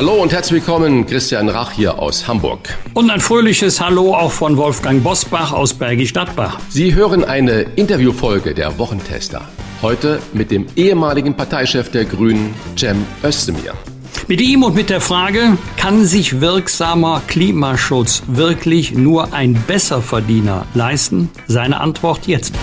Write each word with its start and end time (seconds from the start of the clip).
Hallo 0.00 0.14
und 0.14 0.32
herzlich 0.32 0.62
willkommen, 0.62 1.04
Christian 1.04 1.50
Rach 1.50 1.72
hier 1.72 1.98
aus 1.98 2.26
Hamburg. 2.26 2.74
Und 2.94 3.10
ein 3.10 3.20
fröhliches 3.20 3.82
Hallo 3.82 4.14
auch 4.14 4.32
von 4.32 4.56
Wolfgang 4.56 5.04
Bosbach 5.04 5.52
aus 5.52 5.74
Bergisch 5.74 6.14
Gladbach. 6.14 6.58
Sie 6.70 6.94
hören 6.94 7.22
eine 7.22 7.66
Interviewfolge 7.76 8.54
der 8.54 8.78
Wochentester. 8.78 9.46
Heute 9.82 10.18
mit 10.32 10.50
dem 10.50 10.64
ehemaligen 10.74 11.34
Parteichef 11.34 11.90
der 11.90 12.06
Grünen, 12.06 12.54
Cem 12.78 13.04
Özdemir. 13.22 13.74
Mit 14.26 14.40
ihm 14.40 14.62
und 14.62 14.74
mit 14.74 14.88
der 14.88 15.02
Frage, 15.02 15.58
kann 15.76 16.06
sich 16.06 16.40
wirksamer 16.40 17.20
Klimaschutz 17.26 18.22
wirklich 18.26 18.94
nur 18.94 19.34
ein 19.34 19.62
Besserverdiener 19.66 20.64
leisten? 20.72 21.28
Seine 21.46 21.78
Antwort 21.78 22.26
jetzt. 22.26 22.54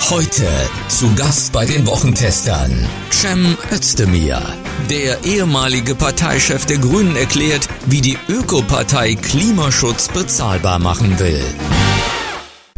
Heute 0.00 0.46
zu 0.88 1.14
Gast 1.16 1.52
bei 1.52 1.66
den 1.66 1.86
Wochentestern 1.86 2.70
Cem 3.10 3.58
Özdemir. 3.70 4.40
Der 4.88 5.22
ehemalige 5.22 5.94
Parteichef 5.94 6.64
der 6.64 6.78
Grünen 6.78 7.14
erklärt, 7.14 7.68
wie 7.84 8.00
die 8.00 8.16
Ökopartei 8.26 9.16
Klimaschutz 9.16 10.08
bezahlbar 10.08 10.78
machen 10.78 11.18
will. 11.18 11.44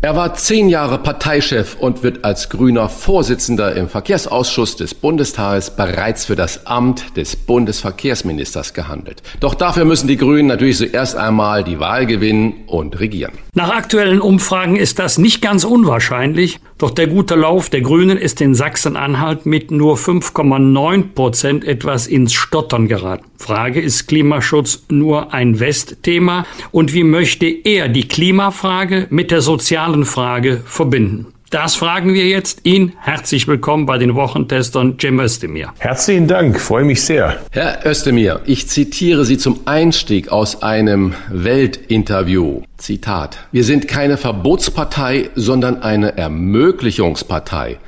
Er 0.03 0.17
war 0.17 0.33
zehn 0.33 0.71
Jahre 0.71 0.97
Parteichef 0.97 1.77
und 1.79 2.03
wird 2.03 2.25
als 2.25 2.49
grüner 2.49 2.89
Vorsitzender 2.89 3.77
im 3.77 3.87
Verkehrsausschuss 3.87 4.77
des 4.77 4.95
Bundestages 4.95 5.77
bereits 5.77 6.25
für 6.25 6.37
das 6.37 6.67
Amt 6.67 7.19
des 7.19 7.37
Bundesverkehrsministers 7.37 8.73
gehandelt. 8.73 9.23
Doch 9.41 9.55
dafür 9.55 9.85
müssen 9.85 10.09
die 10.09 10.17
Grünen 10.17 10.49
natürlich 10.49 10.79
zuerst 10.79 11.17
einmal 11.17 11.65
die 11.65 11.81
Wahl 11.81 12.07
gewinnen 12.07 12.65
und 12.67 12.99
regieren. 12.99 13.33
Nach 13.53 13.69
aktuellen 13.69 14.23
Umfragen 14.23 14.77
ist 14.77 14.99
das 14.99 15.19
nicht 15.19 15.43
ganz 15.43 15.65
unwahrscheinlich, 15.65 16.61
doch 16.81 16.91
der 16.91 17.07
gute 17.07 17.35
Lauf 17.35 17.69
der 17.69 17.83
Grünen 17.83 18.17
ist 18.17 18.41
in 18.41 18.55
Sachsen-Anhalt 18.55 19.45
mit 19.45 19.71
nur 19.71 19.97
5,9 19.97 21.13
Prozent 21.15 21.65
etwas 21.65 22.07
ins 22.07 22.33
Stottern 22.33 22.89
geraten. 22.89 23.27
Frage, 23.37 23.81
ist 23.81 24.09
Klimaschutz 24.09 24.85
nur 24.89 25.35
ein 25.35 25.61
Westthema 25.61 26.47
und 26.71 26.95
wie 26.95 27.05
möchte 27.05 27.47
er 27.47 27.89
die 27.89 28.09
Klimafrage 28.09 29.07
mit 29.11 29.31
der 29.31 29.43
sozialen 29.43 30.07
Frage 30.07 30.63
verbinden? 30.65 31.27
Das 31.51 31.75
fragen 31.75 32.15
wir 32.15 32.29
jetzt 32.29 32.61
ihn. 32.63 32.93
Herzlich 33.01 33.49
willkommen 33.49 33.85
bei 33.85 33.99
den 33.99 34.15
Wochentestern 34.15 34.95
Jim 35.01 35.19
Özdemir. 35.19 35.73
Herzlichen 35.79 36.29
Dank, 36.29 36.61
freue 36.61 36.85
mich 36.85 37.03
sehr. 37.03 37.41
Herr 37.51 37.85
Özdemir, 37.85 38.41
ich 38.47 38.69
zitiere 38.69 39.25
Sie 39.25 39.37
zum 39.37 39.59
Einstieg 39.65 40.31
aus 40.31 40.63
einem 40.63 41.15
Weltinterview. 41.29 42.63
Zitat. 42.77 43.37
Wir 43.51 43.65
sind 43.65 43.89
keine 43.89 44.17
Verbotspartei, 44.17 45.31
sondern 45.35 45.83
eine 45.83 46.17
Ermöglichungspartei. 46.17 47.79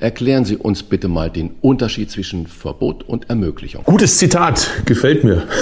Erklären 0.00 0.46
Sie 0.46 0.56
uns 0.56 0.82
bitte 0.82 1.08
mal 1.08 1.28
den 1.28 1.50
Unterschied 1.60 2.10
zwischen 2.10 2.46
Verbot 2.46 3.04
und 3.06 3.28
Ermöglichung. 3.28 3.84
Gutes 3.84 4.16
Zitat, 4.16 4.70
gefällt 4.86 5.24
mir. 5.24 5.42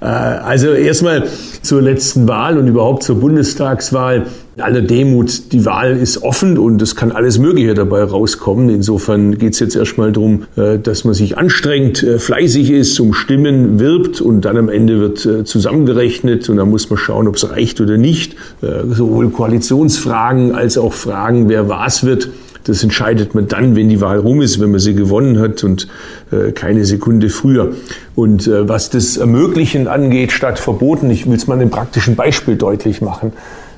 Äh, 0.00 0.06
also 0.06 0.72
erstmal 0.72 1.28
zur 1.62 1.80
letzten 1.80 2.26
Wahl 2.26 2.58
und 2.58 2.66
überhaupt 2.66 3.04
zur 3.04 3.20
Bundestagswahl. 3.20 4.26
Alle 4.56 4.82
Demut, 4.82 5.52
die 5.52 5.64
Wahl 5.64 5.96
ist 5.96 6.22
offen 6.22 6.58
und 6.58 6.82
es 6.82 6.96
kann 6.96 7.12
alles 7.12 7.38
Mögliche 7.38 7.74
dabei 7.74 8.02
rauskommen. 8.02 8.68
Insofern 8.68 9.38
geht 9.38 9.52
es 9.52 9.60
jetzt 9.60 9.76
erstmal 9.76 10.10
darum, 10.10 10.44
äh, 10.56 10.78
dass 10.78 11.04
man 11.04 11.14
sich 11.14 11.38
anstrengt, 11.38 12.02
äh, 12.02 12.18
fleißig 12.18 12.70
ist, 12.70 12.98
um 12.98 13.14
Stimmen 13.14 13.78
wirbt 13.78 14.20
und 14.20 14.44
dann 14.44 14.56
am 14.56 14.68
Ende 14.68 14.98
wird 14.98 15.46
zusammengerechnet 15.46 16.48
und 16.48 16.56
dann 16.56 16.70
muss 16.70 16.90
man 16.90 16.98
schauen, 16.98 17.28
ob 17.28 17.36
es 17.36 17.48
reicht 17.48 17.80
oder 17.80 17.96
nicht. 17.96 18.34
Sowohl 18.60 19.30
Koalitionsfragen 19.30 20.52
als 20.54 20.78
auch 20.78 20.92
Fragen, 20.92 21.48
wer 21.48 21.68
was 21.68 22.04
wird 22.04 22.30
das 22.64 22.82
entscheidet 22.82 23.34
man 23.34 23.48
dann, 23.48 23.76
wenn 23.76 23.88
die 23.88 24.00
Wahl 24.00 24.18
rum 24.18 24.40
ist, 24.42 24.60
wenn 24.60 24.70
man 24.70 24.80
sie 24.80 24.94
gewonnen 24.94 25.38
hat 25.38 25.64
und 25.64 25.88
äh, 26.30 26.52
keine 26.52 26.84
Sekunde 26.84 27.28
früher. 27.28 27.72
Und 28.14 28.46
äh, 28.46 28.68
was 28.68 28.90
das 28.90 29.16
Ermöglichen 29.16 29.88
angeht, 29.88 30.32
statt 30.32 30.58
verboten, 30.58 31.10
ich 31.10 31.26
will 31.26 31.36
es 31.36 31.46
mal 31.46 31.54
in 31.54 31.62
einem 31.62 31.70
praktischen 31.70 32.16
Beispiel 32.16 32.56
deutlich 32.56 33.00
machen. 33.00 33.32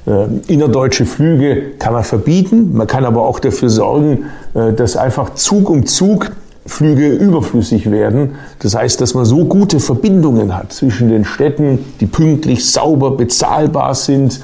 Äh, 0.06 0.26
innerdeutsche 0.52 1.06
Flüge 1.06 1.72
kann 1.78 1.94
man 1.94 2.04
verbieten, 2.04 2.74
man 2.74 2.86
kann 2.86 3.04
aber 3.04 3.22
auch 3.22 3.38
dafür 3.38 3.70
sorgen, 3.70 4.26
äh, 4.54 4.72
dass 4.72 4.96
einfach 4.96 5.34
Zug 5.34 5.70
um 5.70 5.86
Zug 5.86 6.32
Flüge 6.66 7.08
überflüssig 7.08 7.90
werden. 7.90 8.36
Das 8.60 8.74
heißt, 8.74 9.00
dass 9.00 9.14
man 9.14 9.24
so 9.24 9.44
gute 9.44 9.80
Verbindungen 9.80 10.56
hat 10.56 10.72
zwischen 10.72 11.08
den 11.10 11.24
Städten, 11.24 11.78
die 12.00 12.06
pünktlich, 12.06 12.70
sauber, 12.70 13.16
bezahlbar 13.16 13.94
sind, 13.94 14.40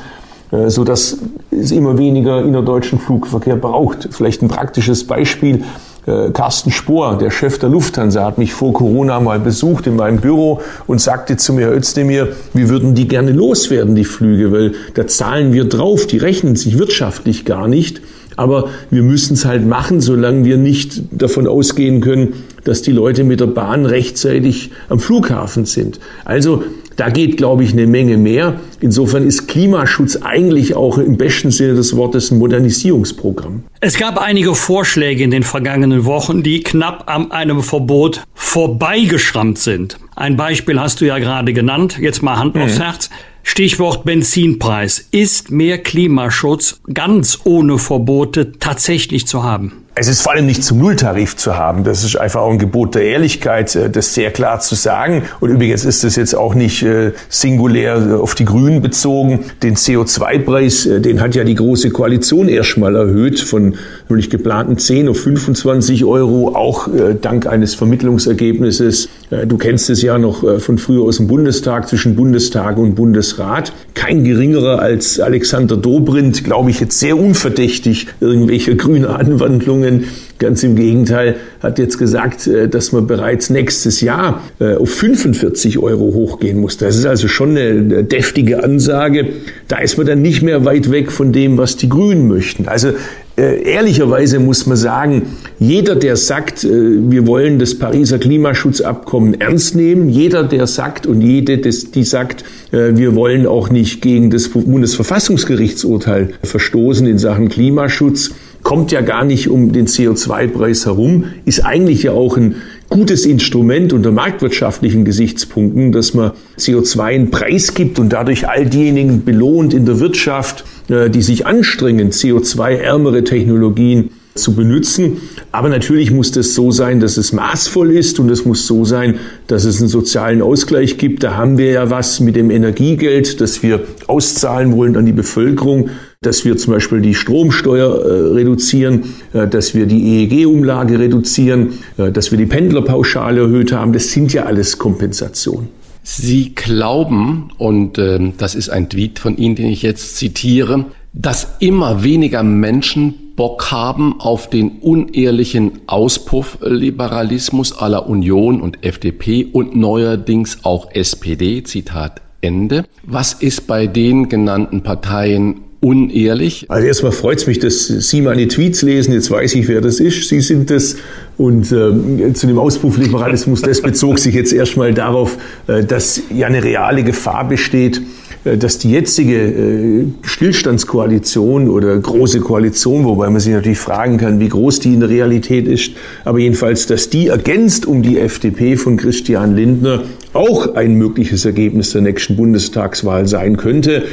so 0.50 0.84
dass 0.84 1.18
es 1.50 1.70
immer 1.70 1.98
weniger 1.98 2.42
innerdeutschen 2.42 2.98
Flugverkehr 2.98 3.56
braucht. 3.56 4.08
Vielleicht 4.10 4.42
ein 4.42 4.48
praktisches 4.48 5.06
Beispiel. 5.06 5.64
Äh, 6.06 6.30
Carsten 6.30 6.70
Spohr, 6.70 7.18
der 7.18 7.30
Chef 7.30 7.58
der 7.58 7.68
Lufthansa, 7.68 8.24
hat 8.24 8.38
mich 8.38 8.52
vor 8.52 8.72
Corona 8.72 9.20
mal 9.20 9.38
besucht 9.38 9.86
in 9.86 9.96
meinem 9.96 10.20
Büro 10.20 10.60
und 10.86 11.00
sagte 11.00 11.36
zu 11.36 11.52
mir, 11.52 11.66
Herr 11.66 11.76
Özdemir, 11.76 12.28
wir 12.54 12.68
würden 12.68 12.94
die 12.94 13.06
gerne 13.06 13.32
loswerden, 13.32 13.94
die 13.94 14.04
Flüge, 14.04 14.50
weil 14.50 14.72
da 14.94 15.06
zahlen 15.06 15.52
wir 15.52 15.64
drauf, 15.64 16.06
die 16.06 16.18
rechnen 16.18 16.56
sich 16.56 16.78
wirtschaftlich 16.78 17.44
gar 17.44 17.68
nicht. 17.68 18.00
Aber 18.36 18.68
wir 18.90 19.02
müssen 19.02 19.34
es 19.34 19.44
halt 19.44 19.66
machen, 19.66 20.00
solange 20.00 20.44
wir 20.44 20.56
nicht 20.56 21.02
davon 21.10 21.46
ausgehen 21.46 22.00
können, 22.00 22.44
dass 22.64 22.80
die 22.80 22.92
Leute 22.92 23.22
mit 23.22 23.40
der 23.40 23.46
Bahn 23.46 23.84
rechtzeitig 23.84 24.70
am 24.88 24.98
Flughafen 24.98 25.66
sind. 25.66 26.00
Also 26.24 26.62
da 27.00 27.08
geht, 27.08 27.38
glaube 27.38 27.64
ich, 27.64 27.72
eine 27.72 27.86
Menge 27.86 28.18
mehr. 28.18 28.60
Insofern 28.82 29.26
ist 29.26 29.48
Klimaschutz 29.48 30.16
eigentlich 30.16 30.76
auch 30.76 30.98
im 30.98 31.16
besten 31.16 31.50
Sinne 31.50 31.74
des 31.74 31.96
Wortes 31.96 32.30
ein 32.30 32.38
Modernisierungsprogramm. 32.38 33.62
Es 33.80 33.96
gab 33.96 34.20
einige 34.20 34.54
Vorschläge 34.54 35.24
in 35.24 35.30
den 35.30 35.42
vergangenen 35.42 36.04
Wochen, 36.04 36.42
die 36.42 36.60
knapp 36.60 37.04
an 37.06 37.32
einem 37.32 37.62
Verbot 37.62 38.22
vorbeigeschrammt 38.34 39.58
sind. 39.58 39.96
Ein 40.14 40.36
Beispiel 40.36 40.78
hast 40.78 41.00
du 41.00 41.06
ja 41.06 41.18
gerade 41.18 41.54
genannt. 41.54 41.96
Jetzt 41.98 42.22
mal 42.22 42.36
Hand 42.36 42.58
aufs 42.58 42.76
mhm. 42.76 42.82
Herz. 42.82 43.08
Stichwort 43.42 44.04
Benzinpreis. 44.04 45.08
Ist 45.10 45.50
mehr 45.50 45.78
Klimaschutz 45.78 46.82
ganz 46.92 47.38
ohne 47.44 47.78
Verbote 47.78 48.52
tatsächlich 48.58 49.26
zu 49.26 49.42
haben? 49.42 49.86
Es 49.96 50.06
ist 50.06 50.22
vor 50.22 50.32
allem 50.32 50.46
nicht 50.46 50.62
zum 50.62 50.78
Nulltarif 50.78 51.36
zu 51.36 51.56
haben. 51.56 51.82
Das 51.82 52.04
ist 52.04 52.14
einfach 52.14 52.42
auch 52.42 52.50
ein 52.52 52.60
Gebot 52.60 52.94
der 52.94 53.02
Ehrlichkeit, 53.02 53.74
äh, 53.74 53.90
das 53.90 54.14
sehr 54.14 54.30
klar 54.30 54.60
zu 54.60 54.76
sagen. 54.76 55.24
Und 55.40 55.50
übrigens 55.50 55.84
ist 55.84 56.04
das 56.04 56.14
jetzt 56.14 56.34
auch 56.34 56.54
nicht 56.54 56.84
äh, 56.84 57.12
singulär 57.28 57.96
äh, 57.96 58.14
auf 58.14 58.36
die 58.36 58.44
Grünen 58.44 58.82
bezogen. 58.82 59.46
Den 59.64 59.74
CO2-Preis, 59.74 60.88
den 61.00 61.20
hat 61.20 61.34
ja 61.34 61.42
die 61.42 61.56
Große 61.56 61.90
Koalition 61.90 62.48
erstmal 62.48 62.94
erhöht 62.94 63.40
von 63.40 63.74
nämlich 64.08 64.30
geplanten 64.30 64.78
10 64.78 65.08
auf 65.08 65.20
25 65.20 66.04
Euro, 66.04 66.54
auch 66.54 66.88
dank 67.20 67.46
eines 67.46 67.74
Vermittlungsergebnisses. 67.74 69.08
Du 69.46 69.58
kennst 69.58 69.88
es 69.90 70.02
ja 70.02 70.18
noch 70.18 70.60
von 70.60 70.76
früher 70.76 71.04
aus 71.04 71.18
dem 71.18 71.28
Bundestag 71.28 71.88
zwischen 71.88 72.16
Bundestag 72.16 72.78
und 72.78 72.96
Bundesrat. 72.96 73.72
Kein 73.94 74.24
geringerer 74.24 74.80
als 74.80 75.20
Alexander 75.20 75.76
Dobrindt, 75.76 76.42
glaube 76.42 76.70
ich, 76.70 76.80
jetzt 76.80 76.98
sehr 76.98 77.16
unverdächtig 77.16 78.08
irgendwelche 78.18 78.74
grüne 78.76 79.10
Anwandlungen. 79.10 80.06
Ganz 80.40 80.62
im 80.62 80.74
Gegenteil, 80.74 81.36
hat 81.60 81.78
jetzt 81.78 81.98
gesagt, 81.98 82.46
äh, 82.46 82.66
dass 82.66 82.92
man 82.92 83.06
bereits 83.06 83.50
nächstes 83.50 84.00
Jahr 84.00 84.42
äh, 84.58 84.74
auf 84.74 84.88
45 84.88 85.78
Euro 85.78 86.14
hochgehen 86.14 86.58
muss. 86.58 86.78
Das 86.78 86.96
ist 86.96 87.04
also 87.04 87.28
schon 87.28 87.50
eine 87.50 88.04
deftige 88.04 88.64
Ansage. 88.64 89.28
Da 89.68 89.80
ist 89.80 89.98
man 89.98 90.06
dann 90.06 90.22
nicht 90.22 90.40
mehr 90.40 90.64
weit 90.64 90.90
weg 90.90 91.12
von 91.12 91.32
dem, 91.32 91.58
was 91.58 91.76
die 91.76 91.90
Grünen 91.90 92.26
möchten. 92.26 92.68
Also 92.68 92.92
äh, 93.36 93.62
ehrlicherweise 93.70 94.38
muss 94.38 94.64
man 94.64 94.78
sagen, 94.78 95.36
jeder, 95.58 95.94
der 95.94 96.16
sagt, 96.16 96.64
wir 96.64 97.26
wollen 97.26 97.58
das 97.58 97.78
Pariser 97.78 98.18
Klimaschutzabkommen 98.18 99.38
ernst 99.42 99.76
nehmen, 99.76 100.08
jeder, 100.08 100.44
der 100.44 100.66
sagt 100.66 101.06
und 101.06 101.20
jede, 101.20 101.58
die 101.58 102.04
sagt, 102.04 102.44
wir 102.70 103.14
wollen 103.14 103.46
auch 103.46 103.68
nicht 103.68 104.00
gegen 104.00 104.30
das 104.30 104.48
Bundesverfassungsgerichtsurteil 104.48 106.30
verstoßen 106.42 107.06
in 107.06 107.18
Sachen 107.18 107.50
Klimaschutz, 107.50 108.30
kommt 108.70 108.92
ja 108.92 109.00
gar 109.00 109.24
nicht 109.24 109.48
um 109.48 109.72
den 109.72 109.88
CO2-Preis 109.88 110.86
herum, 110.86 111.24
ist 111.44 111.66
eigentlich 111.66 112.04
ja 112.04 112.12
auch 112.12 112.36
ein 112.36 112.54
gutes 112.88 113.26
Instrument 113.26 113.92
unter 113.92 114.12
marktwirtschaftlichen 114.12 115.04
Gesichtspunkten, 115.04 115.90
dass 115.90 116.14
man 116.14 116.30
CO2 116.56 117.00
einen 117.02 117.30
Preis 117.32 117.74
gibt 117.74 117.98
und 117.98 118.10
dadurch 118.10 118.48
all 118.48 118.66
diejenigen 118.66 119.24
belohnt 119.24 119.74
in 119.74 119.86
der 119.86 119.98
Wirtschaft, 119.98 120.64
äh, 120.88 121.10
die 121.10 121.20
sich 121.20 121.46
anstrengen, 121.46 122.12
CO2-ärmere 122.12 123.24
Technologien 123.24 124.10
zu 124.36 124.54
benutzen. 124.54 125.16
Aber 125.50 125.68
natürlich 125.68 126.12
muss 126.12 126.30
das 126.30 126.54
so 126.54 126.70
sein, 126.70 127.00
dass 127.00 127.16
es 127.16 127.32
maßvoll 127.32 127.90
ist 127.90 128.20
und 128.20 128.30
es 128.30 128.44
muss 128.44 128.68
so 128.68 128.84
sein, 128.84 129.16
dass 129.48 129.64
es 129.64 129.80
einen 129.80 129.88
sozialen 129.88 130.42
Ausgleich 130.42 130.96
gibt. 130.96 131.24
Da 131.24 131.36
haben 131.36 131.58
wir 131.58 131.72
ja 131.72 131.90
was 131.90 132.20
mit 132.20 132.36
dem 132.36 132.52
Energiegeld, 132.52 133.40
das 133.40 133.64
wir 133.64 133.80
auszahlen 134.06 134.76
wollen 134.76 134.96
an 134.96 135.06
die 135.06 135.12
Bevölkerung 135.12 135.90
dass 136.22 136.44
wir 136.44 136.58
zum 136.58 136.74
Beispiel 136.74 137.00
die 137.00 137.14
Stromsteuer 137.14 138.04
äh, 138.04 138.34
reduzieren, 138.34 139.04
äh, 139.32 139.48
dass 139.48 139.74
wir 139.74 139.86
die 139.86 140.20
EEG-Umlage 140.20 140.98
reduzieren, 140.98 141.78
äh, 141.96 142.12
dass 142.12 142.30
wir 142.30 142.36
die 142.36 142.44
Pendlerpauschale 142.44 143.40
erhöht 143.40 143.72
haben. 143.72 143.94
Das 143.94 144.12
sind 144.12 144.34
ja 144.34 144.44
alles 144.44 144.76
Kompensationen. 144.76 145.68
Sie 146.02 146.54
glauben, 146.54 147.48
und 147.56 147.96
äh, 147.96 148.32
das 148.36 148.54
ist 148.54 148.68
ein 148.68 148.90
Tweet 148.90 149.18
von 149.18 149.38
Ihnen, 149.38 149.54
den 149.54 149.68
ich 149.68 149.80
jetzt 149.80 150.18
zitiere, 150.18 150.84
dass 151.14 151.56
immer 151.58 152.04
weniger 152.04 152.42
Menschen 152.42 153.32
Bock 153.34 153.70
haben 153.70 154.20
auf 154.20 154.50
den 154.50 154.72
unehrlichen 154.82 155.80
Auspuffliberalismus 155.86 157.72
aller 157.72 158.06
Union 158.06 158.60
und 158.60 158.84
FDP 158.84 159.46
und 159.50 159.74
neuerdings 159.74 160.58
auch 160.64 160.90
SPD, 160.92 161.62
Zitat 161.62 162.20
Ende. 162.42 162.84
Was 163.04 163.32
ist 163.32 163.66
bei 163.66 163.86
den 163.86 164.28
genannten 164.28 164.82
Parteien 164.82 165.62
unehrlich? 165.80 166.66
Also 166.68 166.86
erstmal 166.86 167.12
freut 167.12 167.38
es 167.38 167.46
mich, 167.46 167.58
dass 167.58 167.86
Sie 167.86 168.20
meine 168.20 168.46
Tweets 168.48 168.82
lesen. 168.82 169.12
Jetzt 169.14 169.30
weiß 169.30 169.54
ich, 169.54 169.68
wer 169.68 169.80
das 169.80 169.98
ist. 170.00 170.28
Sie 170.28 170.40
sind 170.40 170.70
das. 170.70 170.96
Und 171.36 171.72
äh, 171.72 172.32
zu 172.34 172.46
dem 172.46 172.58
Auspuffliberalismus, 172.58 173.62
das 173.62 173.80
bezog 173.80 174.18
sich 174.18 174.34
jetzt 174.34 174.52
erstmal 174.52 174.92
darauf, 174.92 175.38
äh, 175.66 175.82
dass 175.82 176.20
ja 176.34 176.46
eine 176.46 176.62
reale 176.62 177.02
Gefahr 177.02 177.48
besteht, 177.48 178.02
äh, 178.44 178.58
dass 178.58 178.76
die 178.76 178.90
jetzige 178.90 179.36
äh, 179.36 180.04
Stillstandskoalition 180.22 181.70
oder 181.70 181.96
große 181.98 182.40
Koalition, 182.40 183.04
wobei 183.04 183.30
man 183.30 183.40
sich 183.40 183.54
natürlich 183.54 183.78
fragen 183.78 184.18
kann, 184.18 184.38
wie 184.38 184.48
groß 184.48 184.80
die 184.80 184.92
in 184.92 185.00
der 185.00 185.08
Realität 185.08 185.66
ist, 185.66 185.92
aber 186.26 186.38
jedenfalls, 186.38 186.86
dass 186.86 187.08
die 187.08 187.28
ergänzt 187.28 187.86
um 187.86 188.02
die 188.02 188.18
FDP 188.18 188.76
von 188.76 188.98
Christian 188.98 189.56
Lindner 189.56 190.02
auch 190.34 190.74
ein 190.74 190.94
mögliches 190.94 191.46
Ergebnis 191.46 191.92
der 191.92 192.02
nächsten 192.02 192.36
Bundestagswahl 192.36 193.26
sein 193.26 193.56
könnte. 193.56 194.04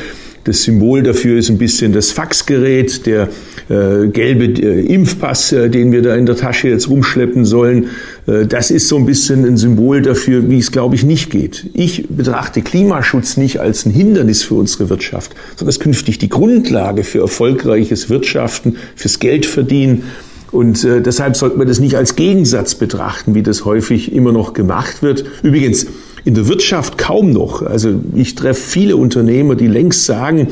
Das 0.48 0.64
Symbol 0.64 1.04
dafür 1.04 1.38
ist 1.38 1.50
ein 1.50 1.58
bisschen 1.58 1.92
das 1.92 2.12
Faxgerät, 2.12 3.06
der 3.06 3.28
äh, 3.68 4.08
gelbe 4.08 4.46
äh, 4.46 4.80
Impfpass, 4.80 5.52
äh, 5.52 5.70
den 5.70 5.92
wir 5.92 6.02
da 6.02 6.16
in 6.16 6.26
der 6.26 6.38
Tasche 6.38 6.70
jetzt 6.70 6.90
rumschleppen 6.90 7.44
sollen. 7.44 7.88
Äh, 8.28 8.46
das 8.46 8.72
ist 8.72 8.88
so 8.88 8.96
ein 8.96 9.06
bisschen 9.06 9.44
ein 9.44 9.58
Symbol 9.58 10.02
dafür, 10.02 10.50
wie 10.50 10.60
es, 10.60 10.72
glaube 10.72 10.96
ich, 10.96 11.04
nicht 11.04 11.32
geht. 11.32 11.70
Ich 11.74 12.08
betrachte 12.08 12.62
Klimaschutz 12.62 13.36
nicht 13.36 13.60
als 13.60 13.86
ein 13.86 13.92
Hindernis 13.92 14.44
für 14.44 14.56
unsere 14.56 14.90
Wirtschaft, 14.90 15.36
sondern 15.58 15.70
es 15.70 15.82
künftig 15.82 16.18
die 16.18 16.30
Grundlage 16.30 17.04
für 17.04 17.20
erfolgreiches 17.20 18.10
Wirtschaften, 18.10 18.78
fürs 18.96 19.20
Geldverdienen. 19.20 20.04
Und 20.52 20.84
äh, 20.84 21.02
deshalb 21.02 21.36
sollte 21.36 21.58
man 21.58 21.68
das 21.68 21.80
nicht 21.80 21.96
als 21.96 22.16
Gegensatz 22.16 22.76
betrachten, 22.76 23.36
wie 23.36 23.44
das 23.44 23.66
häufig 23.66 24.14
immer 24.14 24.32
noch 24.32 24.54
gemacht 24.54 25.02
wird. 25.02 25.26
Übrigens, 25.44 25.88
in 26.26 26.34
der 26.34 26.48
Wirtschaft 26.48 26.98
kaum 26.98 27.32
noch. 27.32 27.62
Also 27.62 28.02
ich 28.14 28.36
treffe 28.36 28.62
viele 28.62 28.98
Unternehmer, 28.98 29.56
die 29.56 29.68
längst 29.68 30.06
sagen, 30.06 30.48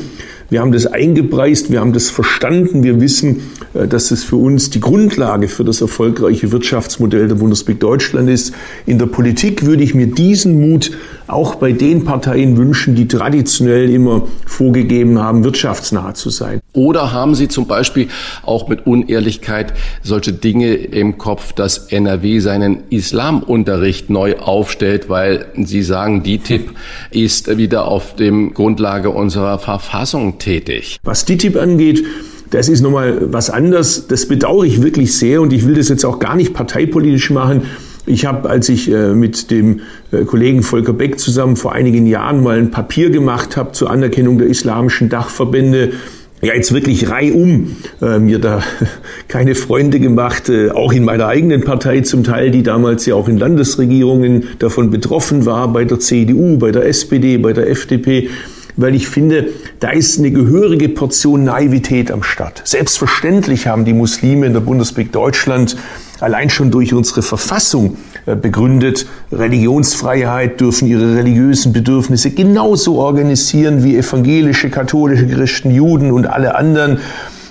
wir 0.49 0.61
haben 0.61 0.71
das 0.71 0.85
eingepreist, 0.85 1.71
wir 1.71 1.79
haben 1.79 1.91
das 1.91 2.09
verstanden, 2.09 2.83
wir 2.83 3.01
wissen, 3.01 3.41
äh, 3.73 3.87
dass 3.87 4.11
es 4.11 4.23
für 4.23 4.35
uns 4.35 4.69
die 4.69 4.79
Grundlage 4.79 5.47
für 5.47 5.63
das 5.63 5.81
erfolgreiche 5.81 6.51
Wirtschaftsmodell 6.51 7.27
der 7.27 7.35
Bundesrepublik 7.35 7.79
Deutschland 7.79 8.29
ist. 8.29 8.53
In 8.85 8.99
der 8.99 9.07
Politik 9.07 9.65
würde 9.65 9.83
ich 9.83 9.95
mir 9.95 10.07
diesen 10.07 10.61
Mut 10.61 10.91
auch 11.27 11.55
bei 11.55 11.71
den 11.71 12.05
Parteien 12.05 12.57
wünschen, 12.57 12.95
die 12.95 13.07
traditionell 13.07 13.89
immer 13.89 14.27
vorgegeben 14.45 15.19
haben, 15.19 15.43
wirtschaftsnah 15.43 16.13
zu 16.13 16.29
sein. 16.29 16.59
Oder 16.73 17.11
haben 17.11 17.33
Sie 17.33 17.47
zum 17.47 17.67
Beispiel 17.67 18.09
auch 18.43 18.67
mit 18.67 18.85
Unehrlichkeit 18.85 19.73
solche 20.03 20.33
Dinge 20.33 20.75
im 20.75 21.17
Kopf, 21.17 21.53
dass 21.53 21.87
NRW 21.87 22.39
seinen 22.39 22.83
Islamunterricht 22.89 24.09
neu 24.09 24.37
aufstellt, 24.37 25.09
weil 25.09 25.47
Sie 25.55 25.81
sagen, 25.81 26.21
die 26.21 26.35
DITIB 26.37 26.71
ist 27.11 27.57
wieder 27.57 27.87
auf 27.87 28.15
dem 28.15 28.53
Grundlage 28.53 29.09
unserer 29.09 29.59
Verfassung 29.59 30.37
tätig. 30.37 30.99
Was 31.03 31.25
DITIB 31.25 31.57
angeht, 31.57 32.03
das 32.51 32.69
ist 32.69 32.81
nochmal 32.81 33.33
was 33.33 33.49
anderes. 33.49 34.07
Das 34.07 34.27
bedauere 34.27 34.65
ich 34.65 34.81
wirklich 34.81 35.17
sehr 35.17 35.41
und 35.41 35.51
ich 35.53 35.65
will 35.65 35.75
das 35.75 35.89
jetzt 35.89 36.05
auch 36.05 36.19
gar 36.19 36.35
nicht 36.35 36.53
parteipolitisch 36.53 37.31
machen. 37.31 37.63
Ich 38.05 38.25
habe, 38.25 38.49
als 38.49 38.69
ich 38.69 38.91
äh, 38.91 39.13
mit 39.13 39.49
dem 39.51 39.81
äh, 40.11 40.25
Kollegen 40.25 40.61
Volker 40.61 40.93
Beck 40.93 41.19
zusammen 41.19 41.55
vor 41.55 41.73
einigen 41.73 42.05
Jahren 42.05 42.43
mal 42.43 42.57
ein 42.57 42.71
Papier 42.71 43.09
gemacht 43.09 43.57
habe 43.57 43.71
zur 43.71 43.89
Anerkennung 43.89 44.37
der 44.37 44.47
islamischen 44.47 45.09
Dachverbände, 45.09 45.93
ja 46.41 46.53
jetzt 46.53 46.73
wirklich 46.73 47.09
reihum 47.09 47.77
äh, 48.01 48.19
mir 48.19 48.39
da 48.39 48.61
keine 49.27 49.55
Freunde 49.55 49.99
gemacht, 49.99 50.49
äh, 50.49 50.69
auch 50.69 50.93
in 50.93 51.03
meiner 51.03 51.27
eigenen 51.27 51.63
Partei 51.63 52.01
zum 52.01 52.23
Teil, 52.23 52.51
die 52.51 52.61
damals 52.61 53.05
ja 53.07 53.15
auch 53.15 53.27
in 53.27 53.37
Landesregierungen 53.37 54.49
davon 54.59 54.91
betroffen 54.91 55.45
war, 55.45 55.71
bei 55.73 55.85
der 55.85 55.99
CDU, 55.99 56.57
bei 56.57 56.71
der 56.71 56.85
SPD, 56.85 57.37
bei 57.37 57.53
der 57.53 57.69
FDP 57.69 58.29
weil 58.77 58.93
ich 58.93 59.07
finde, 59.07 59.51
da 59.79 59.91
ist 59.91 60.19
eine 60.19 60.31
gehörige 60.31 60.89
Portion 60.89 61.45
Naivität 61.45 62.11
am 62.11 62.23
Start. 62.23 62.61
Selbstverständlich 62.65 63.67
haben 63.67 63.85
die 63.85 63.93
Muslime 63.93 64.47
in 64.47 64.53
der 64.53 64.59
Bundesrepublik 64.59 65.13
Deutschland 65.13 65.77
allein 66.19 66.49
schon 66.49 66.71
durch 66.71 66.93
unsere 66.93 67.21
Verfassung 67.21 67.97
äh, 68.25 68.35
begründet, 68.35 69.05
Religionsfreiheit 69.31 70.61
dürfen 70.61 70.87
ihre 70.87 71.15
religiösen 71.15 71.73
Bedürfnisse 71.73 72.31
genauso 72.31 72.95
organisieren 72.95 73.83
wie 73.83 73.97
evangelische, 73.97 74.69
katholische 74.69 75.27
Christen, 75.27 75.71
Juden 75.71 76.11
und 76.11 76.25
alle 76.27 76.55
anderen. 76.55 76.99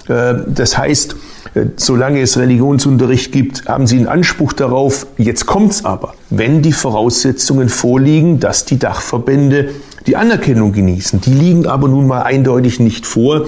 Äh, 0.08 0.34
das 0.46 0.76
heißt, 0.76 1.16
äh, 1.54 1.66
solange 1.76 2.20
es 2.20 2.36
Religionsunterricht 2.36 3.32
gibt, 3.32 3.66
haben 3.66 3.86
sie 3.86 3.96
einen 3.96 4.08
Anspruch 4.08 4.52
darauf. 4.52 5.06
Jetzt 5.18 5.46
kommt's 5.46 5.84
aber, 5.84 6.14
wenn 6.30 6.62
die 6.62 6.72
Voraussetzungen 6.72 7.68
vorliegen, 7.68 8.40
dass 8.40 8.64
die 8.64 8.78
Dachverbände 8.78 9.70
die 10.06 10.16
Anerkennung 10.16 10.72
genießen. 10.72 11.20
Die 11.20 11.32
liegen 11.32 11.66
aber 11.66 11.88
nun 11.88 12.06
mal 12.06 12.22
eindeutig 12.22 12.80
nicht 12.80 13.06
vor, 13.06 13.46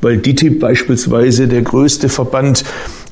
weil 0.00 0.18
DITIB 0.18 0.60
beispielsweise 0.60 1.48
der 1.48 1.62
größte 1.62 2.08
Verband 2.08 2.64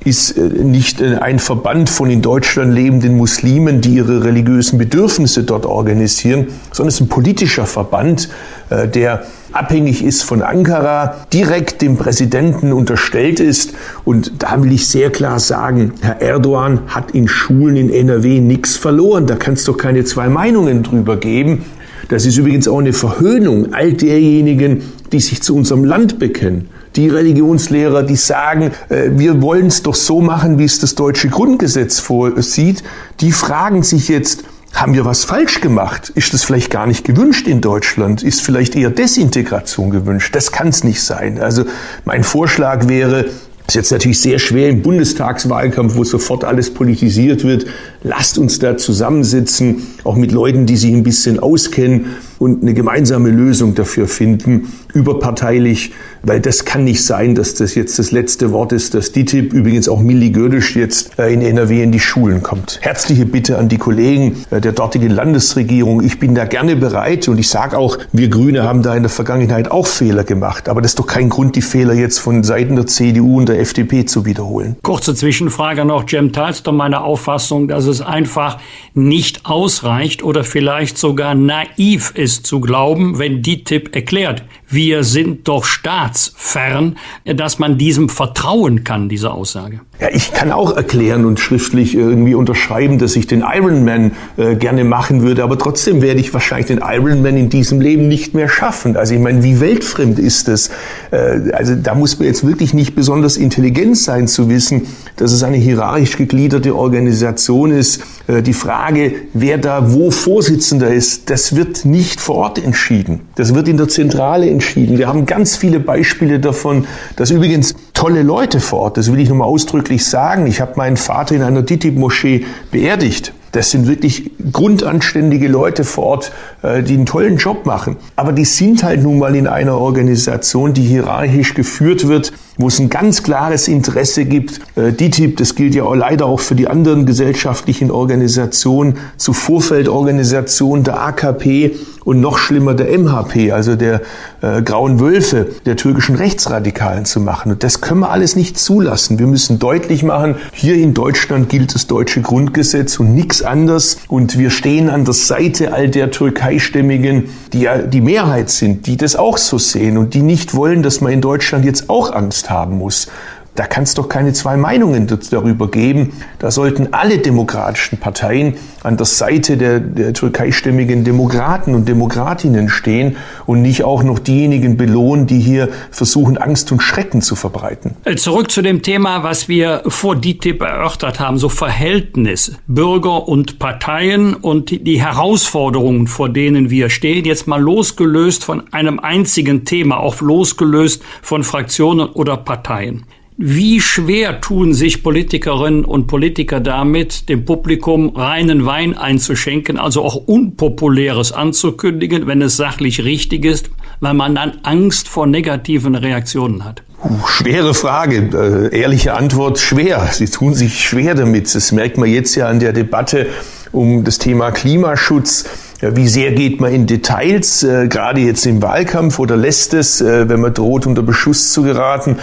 ist 0.06 0.38
äh, 0.38 0.40
nicht 0.40 1.00
äh, 1.00 1.16
ein 1.16 1.38
Verband 1.38 1.90
von 1.90 2.08
in 2.08 2.22
Deutschland 2.22 2.72
lebenden 2.72 3.16
Muslimen, 3.16 3.80
die 3.80 3.96
ihre 3.96 4.24
religiösen 4.24 4.78
Bedürfnisse 4.78 5.42
dort 5.42 5.66
organisieren, 5.66 6.46
sondern 6.72 6.88
es 6.88 6.94
ist 6.94 7.00
ein 7.00 7.08
politischer 7.08 7.66
Verband, 7.66 8.28
äh, 8.70 8.86
der 8.86 9.24
abhängig 9.52 10.04
ist 10.04 10.22
von 10.22 10.42
Ankara, 10.42 11.26
direkt 11.32 11.82
dem 11.82 11.96
Präsidenten 11.96 12.72
unterstellt 12.72 13.40
ist. 13.40 13.74
Und 14.04 14.42
da 14.42 14.62
will 14.62 14.72
ich 14.72 14.86
sehr 14.86 15.10
klar 15.10 15.40
sagen, 15.40 15.92
Herr 16.00 16.20
Erdogan 16.20 16.80
hat 16.88 17.10
in 17.10 17.26
Schulen 17.26 17.76
in 17.76 17.90
NRW 17.90 18.40
nichts 18.40 18.76
verloren. 18.76 19.26
Da 19.26 19.34
kann 19.34 19.54
es 19.54 19.64
doch 19.64 19.76
keine 19.76 20.04
zwei 20.04 20.28
Meinungen 20.28 20.82
drüber 20.82 21.16
geben. 21.16 21.64
Das 22.08 22.24
ist 22.26 22.36
übrigens 22.36 22.68
auch 22.68 22.78
eine 22.78 22.92
Verhöhnung 22.92 23.72
all 23.72 23.92
derjenigen, 23.92 24.82
die 25.10 25.20
sich 25.20 25.42
zu 25.42 25.56
unserem 25.56 25.84
Land 25.84 26.18
bekennen. 26.18 26.68
Die 26.96 27.08
Religionslehrer, 27.08 28.02
die 28.02 28.16
sagen, 28.16 28.72
äh, 28.88 29.10
wir 29.12 29.42
wollen 29.42 29.66
es 29.66 29.82
doch 29.82 29.94
so 29.94 30.20
machen, 30.20 30.58
wie 30.58 30.64
es 30.64 30.80
das 30.80 30.94
deutsche 30.94 31.28
Grundgesetz 31.28 32.00
vorsieht, 32.00 32.82
die 33.20 33.32
fragen 33.32 33.82
sich 33.82 34.08
jetzt, 34.08 34.44
haben 34.72 34.92
wir 34.92 35.04
was 35.04 35.24
falsch 35.24 35.60
gemacht? 35.60 36.10
Ist 36.14 36.34
das 36.34 36.44
vielleicht 36.44 36.70
gar 36.70 36.86
nicht 36.86 37.04
gewünscht 37.04 37.46
in 37.48 37.62
Deutschland? 37.62 38.22
Ist 38.22 38.42
vielleicht 38.42 38.76
eher 38.76 38.90
Desintegration 38.90 39.90
gewünscht? 39.90 40.34
Das 40.34 40.52
kann 40.52 40.68
es 40.68 40.84
nicht 40.84 41.02
sein. 41.02 41.40
Also 41.40 41.64
mein 42.04 42.24
Vorschlag 42.24 42.86
wäre, 42.86 43.26
ist 43.66 43.74
jetzt 43.74 43.90
natürlich 43.90 44.20
sehr 44.20 44.38
schwer 44.38 44.68
im 44.68 44.82
Bundestagswahlkampf, 44.82 45.96
wo 45.96 46.04
sofort 46.04 46.44
alles 46.44 46.72
politisiert 46.72 47.42
wird. 47.42 47.66
Lasst 48.06 48.38
uns 48.38 48.60
da 48.60 48.76
zusammensitzen, 48.76 49.82
auch 50.04 50.14
mit 50.14 50.30
Leuten, 50.30 50.64
die 50.64 50.76
sich 50.76 50.92
ein 50.92 51.02
bisschen 51.02 51.40
auskennen 51.40 52.06
und 52.38 52.62
eine 52.62 52.72
gemeinsame 52.72 53.30
Lösung 53.30 53.74
dafür 53.74 54.06
finden, 54.06 54.72
überparteilich, 54.94 55.92
weil 56.22 56.40
das 56.40 56.64
kann 56.64 56.84
nicht 56.84 57.04
sein, 57.04 57.34
dass 57.34 57.54
das 57.54 57.74
jetzt 57.74 57.98
das 57.98 58.12
letzte 58.12 58.52
Wort 58.52 58.72
ist, 58.72 58.94
dass 58.94 59.12
DITIB, 59.12 59.52
übrigens 59.52 59.88
auch 59.88 60.00
Milli 60.00 60.30
Gödisch 60.30 60.76
jetzt 60.76 61.18
äh, 61.18 61.32
in 61.32 61.42
NRW 61.42 61.82
in 61.82 61.92
die 61.92 62.00
Schulen 62.00 62.42
kommt. 62.42 62.78
Herzliche 62.82 63.26
Bitte 63.26 63.58
an 63.58 63.68
die 63.68 63.78
Kollegen 63.78 64.44
äh, 64.50 64.60
der 64.60 64.72
dortigen 64.72 65.10
Landesregierung. 65.10 66.02
Ich 66.02 66.18
bin 66.18 66.34
da 66.34 66.44
gerne 66.44 66.76
bereit 66.76 67.28
und 67.28 67.38
ich 67.38 67.48
sage 67.48 67.76
auch, 67.78 67.98
wir 68.12 68.28
Grüne 68.28 68.62
haben 68.62 68.82
da 68.82 68.94
in 68.94 69.02
der 69.02 69.10
Vergangenheit 69.10 69.70
auch 69.70 69.86
Fehler 69.86 70.24
gemacht. 70.24 70.68
Aber 70.68 70.80
das 70.80 70.92
ist 70.92 70.98
doch 70.98 71.06
kein 71.06 71.28
Grund, 71.28 71.56
die 71.56 71.62
Fehler 71.62 71.94
jetzt 71.94 72.18
von 72.18 72.44
Seiten 72.44 72.76
der 72.76 72.86
CDU 72.86 73.38
und 73.38 73.48
der 73.48 73.60
FDP 73.60 74.04
zu 74.06 74.24
wiederholen. 74.24 74.76
Kurze 74.82 75.14
Zwischenfrage 75.14 75.84
noch. 75.84 76.08
Jem, 76.08 76.32
teilst 76.32 76.66
du 76.66 76.72
meine 76.72 77.02
Auffassung, 77.02 77.68
dass 77.68 77.86
es 77.86 77.95
einfach 78.00 78.58
nicht 78.94 79.46
ausreicht 79.46 80.22
oder 80.22 80.44
vielleicht 80.44 80.98
sogar 80.98 81.34
naiv 81.34 82.12
ist 82.14 82.46
zu 82.46 82.60
glauben, 82.60 83.18
wenn 83.18 83.42
DITIB 83.42 83.94
erklärt, 83.94 84.42
wir 84.68 85.04
sind 85.04 85.48
doch 85.48 85.64
staatsfern, 85.64 86.96
dass 87.24 87.58
man 87.58 87.78
diesem 87.78 88.08
vertrauen 88.08 88.84
kann, 88.84 89.08
diese 89.08 89.30
Aussage. 89.30 89.80
Ja, 90.00 90.08
ich 90.12 90.32
kann 90.32 90.52
auch 90.52 90.76
erklären 90.76 91.24
und 91.24 91.40
schriftlich 91.40 91.94
irgendwie 91.94 92.34
unterschreiben, 92.34 92.98
dass 92.98 93.16
ich 93.16 93.26
den 93.26 93.40
Ironman 93.40 94.12
äh, 94.36 94.54
gerne 94.56 94.84
machen 94.84 95.22
würde, 95.22 95.42
aber 95.42 95.56
trotzdem 95.56 96.02
werde 96.02 96.20
ich 96.20 96.34
wahrscheinlich 96.34 96.66
den 96.66 96.80
Ironman 96.82 97.36
in 97.36 97.48
diesem 97.48 97.80
Leben 97.80 98.06
nicht 98.06 98.34
mehr 98.34 98.48
schaffen. 98.48 98.96
Also 98.96 99.14
ich 99.14 99.20
meine, 99.20 99.42
wie 99.42 99.60
weltfremd 99.60 100.18
ist 100.18 100.48
das? 100.48 100.70
Äh, 101.12 101.52
also 101.52 101.76
da 101.76 101.94
muss 101.94 102.18
man 102.18 102.28
jetzt 102.28 102.46
wirklich 102.46 102.74
nicht 102.74 102.94
besonders 102.94 103.38
intelligent 103.38 103.96
sein 103.96 104.28
zu 104.28 104.50
wissen, 104.50 104.82
dass 105.16 105.32
es 105.32 105.42
eine 105.42 105.56
hierarchisch 105.56 106.18
gegliederte 106.18 106.74
Organisation 106.76 107.70
ist. 107.70 108.02
Äh, 108.26 108.42
die 108.42 108.52
Frage, 108.52 109.14
wer 109.32 109.56
da 109.56 109.94
wo 109.94 110.10
Vorsitzender 110.10 110.92
ist, 110.92 111.30
das 111.30 111.56
wird 111.56 111.86
nicht 111.86 112.20
vor 112.20 112.36
Ort 112.36 112.62
entschieden. 112.62 113.20
Das 113.36 113.54
wird 113.54 113.66
in 113.66 113.78
der 113.78 113.88
Zentrale 113.88 114.46
entschieden. 114.56 114.96
Wir 114.96 115.06
haben 115.06 115.26
ganz 115.26 115.56
viele 115.56 115.80
Beispiele 115.80 116.40
davon, 116.40 116.86
dass 117.16 117.30
übrigens 117.30 117.74
tolle 117.92 118.22
Leute 118.22 118.58
vor 118.60 118.80
Ort, 118.80 118.96
das 118.96 119.12
will 119.12 119.20
ich 119.20 119.28
nochmal 119.28 119.48
ausdrücklich 119.48 120.04
sagen. 120.04 120.46
Ich 120.46 120.60
habe 120.60 120.72
meinen 120.76 120.96
Vater 120.96 121.34
in 121.34 121.42
einer 121.42 121.62
DITIB-Moschee 121.62 122.46
beerdigt. 122.70 123.32
Das 123.52 123.70
sind 123.70 123.86
wirklich 123.86 124.30
grundanständige 124.52 125.48
Leute 125.48 125.84
vor 125.84 126.04
Ort, 126.04 126.32
äh, 126.62 126.82
die 126.82 126.94
einen 126.94 127.06
tollen 127.06 127.36
Job 127.36 127.64
machen. 127.66 127.96
Aber 128.14 128.32
die 128.32 128.44
sind 128.44 128.82
halt 128.82 129.02
nun 129.02 129.18
mal 129.18 129.34
in 129.36 129.46
einer 129.46 129.78
Organisation, 129.78 130.72
die 130.72 130.82
hierarchisch 130.82 131.54
geführt 131.54 132.08
wird, 132.08 132.32
wo 132.58 132.68
es 132.68 132.78
ein 132.78 132.88
ganz 132.88 133.22
klares 133.22 133.68
Interesse 133.68 134.24
gibt. 134.24 134.60
Äh, 134.76 134.92
DITIB, 134.92 135.36
das 135.36 135.54
gilt 135.54 135.74
ja 135.74 135.84
auch 135.84 135.94
leider 135.94 136.26
auch 136.26 136.40
für 136.40 136.54
die 136.54 136.68
anderen 136.68 137.06
gesellschaftlichen 137.06 137.90
Organisationen, 137.90 138.98
zu 139.16 139.32
Vorfeldorganisationen 139.32 140.84
der 140.84 141.00
AKP 141.00 141.76
und 142.06 142.20
noch 142.20 142.38
schlimmer 142.38 142.74
der 142.74 142.96
MHP, 142.96 143.50
also 143.52 143.74
der 143.74 144.00
äh, 144.40 144.62
Grauen 144.62 145.00
Wölfe, 145.00 145.48
der 145.66 145.74
türkischen 145.76 146.14
Rechtsradikalen 146.14 147.04
zu 147.04 147.18
machen. 147.18 147.50
Und 147.50 147.64
das 147.64 147.80
können 147.80 148.00
wir 148.00 148.10
alles 148.10 148.36
nicht 148.36 148.58
zulassen. 148.58 149.18
Wir 149.18 149.26
müssen 149.26 149.58
deutlich 149.58 150.04
machen, 150.04 150.36
hier 150.52 150.76
in 150.76 150.94
Deutschland 150.94 151.48
gilt 151.48 151.74
das 151.74 151.88
deutsche 151.88 152.22
Grundgesetz 152.22 153.00
und 153.00 153.12
nichts 153.14 153.42
anders. 153.42 153.98
Und 154.06 154.38
wir 154.38 154.50
stehen 154.50 154.88
an 154.88 155.04
der 155.04 155.14
Seite 155.14 155.74
all 155.74 155.88
der 155.88 156.12
Türkeistämmigen, 156.12 157.24
die 157.52 157.62
ja 157.62 157.78
die 157.78 158.00
Mehrheit 158.00 158.50
sind, 158.50 158.86
die 158.86 158.96
das 158.96 159.16
auch 159.16 159.36
so 159.36 159.58
sehen 159.58 159.98
und 159.98 160.14
die 160.14 160.22
nicht 160.22 160.54
wollen, 160.54 160.84
dass 160.84 161.00
man 161.00 161.12
in 161.12 161.20
Deutschland 161.20 161.64
jetzt 161.64 161.90
auch 161.90 162.12
Angst 162.12 162.45
haben 162.50 162.78
muss. 162.78 163.08
Da 163.56 163.66
kann 163.66 163.84
es 163.84 163.94
doch 163.94 164.08
keine 164.08 164.34
zwei 164.34 164.56
Meinungen 164.56 165.06
darüber 165.30 165.70
geben. 165.70 166.12
Da 166.38 166.50
sollten 166.50 166.92
alle 166.92 167.18
demokratischen 167.18 167.98
Parteien 167.98 168.54
an 168.82 168.96
der 168.96 169.06
Seite 169.06 169.56
der, 169.56 169.80
der 169.80 170.12
türkeistämmigen 170.12 171.04
Demokraten 171.04 171.74
und 171.74 171.88
Demokratinnen 171.88 172.68
stehen 172.68 173.16
und 173.46 173.62
nicht 173.62 173.82
auch 173.82 174.02
noch 174.02 174.18
diejenigen 174.18 174.76
belohnen, 174.76 175.26
die 175.26 175.40
hier 175.40 175.70
versuchen, 175.90 176.36
Angst 176.36 176.70
und 176.70 176.82
Schrecken 176.82 177.22
zu 177.22 177.34
verbreiten. 177.34 177.96
Äh, 178.04 178.16
zurück 178.16 178.50
zu 178.50 178.60
dem 178.60 178.82
Thema, 178.82 179.22
was 179.22 179.48
wir 179.48 179.82
vor 179.88 180.16
DITIB 180.16 180.60
erörtert 180.60 181.18
haben, 181.18 181.38
so 181.38 181.48
Verhältnis 181.48 182.52
Bürger 182.66 183.26
und 183.26 183.58
Parteien 183.58 184.34
und 184.34 184.70
die 184.70 185.00
Herausforderungen, 185.00 186.06
vor 186.06 186.28
denen 186.28 186.68
wir 186.68 186.90
stehen, 186.90 187.24
jetzt 187.24 187.46
mal 187.46 187.60
losgelöst 187.60 188.44
von 188.44 188.72
einem 188.72 188.98
einzigen 188.98 189.64
Thema, 189.64 189.98
auch 189.98 190.20
losgelöst 190.20 191.02
von 191.22 191.42
Fraktionen 191.42 192.08
oder 192.08 192.36
Parteien. 192.36 193.04
Wie 193.38 193.82
schwer 193.82 194.40
tun 194.40 194.72
sich 194.72 195.02
Politikerinnen 195.02 195.84
und 195.84 196.06
Politiker 196.06 196.58
damit, 196.58 197.28
dem 197.28 197.44
Publikum 197.44 198.16
reinen 198.16 198.64
Wein 198.64 198.96
einzuschenken, 198.96 199.76
also 199.76 200.02
auch 200.02 200.16
Unpopuläres 200.16 201.32
anzukündigen, 201.32 202.26
wenn 202.26 202.40
es 202.40 202.56
sachlich 202.56 203.04
richtig 203.04 203.44
ist, 203.44 203.68
weil 204.00 204.14
man 204.14 204.34
dann 204.34 204.58
Angst 204.62 205.08
vor 205.08 205.26
negativen 205.26 205.94
Reaktionen 205.94 206.64
hat? 206.64 206.82
schwere 207.26 207.74
Frage, 207.74 208.70
äh, 208.72 208.80
ehrliche 208.80 209.12
Antwort 209.12 209.58
schwer. 209.58 210.08
Sie 210.12 210.26
tun 210.26 210.54
sich 210.54 210.82
schwer 210.82 211.14
damit. 211.14 211.54
Das 211.54 211.72
merkt 211.72 211.98
man 211.98 212.08
jetzt 212.08 212.34
ja 212.36 212.48
an 212.48 212.58
der 212.58 212.72
Debatte 212.72 213.26
um 213.70 214.02
das 214.02 214.18
Thema 214.18 214.50
Klimaschutz. 214.50 215.44
Wie 215.82 216.08
sehr 216.08 216.32
geht 216.32 216.60
man 216.60 216.72
in 216.72 216.86
Details, 216.86 217.62
äh, 217.62 217.86
gerade 217.88 218.22
jetzt 218.22 218.46
im 218.46 218.62
Wahlkampf 218.62 219.18
oder 219.18 219.36
lässt 219.36 219.74
es, 219.74 220.00
äh, 220.00 220.26
wenn 220.26 220.40
man 220.40 220.54
droht, 220.54 220.86
unter 220.86 221.02
Beschuss 221.02 221.52
zu 221.52 221.62
geraten? 221.62 222.16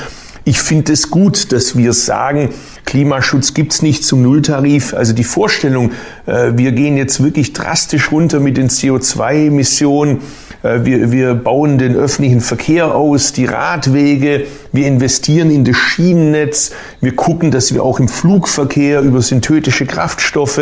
Ich 0.46 0.60
finde 0.60 0.92
es 0.92 1.10
gut, 1.10 1.54
dass 1.54 1.78
wir 1.78 1.94
sagen, 1.94 2.50
Klimaschutz 2.84 3.54
gibt's 3.54 3.82
nicht 3.82 4.04
zum 4.04 4.22
Nulltarif. 4.22 4.94
Also 4.94 5.14
die 5.14 5.24
Vorstellung, 5.24 5.92
äh, 6.26 6.52
wir 6.56 6.74
gehen 6.74 6.98
jetzt 6.98 7.24
wirklich 7.24 7.54
drastisch 7.54 8.12
runter 8.12 8.42
mit 8.42 8.58
den 8.58 8.68
CO2-Emissionen, 8.68 10.20
äh, 10.64 10.80
wir, 10.84 11.14
wir 11.14 11.34
bauen 11.34 11.78
den 11.78 11.96
öffentlichen 11.96 12.42
Verkehr 12.42 12.94
aus, 12.94 13.32
die 13.32 13.46
Radwege, 13.46 14.46
wir 14.74 14.88
investieren 14.88 15.52
in 15.52 15.64
das 15.64 15.78
Schienennetz, 15.78 16.72
wir 17.00 17.16
gucken, 17.16 17.52
dass 17.52 17.74
wir 17.76 17.84
auch 17.84 18.00
im 18.00 18.08
Flugverkehr 18.08 19.02
über 19.02 19.22
synthetische 19.22 19.86
Kraftstoffe, 19.86 20.60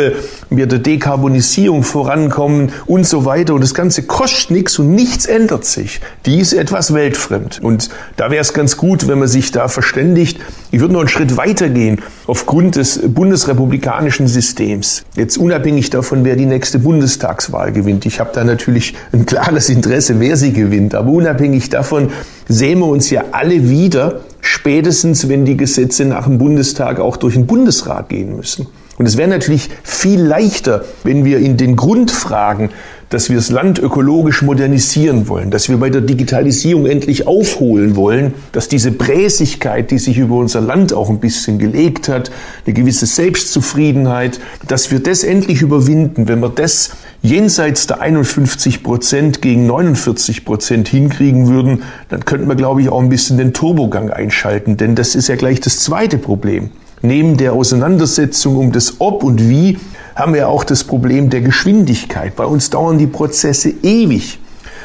wir 0.50 0.66
der 0.66 0.80
Dekarbonisierung 0.80 1.82
vorankommen 1.82 2.72
und 2.84 3.06
so 3.06 3.24
weiter. 3.24 3.54
Und 3.54 3.62
das 3.62 3.72
Ganze 3.72 4.02
kostet 4.02 4.50
nichts 4.50 4.78
und 4.78 4.94
nichts 4.94 5.24
ändert 5.24 5.64
sich. 5.64 6.00
Die 6.26 6.38
ist 6.38 6.52
etwas 6.52 6.92
weltfremd. 6.92 7.60
Und 7.62 7.88
da 8.16 8.30
wäre 8.30 8.42
es 8.42 8.52
ganz 8.52 8.76
gut, 8.76 9.08
wenn 9.08 9.18
man 9.18 9.28
sich 9.28 9.50
da 9.50 9.68
verständigt. 9.68 10.38
Ich 10.70 10.80
würde 10.80 10.92
noch 10.92 11.00
einen 11.00 11.08
Schritt 11.08 11.38
weiter 11.38 11.70
gehen 11.70 12.02
aufgrund 12.26 12.76
des 12.76 13.00
bundesrepublikanischen 13.02 14.28
Systems. 14.28 15.04
Jetzt 15.16 15.38
unabhängig 15.38 15.88
davon, 15.88 16.24
wer 16.24 16.36
die 16.36 16.46
nächste 16.46 16.78
Bundestagswahl 16.78 17.72
gewinnt. 17.72 18.04
Ich 18.04 18.20
habe 18.20 18.30
da 18.34 18.44
natürlich 18.44 18.94
ein 19.12 19.24
klares 19.24 19.70
Interesse, 19.70 20.20
wer 20.20 20.36
sie 20.36 20.52
gewinnt. 20.52 20.94
Aber 20.94 21.10
unabhängig 21.10 21.70
davon 21.70 22.10
sehen 22.48 22.80
wir 22.80 22.86
uns 22.86 23.10
ja 23.10 23.24
alle 23.32 23.68
wieder, 23.68 24.20
spätestens 24.40 25.28
wenn 25.28 25.44
die 25.44 25.56
Gesetze 25.56 26.04
nach 26.04 26.26
dem 26.26 26.38
Bundestag 26.38 27.00
auch 27.00 27.16
durch 27.16 27.34
den 27.34 27.46
Bundesrat 27.46 28.08
gehen 28.08 28.36
müssen. 28.36 28.66
Und 28.98 29.06
es 29.06 29.16
wäre 29.16 29.28
natürlich 29.28 29.70
viel 29.82 30.20
leichter, 30.20 30.84
wenn 31.02 31.24
wir 31.24 31.38
in 31.38 31.56
den 31.56 31.76
Grundfragen 31.76 32.70
dass 33.12 33.28
wir 33.28 33.36
das 33.36 33.50
Land 33.50 33.78
ökologisch 33.78 34.40
modernisieren 34.40 35.28
wollen, 35.28 35.50
dass 35.50 35.68
wir 35.68 35.76
bei 35.76 35.90
der 35.90 36.00
Digitalisierung 36.00 36.86
endlich 36.86 37.26
aufholen 37.26 37.94
wollen, 37.94 38.32
dass 38.52 38.68
diese 38.68 38.90
Bräsigkeit, 38.90 39.90
die 39.90 39.98
sich 39.98 40.16
über 40.16 40.36
unser 40.36 40.62
Land 40.62 40.94
auch 40.94 41.10
ein 41.10 41.20
bisschen 41.20 41.58
gelegt 41.58 42.08
hat, 42.08 42.30
eine 42.64 42.72
gewisse 42.72 43.04
Selbstzufriedenheit, 43.04 44.40
dass 44.66 44.90
wir 44.90 45.00
das 45.00 45.24
endlich 45.24 45.60
überwinden. 45.60 46.26
Wenn 46.26 46.40
wir 46.40 46.48
das 46.48 46.92
jenseits 47.22 47.86
der 47.86 48.00
51 48.00 48.82
Prozent 48.82 49.40
gegen 49.40 49.66
49 49.66 50.44
Prozent 50.44 50.88
hinkriegen 50.88 51.46
würden, 51.46 51.84
dann 52.08 52.24
könnten 52.24 52.48
wir, 52.48 52.56
glaube 52.56 52.82
ich, 52.82 52.88
auch 52.88 53.00
ein 53.00 53.08
bisschen 53.08 53.38
den 53.38 53.52
Turbogang 53.52 54.10
einschalten, 54.10 54.76
denn 54.76 54.94
das 54.94 55.14
ist 55.14 55.28
ja 55.28 55.36
gleich 55.36 55.60
das 55.60 55.78
zweite 55.78 56.18
Problem. 56.18 56.70
Neben 57.00 57.36
der 57.36 57.52
Auseinandersetzung 57.52 58.56
um 58.56 58.72
das 58.72 59.00
Ob 59.00 59.24
und 59.24 59.48
Wie 59.48 59.78
haben 60.14 60.34
wir 60.34 60.48
auch 60.48 60.62
das 60.62 60.84
Problem 60.84 61.30
der 61.30 61.40
Geschwindigkeit. 61.40 62.36
Bei 62.36 62.44
uns 62.44 62.70
dauern 62.70 62.98
die 62.98 63.06
Prozesse 63.06 63.72
ewig. 63.82 64.38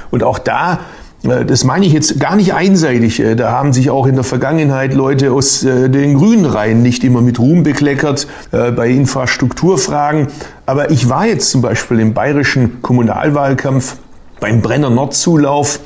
Und 0.10 0.24
auch 0.24 0.40
da, 0.40 0.80
das 1.28 1.64
meine 1.64 1.86
ich 1.86 1.94
jetzt 1.94 2.20
gar 2.20 2.36
nicht 2.36 2.54
einseitig, 2.54 3.20
äh, 3.20 3.36
da 3.36 3.52
haben 3.52 3.74
sich 3.74 3.90
auch 3.90 4.08
in 4.08 4.16
der 4.16 4.24
Vergangenheit 4.24 4.94
Leute 4.94 5.32
aus 5.32 5.64
äh, 5.64 5.90
den 5.90 6.16
grünen 6.16 6.46
Reihen 6.46 6.82
nicht 6.82 7.04
immer 7.04 7.22
mit 7.22 7.40
Ruhm 7.40 7.64
bekleckert 7.64 8.28
bei 8.52 8.90
Infrastrukturfragen. 8.90 10.28
Aber 10.66 10.92
ich 10.92 11.10
war 11.10 11.26
jetzt 11.28 11.52
zum 11.52 11.62
Beispiel 11.62 12.00
im 12.00 12.14
bayerischen 12.14 12.82
Kommunalwahlkampf 12.82 13.98
beim 14.40 14.62
Brenner 14.62 14.90
Nordzulauf 14.90 15.80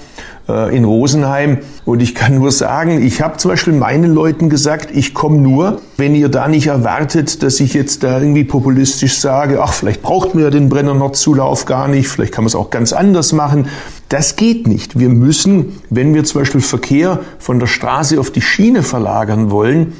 äh, 0.52 0.76
in 0.76 0.84
Rosenheim. 0.84 1.60
Und 1.86 2.02
ich 2.02 2.14
kann 2.14 2.36
nur 2.36 2.52
sagen, 2.52 3.02
ich 3.02 3.22
habe 3.22 3.38
zum 3.38 3.50
Beispiel 3.52 3.74
meinen 3.74 4.14
Leuten 4.14 4.50
gesagt, 4.50 4.90
ich 4.94 5.14
komme 5.14 5.38
nur, 5.38 5.82
wenn 5.98 6.14
ihr 6.16 6.30
da 6.30 6.48
nicht 6.48 6.68
erwartet, 6.68 7.42
dass 7.44 7.60
ich 7.60 7.74
jetzt 7.74 8.04
da 8.04 8.20
irgendwie 8.20 8.44
populistisch 8.44 9.20
sage, 9.20 9.62
ach, 9.62 9.74
vielleicht 9.74 10.02
braucht 10.02 10.36
man 10.36 10.44
ja 10.44 10.50
den 10.50 10.70
Brenner 10.70 10.94
Nordzulauf 10.94 11.66
gar 11.66 11.88
nicht, 11.88 12.08
vielleicht 12.08 12.34
kann 12.34 12.44
man 12.44 12.48
es 12.48 12.56
auch 12.56 12.70
ganz 12.70 12.94
anders 12.94 13.34
machen. 13.34 13.68
Das 14.10 14.36
geht 14.36 14.68
nicht. 14.68 15.00
Wir 15.00 15.10
müssen, 15.10 15.80
wenn 15.90 16.14
wir 16.14 16.24
zum 16.24 16.42
Beispiel 16.42 16.62
Verkehr 16.62 17.20
von 17.40 17.60
der 17.60 17.68
Straße 17.68 18.20
auf 18.20 18.30
die 18.30 18.42
Schiene 18.42 18.84
verlagern 18.84 19.52
wollen, 19.52 19.94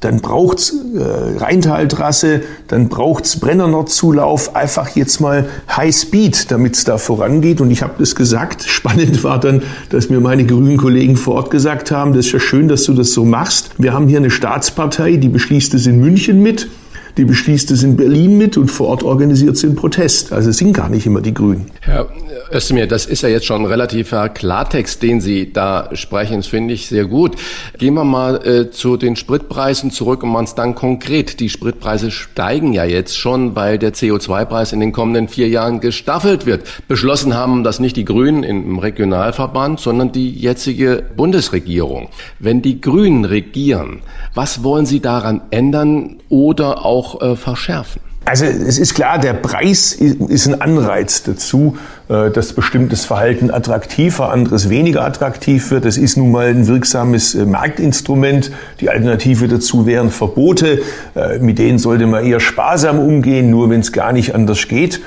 dann 0.00 0.20
braucht's 0.20 0.72
äh, 0.94 1.38
Rheintaltrasse, 1.38 2.42
dann 2.68 2.88
braucht's 2.88 3.40
Brennernordzulauf, 3.40 4.54
einfach 4.54 4.90
jetzt 4.90 5.20
mal 5.20 5.48
High 5.76 5.94
Speed, 5.94 6.50
damit's 6.52 6.84
da 6.84 6.98
vorangeht. 6.98 7.60
Und 7.60 7.70
ich 7.72 7.82
habe 7.82 7.94
das 7.98 8.14
gesagt. 8.14 8.62
Spannend 8.68 9.24
war 9.24 9.40
dann, 9.40 9.62
dass 9.90 10.08
mir 10.08 10.20
meine 10.20 10.46
grünen 10.46 10.76
Kollegen 10.76 11.16
vor 11.16 11.34
Ort 11.34 11.50
gesagt 11.50 11.90
haben, 11.90 12.12
das 12.12 12.26
ist 12.26 12.32
ja 12.32 12.40
schön, 12.40 12.68
dass 12.68 12.84
du 12.84 12.94
das 12.94 13.12
so 13.12 13.24
machst. 13.24 13.70
Wir 13.78 13.92
haben 13.92 14.06
hier 14.06 14.18
eine 14.18 14.30
Staatspartei, 14.30 15.16
die 15.16 15.28
beschließt 15.28 15.74
es 15.74 15.86
in 15.86 16.00
München 16.00 16.42
mit. 16.42 16.68
Die 17.16 17.24
beschließt 17.24 17.70
es 17.70 17.82
in 17.82 17.96
Berlin 17.96 18.38
mit 18.38 18.56
und 18.56 18.68
vor 18.68 18.88
Ort 18.88 19.02
organisiert 19.02 19.56
sie 19.56 19.66
einen 19.66 19.76
Protest. 19.76 20.32
Also 20.32 20.50
es 20.50 20.58
sind 20.58 20.72
gar 20.72 20.88
nicht 20.88 21.06
immer 21.06 21.20
die 21.20 21.34
Grünen. 21.34 21.66
Herr 21.80 22.08
Özdemir, 22.50 22.86
das 22.86 23.04
ist 23.04 23.22
ja 23.22 23.28
jetzt 23.28 23.44
schon 23.44 23.62
ein 23.62 23.66
relativer 23.66 24.28
Klartext, 24.30 25.02
den 25.02 25.20
Sie 25.20 25.52
da 25.52 25.90
sprechen. 25.92 26.36
Das 26.36 26.46
finde 26.46 26.72
ich 26.72 26.86
sehr 26.86 27.04
gut. 27.04 27.36
Gehen 27.76 27.94
wir 27.94 28.04
mal 28.04 28.36
äh, 28.46 28.70
zu 28.70 28.96
den 28.96 29.16
Spritpreisen 29.16 29.90
zurück 29.90 30.22
und 30.22 30.30
machen 30.30 30.44
es 30.44 30.54
dann 30.54 30.74
konkret. 30.74 31.40
Die 31.40 31.50
Spritpreise 31.50 32.10
steigen 32.10 32.72
ja 32.72 32.84
jetzt 32.84 33.18
schon, 33.18 33.54
weil 33.54 33.78
der 33.78 33.92
CO2-Preis 33.92 34.72
in 34.72 34.80
den 34.80 34.92
kommenden 34.92 35.28
vier 35.28 35.48
Jahren 35.48 35.80
gestaffelt 35.80 36.46
wird. 36.46 36.62
Beschlossen 36.88 37.34
haben 37.34 37.64
das 37.64 37.80
nicht 37.80 37.96
die 37.96 38.06
Grünen 38.06 38.42
im 38.44 38.78
Regionalverband, 38.78 39.78
sondern 39.78 40.12
die 40.12 40.30
jetzige 40.30 41.04
Bundesregierung. 41.16 42.08
Wenn 42.38 42.62
die 42.62 42.80
Grünen 42.80 43.26
regieren, 43.26 44.00
was 44.34 44.62
wollen 44.62 44.86
Sie 44.86 45.00
daran 45.00 45.42
ändern 45.50 46.16
oder 46.30 46.84
auch 46.84 47.07
äh, 47.20 47.36
verschärfen? 47.36 48.00
Also 48.28 48.44
es 48.44 48.78
ist 48.78 48.92
klar, 48.92 49.18
der 49.18 49.32
Preis 49.32 49.94
ist 49.94 50.46
ein 50.46 50.60
Anreiz 50.60 51.22
dazu, 51.22 51.78
äh, 52.10 52.30
dass 52.30 52.52
bestimmtes 52.52 53.06
Verhalten 53.06 53.50
attraktiver, 53.50 54.30
anderes 54.30 54.68
weniger 54.68 55.02
attraktiv 55.02 55.70
wird. 55.70 55.86
Das 55.86 55.96
ist 55.96 56.18
nun 56.18 56.30
mal 56.30 56.48
ein 56.48 56.66
wirksames 56.66 57.34
äh, 57.34 57.46
Marktinstrument. 57.46 58.50
Die 58.80 58.90
Alternative 58.90 59.48
dazu 59.48 59.86
wären 59.86 60.10
Verbote. 60.10 60.82
Äh, 61.14 61.38
mit 61.38 61.58
denen 61.58 61.78
sollte 61.78 62.06
man 62.06 62.22
eher 62.22 62.38
sparsam 62.38 62.98
umgehen, 62.98 63.48
nur 63.48 63.70
wenn 63.70 63.80
es 63.80 63.92
gar 63.92 64.12
nicht 64.12 64.34
anders 64.34 64.68
geht. 64.68 65.00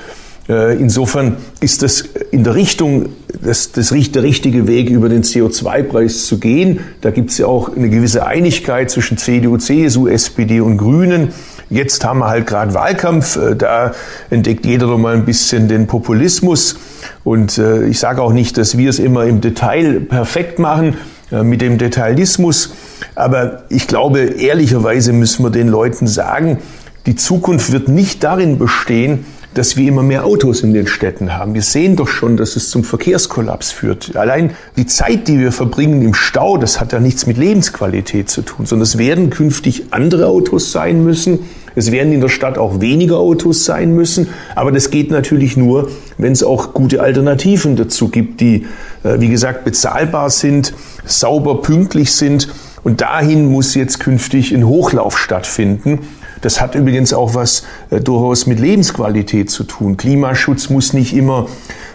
Insofern 0.48 1.38
ist 1.62 1.82
das 1.82 2.02
in 2.32 2.44
der 2.44 2.56
Richtung, 2.56 3.10
das, 3.42 3.72
das 3.72 3.90
der 3.90 4.24
richtige 4.24 4.68
Weg, 4.68 4.90
über 4.90 5.08
den 5.08 5.24
CO2-Preis 5.24 6.26
zu 6.26 6.40
gehen. 6.40 6.82
Da 7.00 7.12
gibt 7.12 7.30
es 7.30 7.38
ja 7.38 7.46
auch 7.46 7.74
eine 7.74 7.90
gewisse 7.90 8.26
Einigkeit 8.26 8.90
zwischen 8.90 9.18
CDU, 9.18 9.58
CSU, 9.58 10.08
SPD 10.08 10.60
und 10.60 10.78
Grünen. 10.78 11.30
Jetzt 11.72 12.04
haben 12.04 12.20
wir 12.20 12.28
halt 12.28 12.48
gerade 12.48 12.74
Wahlkampf, 12.74 13.38
äh, 13.38 13.56
da 13.56 13.94
entdeckt 14.30 14.66
jeder 14.66 14.88
noch 14.88 14.98
mal 14.98 15.16
ein 15.16 15.24
bisschen 15.24 15.70
den 15.70 15.88
Populismus. 15.88 16.78
Und 17.24 17.58
äh, 17.58 17.86
ich 17.86 17.98
sage 17.98 18.22
auch 18.22 18.34
nicht, 18.34 18.58
dass 18.58 18.78
wir 18.78 18.90
es 18.90 19.00
immer 19.00 19.24
im 19.24 19.40
Detail 19.40 20.02
perfekt 20.02 20.60
machen 20.60 20.98
äh, 21.32 21.44
mit 21.44 21.62
dem 21.62 21.78
Detailismus. 21.78 22.74
Aber 23.16 23.64
ich 23.70 23.88
glaube, 23.88 24.20
ehrlicherweise 24.20 25.14
müssen 25.14 25.46
wir 25.46 25.50
den 25.50 25.70
Leuten 25.70 26.08
sagen, 26.08 26.58
die 27.06 27.16
Zukunft 27.16 27.72
wird 27.72 27.88
nicht 27.88 28.22
darin 28.22 28.60
bestehen, 28.60 29.26
dass 29.54 29.76
wir 29.76 29.88
immer 29.88 30.04
mehr 30.04 30.26
Autos 30.26 30.62
in 30.62 30.74
den 30.74 30.88
Städten 30.88 31.38
haben. 31.38 31.54
Wir 31.54 31.62
sehen 31.62 31.96
doch 31.96 32.08
schon, 32.08 32.38
dass 32.38 32.56
es 32.56 32.70
zum 32.70 32.84
Verkehrskollaps 32.84 33.72
führt. 33.72 34.16
Allein 34.16 34.52
die 34.78 34.86
Zeit, 34.86 35.28
die 35.28 35.40
wir 35.40 35.52
verbringen 35.52 36.02
im 36.02 36.14
Stau, 36.14 36.58
das 36.58 36.80
hat 36.80 36.94
ja 36.94 37.00
nichts 37.00 37.26
mit 37.26 37.38
Lebensqualität 37.38 38.30
zu 38.30 38.44
tun, 38.44 38.66
sondern 38.66 38.84
es 38.84 38.98
werden 38.98 39.30
künftig 39.30 39.86
andere 39.92 40.28
Autos 40.28 40.72
sein 40.72 41.04
müssen. 41.04 41.40
Es 41.76 41.92
werden 41.92 42.12
in 42.12 42.22
der 42.22 42.30
Stadt 42.30 42.58
auch 42.58 42.82
weniger 42.82 43.18
Autos 43.18 43.66
sein 43.66 43.94
müssen. 43.96 44.28
Aber 44.56 44.72
das 44.72 44.90
geht 44.90 45.12
natürlich 45.12 45.58
nur, 45.58 45.90
wenn 46.18 46.34
es 46.34 46.44
auch 46.44 46.74
gute 46.74 47.02
Alternativen 47.02 47.76
dazu 47.76 48.10
gibt, 48.10 48.42
die, 48.42 48.68
äh, 49.04 49.20
wie 49.20 49.30
gesagt, 49.30 49.64
bezahlbar 49.64 50.30
sind, 50.30 50.74
sauber, 51.06 51.62
pünktlich 51.62 52.14
sind. 52.14 52.50
Und 52.84 53.02
dahin 53.02 53.52
muss 53.52 53.76
jetzt 53.76 54.00
künftig 54.00 54.54
ein 54.54 54.66
Hochlauf 54.66 55.18
stattfinden. 55.18 56.00
Das 56.42 56.60
hat 56.60 56.76
übrigens 56.76 57.14
auch 57.14 57.36
was 57.36 57.64
äh, 57.90 58.00
durchaus 58.00 58.48
mit 58.48 58.60
Lebensqualität 58.60 59.50
zu 59.50 59.64
tun. 59.64 59.98
Klimaschutz 59.98 60.70
muss 60.70 60.94
nicht 60.94 61.16
immer 61.16 61.48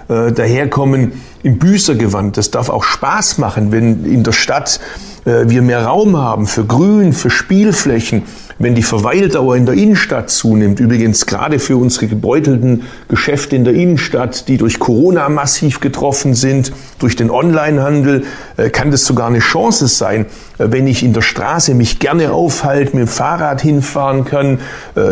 äh, 0.09 0.33
daherkommen 0.33 1.13
im 1.43 1.59
Büßergewand. 1.59 2.37
Das 2.37 2.51
darf 2.51 2.69
auch 2.69 2.85
Spaß 2.85 3.39
machen, 3.39 3.73
wenn 3.73 4.05
in 4.05 4.23
der 4.23 4.33
Stadt 4.33 4.81
äh, 5.27 5.49
wir 5.49 5.61
mehr 5.61 5.85
Raum 5.85 6.17
haben 6.17 6.47
für 6.47 6.65
Grün, 6.65 7.13
für 7.13 7.31
Spielflächen, 7.31 8.23
wenn 8.59 8.75
die 8.75 8.83
Verweildauer 8.83 9.57
in 9.57 9.67
der 9.67 9.75
Innenstadt 9.75 10.31
zunimmt, 10.31 10.81
übrigens 10.81 11.27
gerade 11.27 11.59
für 11.59 11.77
unsere 11.77 12.07
gebeutelten 12.07 12.85
Geschäfte 13.09 13.55
in 13.55 13.65
der 13.65 13.75
Innenstadt, 13.75 14.49
die 14.49 14.57
durch 14.57 14.79
Corona 14.79 15.29
massiv 15.29 15.81
getroffen 15.81 16.35
sind, 16.35 16.73
durch 16.99 17.17
den 17.17 17.31
Onlinehandel, 17.31 18.25
äh, 18.57 18.71
kann 18.71 18.91
das 18.91 19.05
sogar 19.05 19.27
eine 19.27 19.41
Chance 19.41 19.89
sein, 19.89 20.27
äh, 20.59 20.69
wenn 20.71 20.87
ich 20.87 21.03
in 21.03 21.13
der 21.13 21.23
Straße 21.23 21.75
mich 21.75 21.99
gerne 21.99 22.33
aufhalte, 22.33 22.97
mit 22.97 23.07
dem 23.07 23.09
Fahrrad 23.09 23.61
hinfahren 23.61 24.25
kann, 24.25 24.61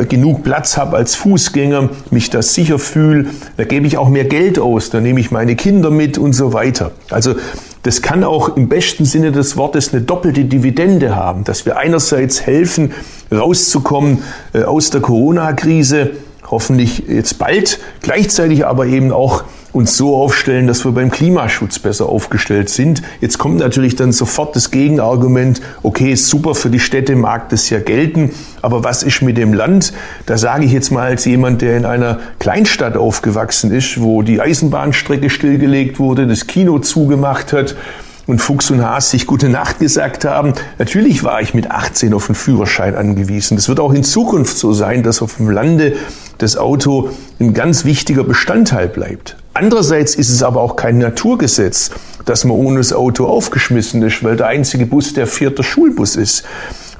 genug 0.08 0.44
Platz 0.44 0.76
habe 0.76 0.96
als 0.96 1.14
Fußgänger, 1.14 1.90
mich 2.10 2.30
da 2.30 2.40
sicher 2.40 2.78
fühle, 2.78 3.26
da 3.56 3.64
gebe 3.64 3.86
ich 3.86 3.98
auch 3.98 4.08
mehr 4.08 4.24
Geld 4.24 4.58
aus, 4.58 4.83
da 4.90 5.00
nehme 5.00 5.20
ich 5.20 5.30
meine 5.30 5.56
Kinder 5.56 5.90
mit 5.90 6.18
und 6.18 6.32
so 6.32 6.52
weiter. 6.52 6.92
Also 7.10 7.34
das 7.82 8.02
kann 8.02 8.24
auch 8.24 8.56
im 8.56 8.68
besten 8.68 9.04
Sinne 9.04 9.30
des 9.30 9.56
Wortes 9.56 9.92
eine 9.92 10.02
doppelte 10.02 10.44
Dividende 10.44 11.16
haben, 11.16 11.44
dass 11.44 11.66
wir 11.66 11.76
einerseits 11.76 12.46
helfen, 12.46 12.92
rauszukommen 13.30 14.22
äh, 14.52 14.62
aus 14.62 14.90
der 14.90 15.00
Corona-Krise, 15.00 16.12
hoffentlich 16.50 17.04
jetzt 17.08 17.38
bald, 17.38 17.78
gleichzeitig 18.00 18.66
aber 18.66 18.86
eben 18.86 19.12
auch 19.12 19.44
uns 19.74 19.96
so 19.96 20.16
aufstellen, 20.16 20.68
dass 20.68 20.84
wir 20.84 20.92
beim 20.92 21.10
Klimaschutz 21.10 21.80
besser 21.80 22.08
aufgestellt 22.08 22.68
sind. 22.68 23.02
Jetzt 23.20 23.38
kommt 23.38 23.58
natürlich 23.58 23.96
dann 23.96 24.12
sofort 24.12 24.54
das 24.54 24.70
Gegenargument, 24.70 25.60
okay, 25.82 26.12
ist 26.12 26.28
super 26.28 26.54
für 26.54 26.70
die 26.70 26.78
Städte, 26.78 27.16
mag 27.16 27.48
das 27.48 27.68
ja 27.70 27.80
gelten, 27.80 28.30
aber 28.62 28.84
was 28.84 29.02
ist 29.02 29.20
mit 29.20 29.36
dem 29.36 29.52
Land? 29.52 29.92
Da 30.26 30.38
sage 30.38 30.64
ich 30.64 30.72
jetzt 30.72 30.92
mal 30.92 31.08
als 31.08 31.24
jemand, 31.24 31.60
der 31.60 31.76
in 31.76 31.86
einer 31.86 32.20
Kleinstadt 32.38 32.96
aufgewachsen 32.96 33.72
ist, 33.72 34.00
wo 34.00 34.22
die 34.22 34.40
Eisenbahnstrecke 34.40 35.28
stillgelegt 35.28 35.98
wurde, 35.98 36.28
das 36.28 36.46
Kino 36.46 36.78
zugemacht 36.78 37.52
hat, 37.52 37.74
und 38.26 38.38
Fuchs 38.38 38.70
und 38.70 38.82
Haas 38.82 39.10
sich 39.10 39.26
gute 39.26 39.48
Nacht 39.48 39.80
gesagt 39.80 40.24
haben. 40.24 40.54
Natürlich 40.78 41.24
war 41.24 41.42
ich 41.42 41.52
mit 41.52 41.70
18 41.70 42.14
auf 42.14 42.28
einen 42.28 42.34
Führerschein 42.34 42.94
angewiesen. 42.94 43.56
Das 43.56 43.68
wird 43.68 43.80
auch 43.80 43.92
in 43.92 44.02
Zukunft 44.02 44.56
so 44.56 44.72
sein, 44.72 45.02
dass 45.02 45.20
auf 45.20 45.36
dem 45.36 45.50
Lande 45.50 45.96
das 46.38 46.56
Auto 46.56 47.10
ein 47.40 47.54
ganz 47.54 47.84
wichtiger 47.84 48.24
Bestandteil 48.24 48.88
bleibt. 48.88 49.36
Andererseits 49.54 50.14
ist 50.16 50.30
es 50.30 50.42
aber 50.42 50.60
auch 50.60 50.76
kein 50.76 50.98
Naturgesetz, 50.98 51.90
dass 52.24 52.44
man 52.44 52.56
ohne 52.56 52.78
das 52.78 52.92
Auto 52.92 53.26
aufgeschmissen 53.26 54.02
ist, 54.02 54.24
weil 54.24 54.36
der 54.36 54.48
einzige 54.48 54.86
Bus 54.86 55.14
der 55.14 55.26
vierte 55.26 55.62
Schulbus 55.62 56.16
ist. 56.16 56.44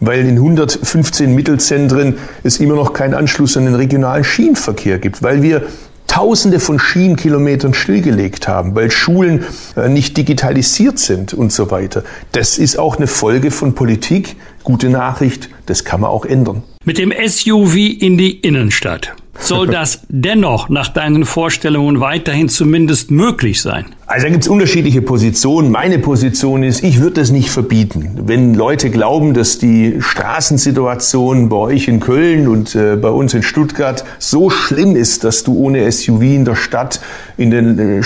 Weil 0.00 0.20
in 0.20 0.36
115 0.36 1.34
Mittelzentren 1.34 2.18
es 2.42 2.60
immer 2.60 2.74
noch 2.74 2.92
keinen 2.92 3.14
Anschluss 3.14 3.56
an 3.56 3.64
den 3.64 3.74
regionalen 3.74 4.24
Schienenverkehr 4.24 4.98
gibt, 4.98 5.22
weil 5.22 5.42
wir 5.42 5.62
Tausende 6.06 6.60
von 6.60 6.78
Schienenkilometern 6.78 7.74
stillgelegt 7.74 8.46
haben, 8.46 8.76
weil 8.76 8.90
Schulen 8.90 9.44
äh, 9.74 9.88
nicht 9.88 10.16
digitalisiert 10.16 10.98
sind 11.00 11.34
und 11.34 11.50
so 11.50 11.72
weiter. 11.72 12.04
Das 12.30 12.56
ist 12.58 12.78
auch 12.78 12.98
eine 12.98 13.08
Folge 13.08 13.50
von 13.50 13.74
Politik. 13.74 14.36
Gute 14.62 14.90
Nachricht, 14.90 15.48
das 15.66 15.84
kann 15.84 16.02
man 16.02 16.10
auch 16.10 16.24
ändern. 16.24 16.62
Mit 16.84 16.98
dem 16.98 17.12
SUV 17.26 17.74
in 17.74 18.16
die 18.16 18.38
Innenstadt. 18.38 19.16
Soll 19.38 19.66
das 19.66 20.00
dennoch 20.08 20.68
nach 20.68 20.88
deinen 20.88 21.24
Vorstellungen 21.24 22.00
weiterhin 22.00 22.48
zumindest 22.48 23.10
möglich 23.10 23.60
sein? 23.60 23.86
Also 24.06 24.26
da 24.26 24.30
gibt 24.30 24.44
es 24.44 24.48
unterschiedliche 24.48 25.02
Positionen. 25.02 25.70
Meine 25.70 25.98
Position 25.98 26.62
ist, 26.62 26.82
ich 26.84 27.00
würde 27.00 27.20
das 27.20 27.30
nicht 27.30 27.50
verbieten. 27.50 28.20
Wenn 28.24 28.54
Leute 28.54 28.90
glauben, 28.90 29.34
dass 29.34 29.58
die 29.58 29.96
Straßensituation 30.00 31.48
bei 31.48 31.56
euch 31.56 31.88
in 31.88 32.00
Köln 32.00 32.48
und 32.48 32.74
äh, 32.74 32.96
bei 32.96 33.10
uns 33.10 33.34
in 33.34 33.42
Stuttgart 33.42 34.04
so 34.18 34.50
schlimm 34.50 34.96
ist, 34.96 35.24
dass 35.24 35.42
du 35.42 35.54
ohne 35.54 35.90
SUV 35.90 36.22
in 36.22 36.44
der 36.44 36.56
Stadt 36.56 37.00
in 37.36 37.50
den 37.50 37.78
äh, 37.78 38.02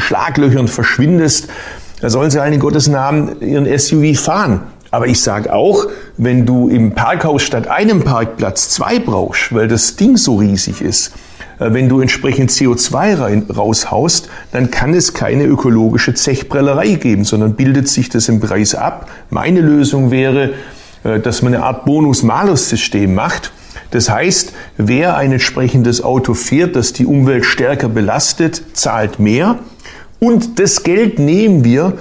Schlaglöchern 0.00 0.68
verschwindest, 0.68 1.48
da 2.00 2.10
sollen 2.10 2.30
sie 2.30 2.40
allen 2.40 2.52
in 2.52 2.60
Gottes 2.60 2.88
Namen 2.88 3.40
ihren 3.40 3.78
SUV 3.78 4.18
fahren. 4.18 4.60
Aber 4.94 5.08
ich 5.08 5.20
sage 5.20 5.52
auch, 5.52 5.88
wenn 6.18 6.46
du 6.46 6.68
im 6.68 6.92
Parkhaus 6.92 7.42
statt 7.42 7.66
einem 7.66 8.04
Parkplatz 8.04 8.68
zwei 8.68 9.00
brauchst, 9.00 9.52
weil 9.52 9.66
das 9.66 9.96
Ding 9.96 10.16
so 10.16 10.36
riesig 10.36 10.80
ist, 10.80 11.12
äh, 11.58 11.72
wenn 11.72 11.88
du 11.88 11.98
entsprechend 12.00 12.52
CO2 12.52 13.18
rein, 13.20 13.42
raushaust, 13.52 14.28
dann 14.52 14.70
kann 14.70 14.94
es 14.94 15.12
keine 15.12 15.46
ökologische 15.46 16.14
Zechprellerei 16.14 16.90
geben, 16.90 17.24
sondern 17.24 17.54
bildet 17.54 17.88
sich 17.88 18.08
das 18.08 18.28
im 18.28 18.38
Preis 18.38 18.76
ab. 18.76 19.10
Meine 19.30 19.62
Lösung 19.62 20.12
wäre, 20.12 20.52
äh, 21.02 21.18
dass 21.18 21.42
man 21.42 21.56
eine 21.56 21.64
Art 21.64 21.86
Bonus-Malus-System 21.86 23.12
macht. 23.16 23.50
Das 23.90 24.08
heißt, 24.08 24.52
wer 24.76 25.16
ein 25.16 25.32
entsprechendes 25.32 26.04
Auto 26.04 26.34
fährt, 26.34 26.76
das 26.76 26.92
die 26.92 27.04
Umwelt 27.04 27.46
stärker 27.46 27.88
belastet, 27.88 28.62
zahlt 28.74 29.18
mehr. 29.18 29.58
Und 30.20 30.60
das 30.60 30.84
Geld 30.84 31.18
nehmen 31.18 31.64
wir 31.64 31.94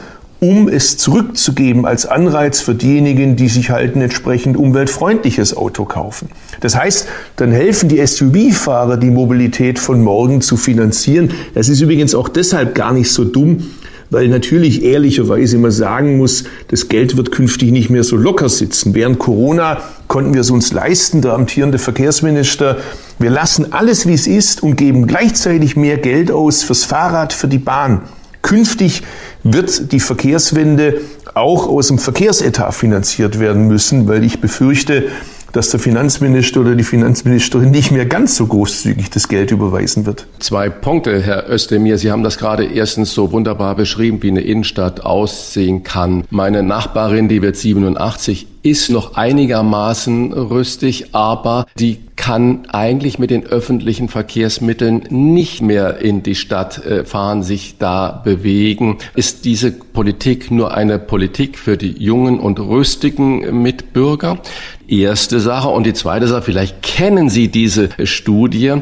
um 0.44 0.68
es 0.68 0.98
zurückzugeben 0.98 1.86
als 1.86 2.06
Anreiz 2.06 2.60
für 2.60 2.76
diejenigen, 2.76 3.38
die 3.38 3.48
sich 3.48 3.70
halt 3.70 3.96
ein 3.96 4.02
entsprechend 4.02 4.58
umweltfreundliches 4.58 5.56
Auto 5.56 5.86
kaufen. 5.86 6.28
Das 6.60 6.76
heißt, 6.76 7.08
dann 7.38 7.54
helfen 7.54 7.88
die 7.88 8.06
SUV-Fahrer, 8.06 8.98
die 8.98 9.10
Mobilität 9.10 9.80
von 9.80 10.04
morgen 10.04 10.42
zu 10.42 10.58
finanzieren. 10.58 11.30
Das 11.54 11.70
ist 11.70 11.80
übrigens 11.80 12.14
auch 12.14 12.28
deshalb 12.28 12.76
gar 12.76 12.92
nicht 12.92 13.10
so 13.14 13.24
dumm, 13.24 13.70
weil 14.10 14.28
natürlich 14.28 14.84
ehrlicherweise 14.84 15.56
immer 15.56 15.72
sagen 15.72 16.18
muss, 16.18 16.44
das 16.68 16.90
Geld 16.90 17.16
wird 17.16 17.32
künftig 17.32 17.72
nicht 17.72 17.90
mehr 17.90 18.04
so 18.04 18.18
locker 18.18 18.50
sitzen. 18.50 18.94
Während 18.94 19.20
Corona 19.20 19.82
konnten 20.10 20.34
wir 20.34 20.42
es 20.42 20.52
uns 20.52 20.74
leisten, 20.74 21.22
der 21.22 21.36
amtierende 21.36 21.78
Verkehrsminister. 21.78 22.80
Wir 23.18 23.30
lassen 23.30 23.72
alles, 23.72 24.08
wie 24.08 24.14
es 24.14 24.28
ist 24.28 24.62
und 24.62 24.76
geben 24.76 25.08
gleichzeitig 25.08 25.78
mehr 25.78 26.00
Geld 26.00 26.32
aus 26.32 26.64
fürs 26.64 26.84
Fahrrad, 26.84 27.32
für 27.32 27.48
die 27.48 27.60
Bahn. 27.60 28.02
Künftig 28.44 29.02
wird 29.42 29.92
die 29.92 30.00
Verkehrswende 30.00 31.02
auch 31.34 31.68
aus 31.68 31.88
dem 31.88 31.98
Verkehrsetat 31.98 32.76
finanziert 32.76 33.40
werden 33.40 33.68
müssen, 33.68 34.08
weil 34.08 34.24
ich 34.24 34.42
befürchte, 34.42 35.06
dass 35.54 35.70
der 35.70 35.80
Finanzminister 35.80 36.62
oder 36.62 36.76
die 36.76 36.84
Finanzministerin 36.84 37.72
nicht 37.72 37.92
mehr 37.92 38.06
ganz 38.06 38.36
so 38.36 38.48
großzügig 38.48 39.10
das 39.12 39.28
Geld 39.28 39.52
überweisen 39.52 40.06
wird. 40.06 40.28
Zwei 40.40 40.70
Punkte, 40.70 41.22
Herr 41.22 41.50
Özdemir. 41.50 41.98
Sie 41.98 42.12
haben 42.12 42.24
das 42.24 42.38
gerade 42.38 42.66
erstens 42.66 43.14
so 43.14 43.32
wunderbar 43.32 43.76
beschrieben, 43.76 44.22
wie 44.22 44.32
eine 44.32 44.42
Innenstadt 44.42 45.06
aussehen 45.06 45.84
kann. 45.84 46.26
Meine 46.30 46.64
Nachbarin, 46.64 47.30
die 47.30 47.42
wird 47.42 47.56
87, 47.56 48.48
ist 48.64 48.90
noch 48.90 49.16
einigermaßen 49.16 50.32
rüstig, 50.34 51.14
aber 51.14 51.66
die 51.78 52.00
kann 52.16 52.66
eigentlich 52.72 53.20
mit 53.20 53.32
den 53.32 53.46
öffentlichen 53.46 54.08
Verkehrsmitteln 54.08 55.04
nicht 55.10 55.62
mehr 55.62 55.98
in 55.98 56.24
die 56.24 56.36
Stadt 56.36 56.84
äh, 56.86 57.04
fahren, 57.04 57.44
sich 57.44 57.78
da 57.78 58.22
bewegen. 58.24 58.98
Ist 59.14 59.44
diese 59.44 59.72
Politik 59.72 60.50
nur 60.50 60.74
eine 60.74 61.00
Politik 61.00 61.58
für 61.58 61.76
die 61.76 61.92
jungen 61.92 62.40
und 62.40 62.60
rüstigen 62.60 63.62
Mitbürger? 63.62 64.40
erste 64.88 65.40
Sache. 65.40 65.70
Und 65.70 65.86
die 65.86 65.94
zweite 65.94 66.28
Sache, 66.28 66.44
vielleicht 66.44 66.82
kennen 66.82 67.30
Sie 67.30 67.48
diese 67.48 67.90
Studie, 68.04 68.76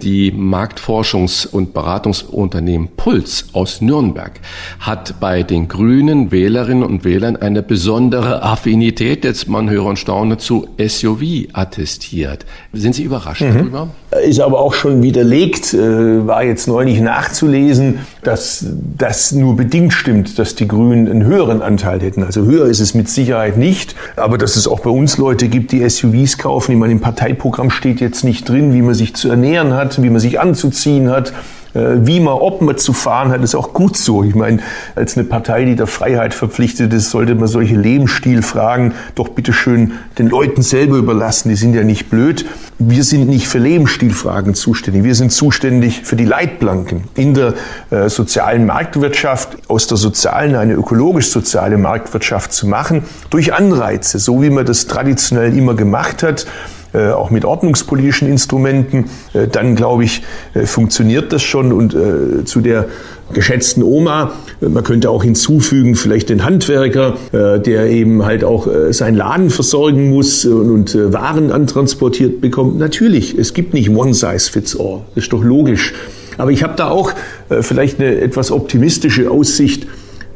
die 0.00 0.32
Marktforschungs- 0.32 1.46
und 1.46 1.74
Beratungsunternehmen 1.74 2.88
Puls 2.96 3.48
aus 3.52 3.80
Nürnberg 3.80 4.32
hat 4.80 5.20
bei 5.20 5.42
den 5.42 5.68
grünen 5.68 6.30
Wählerinnen 6.30 6.84
und 6.84 7.04
Wählern 7.04 7.36
eine 7.36 7.62
besondere 7.62 8.42
Affinität, 8.42 9.24
jetzt 9.28 9.48
man 9.48 9.70
höre 9.70 9.84
und 9.84 9.98
staune, 9.98 10.38
zu 10.38 10.68
SUV 10.78 11.48
attestiert. 11.52 12.46
Sind 12.72 12.94
Sie 12.94 13.02
überrascht 13.02 13.42
mhm. 13.42 13.54
darüber? 13.54 13.88
Ist 14.24 14.40
aber 14.40 14.58
auch 14.58 14.72
schon 14.72 15.02
widerlegt, 15.02 15.74
äh, 15.74 16.26
war 16.26 16.42
jetzt 16.42 16.66
neulich 16.66 17.00
nachzulesen, 17.00 18.00
dass 18.22 18.64
das 18.96 19.32
nur 19.32 19.54
bedingt 19.54 19.92
stimmt, 19.92 20.38
dass 20.38 20.54
die 20.54 20.66
Grünen 20.66 21.08
einen 21.08 21.24
höheren 21.24 21.62
Anteil 21.62 22.00
hätten. 22.00 22.22
Also 22.22 22.44
höher 22.44 22.66
ist 22.66 22.80
es 22.80 22.94
mit 22.94 23.08
Sicherheit 23.08 23.58
nicht, 23.58 23.94
aber 24.16 24.38
dass 24.38 24.56
es 24.56 24.66
auch 24.66 24.80
bei 24.80 24.90
uns 24.90 25.18
Leute 25.18 25.48
gibt, 25.48 25.72
die 25.72 25.88
SUVs 25.88 26.38
kaufen. 26.38 26.72
Ich 26.72 26.78
meine, 26.78 26.92
im 26.92 27.00
Parteiprogramm 27.00 27.70
steht 27.70 28.00
jetzt 28.00 28.24
nicht 28.24 28.48
drin, 28.48 28.72
wie 28.72 28.82
man 28.82 28.94
sich 28.94 29.14
zu 29.14 29.28
ernähren 29.28 29.74
hat, 29.74 30.02
wie 30.02 30.10
man 30.10 30.20
sich 30.20 30.40
anzuziehen 30.40 31.10
hat. 31.10 31.32
Äh, 31.74 32.06
wie 32.06 32.20
man, 32.20 32.34
ob 32.34 32.62
man 32.62 32.76
zu 32.78 32.92
fahren 32.92 33.30
hat, 33.30 33.42
ist 33.42 33.54
auch 33.54 33.72
gut 33.72 33.96
so. 33.96 34.24
Ich 34.24 34.34
meine, 34.34 34.60
als 34.94 35.16
eine 35.16 35.24
Partei, 35.24 35.64
die 35.64 35.76
der 35.76 35.86
Freiheit 35.86 36.34
verpflichtet 36.34 36.92
ist, 36.92 37.10
sollte 37.10 37.34
man 37.34 37.48
solche 37.48 37.76
Lebensstilfragen 37.76 38.94
doch 39.14 39.28
bitte 39.28 39.52
schön 39.52 39.92
den 40.18 40.28
Leuten 40.28 40.62
selber 40.62 40.96
überlassen. 40.96 41.48
Die 41.50 41.56
sind 41.56 41.74
ja 41.74 41.84
nicht 41.84 42.10
blöd. 42.10 42.46
Wir 42.78 43.04
sind 43.04 43.28
nicht 43.28 43.48
für 43.48 43.58
Lebensstilfragen 43.58 44.54
zuständig. 44.54 45.04
Wir 45.04 45.14
sind 45.14 45.32
zuständig 45.32 46.02
für 46.04 46.16
die 46.16 46.24
Leitplanken 46.24 47.04
in 47.14 47.34
der 47.34 47.54
äh, 47.90 48.08
sozialen 48.08 48.66
Marktwirtschaft, 48.66 49.58
aus 49.68 49.86
der 49.86 49.96
sozialen 49.96 50.54
eine 50.54 50.74
ökologisch-soziale 50.74 51.76
Marktwirtschaft 51.76 52.52
zu 52.52 52.66
machen, 52.66 53.04
durch 53.30 53.52
Anreize, 53.52 54.18
so 54.18 54.42
wie 54.42 54.50
man 54.50 54.64
das 54.64 54.86
traditionell 54.86 55.56
immer 55.56 55.74
gemacht 55.74 56.22
hat. 56.22 56.46
Äh, 56.94 57.10
auch 57.10 57.30
mit 57.30 57.44
ordnungspolitischen 57.44 58.28
Instrumenten, 58.28 59.10
äh, 59.34 59.46
dann 59.46 59.76
glaube 59.76 60.04
ich, 60.04 60.22
äh, 60.54 60.64
funktioniert 60.64 61.34
das 61.34 61.42
schon. 61.42 61.72
Und 61.72 61.96
zu 62.44 62.60
der 62.60 62.86
geschätzten 63.32 63.82
Oma. 63.82 64.32
Man 64.60 64.82
könnte 64.84 65.10
auch 65.10 65.22
hinzufügen, 65.22 65.94
vielleicht 65.94 66.28
den 66.30 66.44
Handwerker, 66.44 67.16
der 67.32 67.86
eben 67.86 68.24
halt 68.24 68.44
auch 68.44 68.68
seinen 68.90 69.16
Laden 69.16 69.50
versorgen 69.50 70.10
muss 70.10 70.44
und 70.44 70.96
Waren 71.12 71.50
antransportiert 71.50 72.40
bekommt. 72.40 72.78
Natürlich, 72.78 73.36
es 73.36 73.54
gibt 73.54 73.74
nicht 73.74 73.90
one 73.90 74.14
size 74.14 74.50
fits 74.50 74.78
all. 74.78 75.02
Das 75.14 75.24
ist 75.24 75.32
doch 75.32 75.42
logisch. 75.42 75.94
Aber 76.36 76.50
ich 76.50 76.62
habe 76.62 76.74
da 76.76 76.88
auch 76.88 77.12
vielleicht 77.60 78.00
eine 78.00 78.20
etwas 78.20 78.50
optimistische 78.50 79.30
Aussicht. 79.30 79.86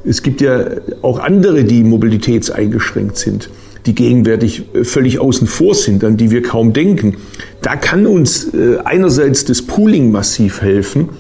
Es 0.05 0.23
gibt 0.23 0.41
ja 0.41 0.65
auch 1.03 1.19
andere, 1.19 1.65
die 1.65 1.85
mobilitätseingeschränkt 1.85 3.17
sind 3.17 3.49
die 3.87 3.95
gegenwärtig 3.95 4.65
äh, 4.75 4.85
völlig 4.85 5.19
außen 5.19 5.47
vor 5.47 5.75
sind, 5.75 6.05
an 6.05 6.17
die 6.17 6.31
wir 6.31 6.43
kaum 6.43 6.73
denken. 6.73 7.17
Da 7.61 7.77
kann 7.77 8.07
uns 8.07 8.53
äh, 8.55 8.79
einerseits 8.85 9.45
das 9.45 9.63
Pooling 9.63 10.11
massiv 10.11 10.63
helfen, 10.63 11.11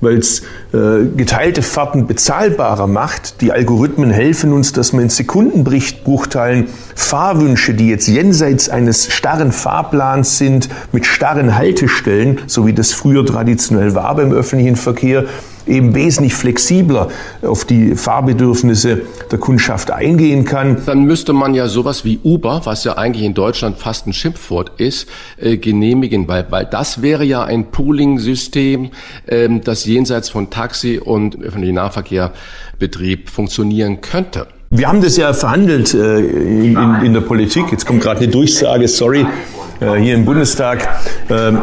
weil 0.00 0.18
es 0.18 0.42
äh, 0.72 1.04
geteilte 1.16 1.62
Fahrten 1.62 2.06
bezahlbarer 2.06 2.86
macht. 2.86 3.40
Die 3.40 3.52
Algorithmen 3.52 4.10
helfen 4.10 4.52
uns, 4.52 4.72
dass 4.72 4.92
man 4.92 5.04
in 5.04 5.08
Sekundenbruchteilen 5.08 6.66
Fahrwünsche, 6.94 7.74
die 7.74 7.88
jetzt 7.88 8.06
jenseits 8.06 8.68
eines 8.68 9.12
starren 9.12 9.52
Fahrplans 9.52 10.38
sind, 10.38 10.68
mit 10.92 11.06
starren 11.06 11.56
Haltestellen, 11.56 12.40
so 12.46 12.66
wie 12.66 12.72
das 12.72 12.92
früher 12.92 13.24
traditionell 13.24 13.94
war 13.94 14.14
beim 14.14 14.32
öffentlichen 14.32 14.76
Verkehr, 14.76 15.24
eben 15.66 15.94
wesentlich 15.94 16.34
flexibler 16.34 17.08
auf 17.42 17.64
die 17.64 17.94
Fahrbedürfnisse 17.94 19.02
der 19.30 19.38
Kundschaft 19.38 19.90
eingehen 19.90 20.44
kann. 20.44 20.82
Dann 20.86 21.04
müsste 21.04 21.32
man 21.32 21.54
ja 21.54 21.68
sowas 21.68 22.04
wie 22.04 22.20
Uber, 22.22 22.62
was 22.64 22.84
ja 22.84 22.96
eigentlich 22.96 23.24
in 23.24 23.34
Deutschland 23.34 23.78
fast 23.78 24.06
ein 24.06 24.12
Schimpfwort 24.12 24.72
ist, 24.78 25.08
äh, 25.38 25.56
genehmigen, 25.56 26.28
weil, 26.28 26.46
weil 26.50 26.66
das 26.66 27.02
wäre 27.02 27.24
ja 27.24 27.44
ein 27.44 27.70
Pooling-System, 27.70 28.90
ähm, 29.28 29.60
das 29.62 29.84
jenseits 29.84 30.28
von 30.28 30.50
Taxi 30.50 31.00
und 31.02 31.40
öffentlichen 31.42 31.76
Nahverkehrbetrieb 31.76 33.28
funktionieren 33.28 34.00
könnte. 34.00 34.46
Wir 34.70 34.88
haben 34.88 35.00
das 35.00 35.16
ja 35.16 35.32
verhandelt 35.32 35.94
äh, 35.94 36.18
in, 36.18 36.76
in, 36.76 36.94
in, 37.04 37.14
der 37.14 37.20
Politik. 37.20 37.66
Jetzt 37.70 37.86
kommt 37.86 38.02
gerade 38.02 38.20
eine 38.20 38.28
Durchsage, 38.28 38.88
sorry, 38.88 39.24
äh, 39.80 39.94
hier 39.94 40.14
im 40.14 40.24
Bundestag. 40.24 40.88
Ähm, 41.30 41.60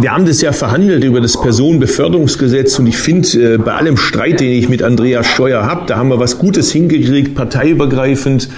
wir 0.00 0.12
haben 0.12 0.26
das 0.26 0.40
ja 0.40 0.52
verhandelt 0.52 1.04
über 1.04 1.20
das 1.20 1.40
Personenbeförderungsgesetz 1.40 2.78
und 2.78 2.86
ich 2.86 2.98
finde, 2.98 3.54
äh, 3.54 3.58
bei 3.58 3.72
allem 3.72 3.96
Streit, 3.96 4.40
den 4.40 4.52
ich 4.52 4.68
mit 4.68 4.82
Andreas 4.82 5.26
Scheuer 5.26 5.64
habe, 5.64 5.86
da 5.86 5.96
haben 5.96 6.08
wir 6.08 6.18
was 6.18 6.38
Gutes 6.38 6.72
hingekriegt, 6.72 7.34
parteiübergreifend, 7.34 8.48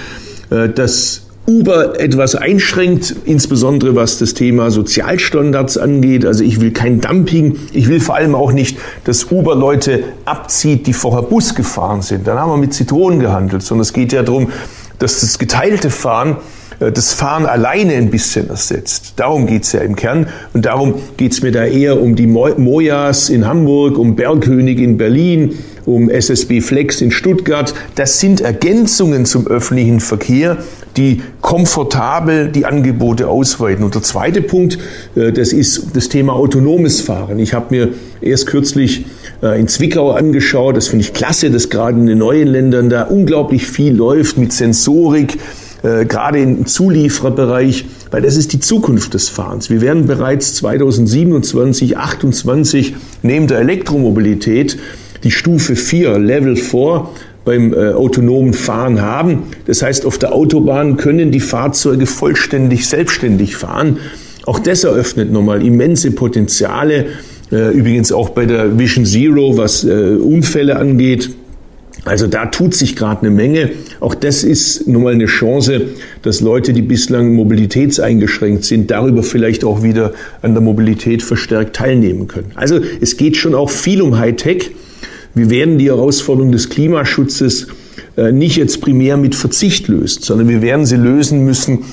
äh, 0.50 0.68
dass 0.68 1.22
Uber 1.46 2.00
etwas 2.00 2.34
einschränkt, 2.34 3.14
insbesondere 3.26 3.94
was 3.94 4.18
das 4.18 4.32
Thema 4.32 4.70
Sozialstandards 4.70 5.76
angeht. 5.76 6.24
Also 6.24 6.42
ich 6.42 6.60
will 6.60 6.70
kein 6.70 7.02
Dumping. 7.02 7.58
Ich 7.72 7.88
will 7.88 8.00
vor 8.00 8.14
allem 8.14 8.34
auch 8.34 8.52
nicht, 8.52 8.78
dass 9.04 9.30
Uber 9.30 9.54
Leute 9.54 10.04
abzieht, 10.24 10.86
die 10.86 10.94
vorher 10.94 11.22
Bus 11.22 11.54
gefahren 11.54 12.00
sind. 12.00 12.26
Dann 12.26 12.38
haben 12.38 12.50
wir 12.50 12.56
mit 12.56 12.72
Zitronen 12.72 13.20
gehandelt, 13.20 13.62
sondern 13.62 13.82
es 13.82 13.92
geht 13.92 14.14
ja 14.14 14.22
darum, 14.22 14.52
dass 14.98 15.20
das 15.20 15.38
geteilte 15.38 15.90
Fahren 15.90 16.38
das 16.78 17.14
Fahren 17.14 17.46
alleine 17.46 17.94
ein 17.94 18.10
bisschen 18.10 18.50
ersetzt. 18.50 19.14
Darum 19.16 19.46
geht's 19.46 19.72
ja 19.72 19.80
im 19.80 19.96
Kern. 19.96 20.26
Und 20.52 20.66
darum 20.66 20.94
geht's 21.16 21.42
mir 21.42 21.52
da 21.52 21.64
eher 21.64 22.00
um 22.00 22.16
die 22.16 22.26
Mojas 22.26 23.30
in 23.30 23.46
Hamburg, 23.46 23.98
um 23.98 24.16
Bergkönig 24.16 24.78
in 24.78 24.96
Berlin, 24.96 25.58
um 25.86 26.08
SSB 26.08 26.60
Flex 26.60 27.00
in 27.00 27.10
Stuttgart. 27.10 27.74
Das 27.94 28.20
sind 28.20 28.40
Ergänzungen 28.40 29.26
zum 29.26 29.46
öffentlichen 29.46 30.00
Verkehr, 30.00 30.58
die 30.96 31.22
komfortabel 31.40 32.48
die 32.48 32.66
Angebote 32.66 33.28
ausweiten. 33.28 33.84
Und 33.84 33.94
der 33.94 34.02
zweite 34.02 34.42
Punkt, 34.42 34.78
äh, 35.14 35.32
das 35.32 35.52
ist 35.52 35.88
das 35.94 36.08
Thema 36.08 36.34
autonomes 36.34 37.00
Fahren. 37.00 37.38
Ich 37.38 37.54
habe 37.54 37.66
mir 37.70 37.88
erst 38.20 38.46
kürzlich 38.46 39.06
äh, 39.42 39.58
in 39.60 39.68
Zwickau 39.68 40.12
angeschaut. 40.12 40.76
Das 40.76 40.88
finde 40.88 41.04
ich 41.04 41.12
klasse, 41.12 41.50
dass 41.50 41.68
gerade 41.70 41.98
in 41.98 42.06
den 42.06 42.18
neuen 42.18 42.48
Ländern 42.48 42.90
da 42.90 43.02
unglaublich 43.02 43.66
viel 43.66 43.94
läuft 43.94 44.38
mit 44.38 44.52
Sensorik 44.52 45.38
äh, 45.84 46.06
gerade 46.06 46.40
im 46.40 46.64
Zuliefererbereich, 46.64 47.84
weil 48.10 48.22
das 48.22 48.36
ist 48.36 48.54
die 48.54 48.60
Zukunft 48.60 49.12
des 49.12 49.28
Fahrens. 49.28 49.68
Wir 49.68 49.82
werden 49.82 50.06
bereits 50.06 50.54
2027, 50.54 51.90
2028 51.90 52.94
neben 53.22 53.46
der 53.46 53.58
Elektromobilität 53.58 54.78
die 55.24 55.30
Stufe 55.30 55.76
4, 55.76 56.18
Level 56.18 56.56
4, 56.56 57.08
beim 57.44 57.74
äh, 57.74 57.92
autonomen 57.92 58.54
Fahren 58.54 59.02
haben. 59.02 59.42
Das 59.66 59.82
heißt, 59.82 60.06
auf 60.06 60.16
der 60.16 60.32
Autobahn 60.32 60.96
können 60.96 61.30
die 61.30 61.40
Fahrzeuge 61.40 62.06
vollständig 62.06 62.88
selbstständig 62.88 63.54
fahren. 63.54 63.98
Auch 64.46 64.58
das 64.58 64.84
eröffnet 64.84 65.30
nochmal 65.30 65.64
immense 65.64 66.12
Potenziale. 66.12 67.06
Äh, 67.52 67.72
übrigens 67.72 68.10
auch 68.10 68.30
bei 68.30 68.46
der 68.46 68.78
Vision 68.78 69.04
Zero, 69.04 69.58
was 69.58 69.84
äh, 69.84 70.16
Unfälle 70.16 70.76
angeht. 70.76 71.30
Also 72.04 72.26
da 72.26 72.46
tut 72.46 72.74
sich 72.74 72.96
gerade 72.96 73.22
eine 73.22 73.30
Menge. 73.30 73.70
Auch 74.00 74.14
das 74.14 74.44
ist 74.44 74.86
nun 74.86 75.04
mal 75.04 75.14
eine 75.14 75.26
Chance, 75.26 75.88
dass 76.22 76.40
Leute, 76.40 76.72
die 76.72 76.82
bislang 76.82 77.34
mobilitätseingeschränkt 77.34 78.64
sind, 78.64 78.90
darüber 78.90 79.22
vielleicht 79.22 79.64
auch 79.64 79.82
wieder 79.82 80.12
an 80.42 80.52
der 80.52 80.62
Mobilität 80.62 81.22
verstärkt 81.22 81.76
teilnehmen 81.76 82.28
können. 82.28 82.50
Also 82.54 82.78
es 83.00 83.16
geht 83.16 83.36
schon 83.36 83.54
auch 83.54 83.70
viel 83.70 84.02
um 84.02 84.18
Hightech. 84.18 84.72
Wir 85.34 85.50
werden 85.50 85.78
die 85.78 85.86
Herausforderung 85.86 86.52
des 86.52 86.68
Klimaschutzes 86.68 87.68
äh, 88.16 88.32
nicht 88.32 88.56
jetzt 88.56 88.80
primär 88.80 89.16
mit 89.16 89.34
Verzicht 89.34 89.88
lösen, 89.88 90.22
sondern 90.22 90.48
wir 90.48 90.62
werden 90.62 90.86
sie 90.86 90.96
lösen 90.96 91.44
müssen 91.44 91.84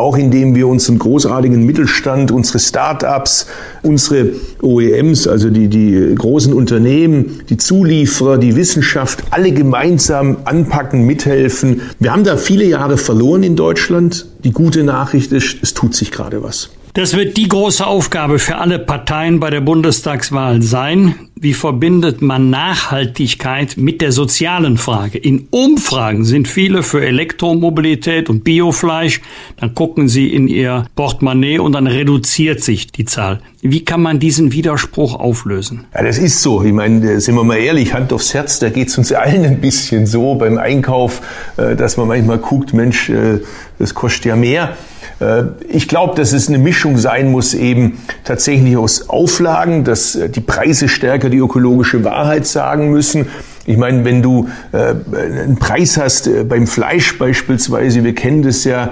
auch 0.00 0.16
indem 0.16 0.54
wir 0.54 0.66
unseren 0.66 0.98
großartigen 0.98 1.64
Mittelstand, 1.64 2.30
unsere 2.32 2.58
Start-ups, 2.58 3.46
unsere 3.82 4.30
OEMs, 4.62 5.28
also 5.28 5.50
die, 5.50 5.68
die 5.68 6.14
großen 6.16 6.52
Unternehmen, 6.52 7.42
die 7.48 7.56
Zulieferer, 7.56 8.38
die 8.38 8.56
Wissenschaft, 8.56 9.22
alle 9.30 9.52
gemeinsam 9.52 10.38
anpacken, 10.44 11.04
mithelfen. 11.06 11.82
Wir 11.98 12.12
haben 12.12 12.24
da 12.24 12.36
viele 12.36 12.64
Jahre 12.64 12.96
verloren 12.96 13.42
in 13.42 13.56
Deutschland. 13.56 14.26
Die 14.44 14.52
gute 14.52 14.82
Nachricht 14.84 15.32
ist, 15.32 15.58
es 15.62 15.74
tut 15.74 15.94
sich 15.94 16.10
gerade 16.10 16.42
was. 16.42 16.70
Das 16.94 17.16
wird 17.16 17.36
die 17.36 17.48
große 17.48 17.86
Aufgabe 17.86 18.40
für 18.40 18.56
alle 18.56 18.80
Parteien 18.80 19.38
bei 19.38 19.50
der 19.50 19.60
Bundestagswahl 19.60 20.60
sein, 20.60 21.14
Wie 21.42 21.54
verbindet 21.54 22.20
man 22.20 22.50
Nachhaltigkeit 22.50 23.78
mit 23.78 24.02
der 24.02 24.12
sozialen 24.12 24.76
Frage? 24.76 25.16
In 25.16 25.48
Umfragen 25.50 26.22
sind 26.22 26.48
viele 26.48 26.82
für 26.82 27.02
Elektromobilität 27.02 28.28
und 28.28 28.44
Biofleisch. 28.44 29.22
Dann 29.56 29.74
gucken 29.74 30.06
sie 30.06 30.28
in 30.28 30.48
ihr 30.48 30.84
Portemonnaie 30.96 31.58
und 31.58 31.72
dann 31.72 31.86
reduziert 31.86 32.62
sich 32.62 32.92
die 32.92 33.06
Zahl. 33.06 33.40
Wie 33.62 33.82
kann 33.86 34.02
man 34.02 34.18
diesen 34.18 34.52
Widerspruch 34.52 35.14
auflösen? 35.14 35.86
Ja, 35.94 36.02
das 36.02 36.18
ist 36.18 36.42
so. 36.42 36.62
Ich 36.62 36.74
meine, 36.74 37.22
sind 37.22 37.34
wir 37.34 37.44
mal 37.44 37.56
ehrlich, 37.56 37.94
Hand 37.94 38.12
aufs 38.12 38.34
Herz, 38.34 38.58
da 38.58 38.68
geht 38.68 38.88
es 38.88 38.98
uns 38.98 39.10
allen 39.10 39.42
ein 39.46 39.62
bisschen 39.62 40.06
so 40.06 40.34
beim 40.34 40.58
Einkauf, 40.58 41.22
äh, 41.56 41.74
dass 41.74 41.96
man 41.96 42.08
manchmal 42.08 42.36
guckt, 42.36 42.74
Mensch, 42.74 43.08
äh, 43.08 43.40
das 43.78 43.94
kostet 43.94 44.26
ja 44.26 44.29
mehr. 44.36 44.76
Äh, 45.20 45.44
ich 45.68 45.86
glaube, 45.88 46.14
dass 46.16 46.32
es 46.32 46.48
eine 46.48 46.58
Mischung 46.58 46.98
sein 46.98 47.30
muss, 47.30 47.54
eben 47.54 47.98
tatsächlich 48.24 48.76
aus 48.76 49.08
Auflagen, 49.08 49.84
dass 49.84 50.16
äh, 50.16 50.28
die 50.28 50.40
Preise 50.40 50.88
stärker 50.88 51.28
die 51.28 51.38
ökologische 51.38 52.04
Wahrheit 52.04 52.46
sagen 52.46 52.90
müssen. 52.90 53.26
Ich 53.66 53.76
meine, 53.76 54.04
wenn 54.04 54.22
du 54.22 54.48
äh, 54.72 54.94
einen 55.14 55.56
Preis 55.58 55.96
hast 55.96 56.30
beim 56.48 56.66
Fleisch 56.66 57.18
beispielsweise, 57.18 58.02
wir 58.02 58.14
kennen 58.14 58.42
das 58.42 58.64
ja, 58.64 58.90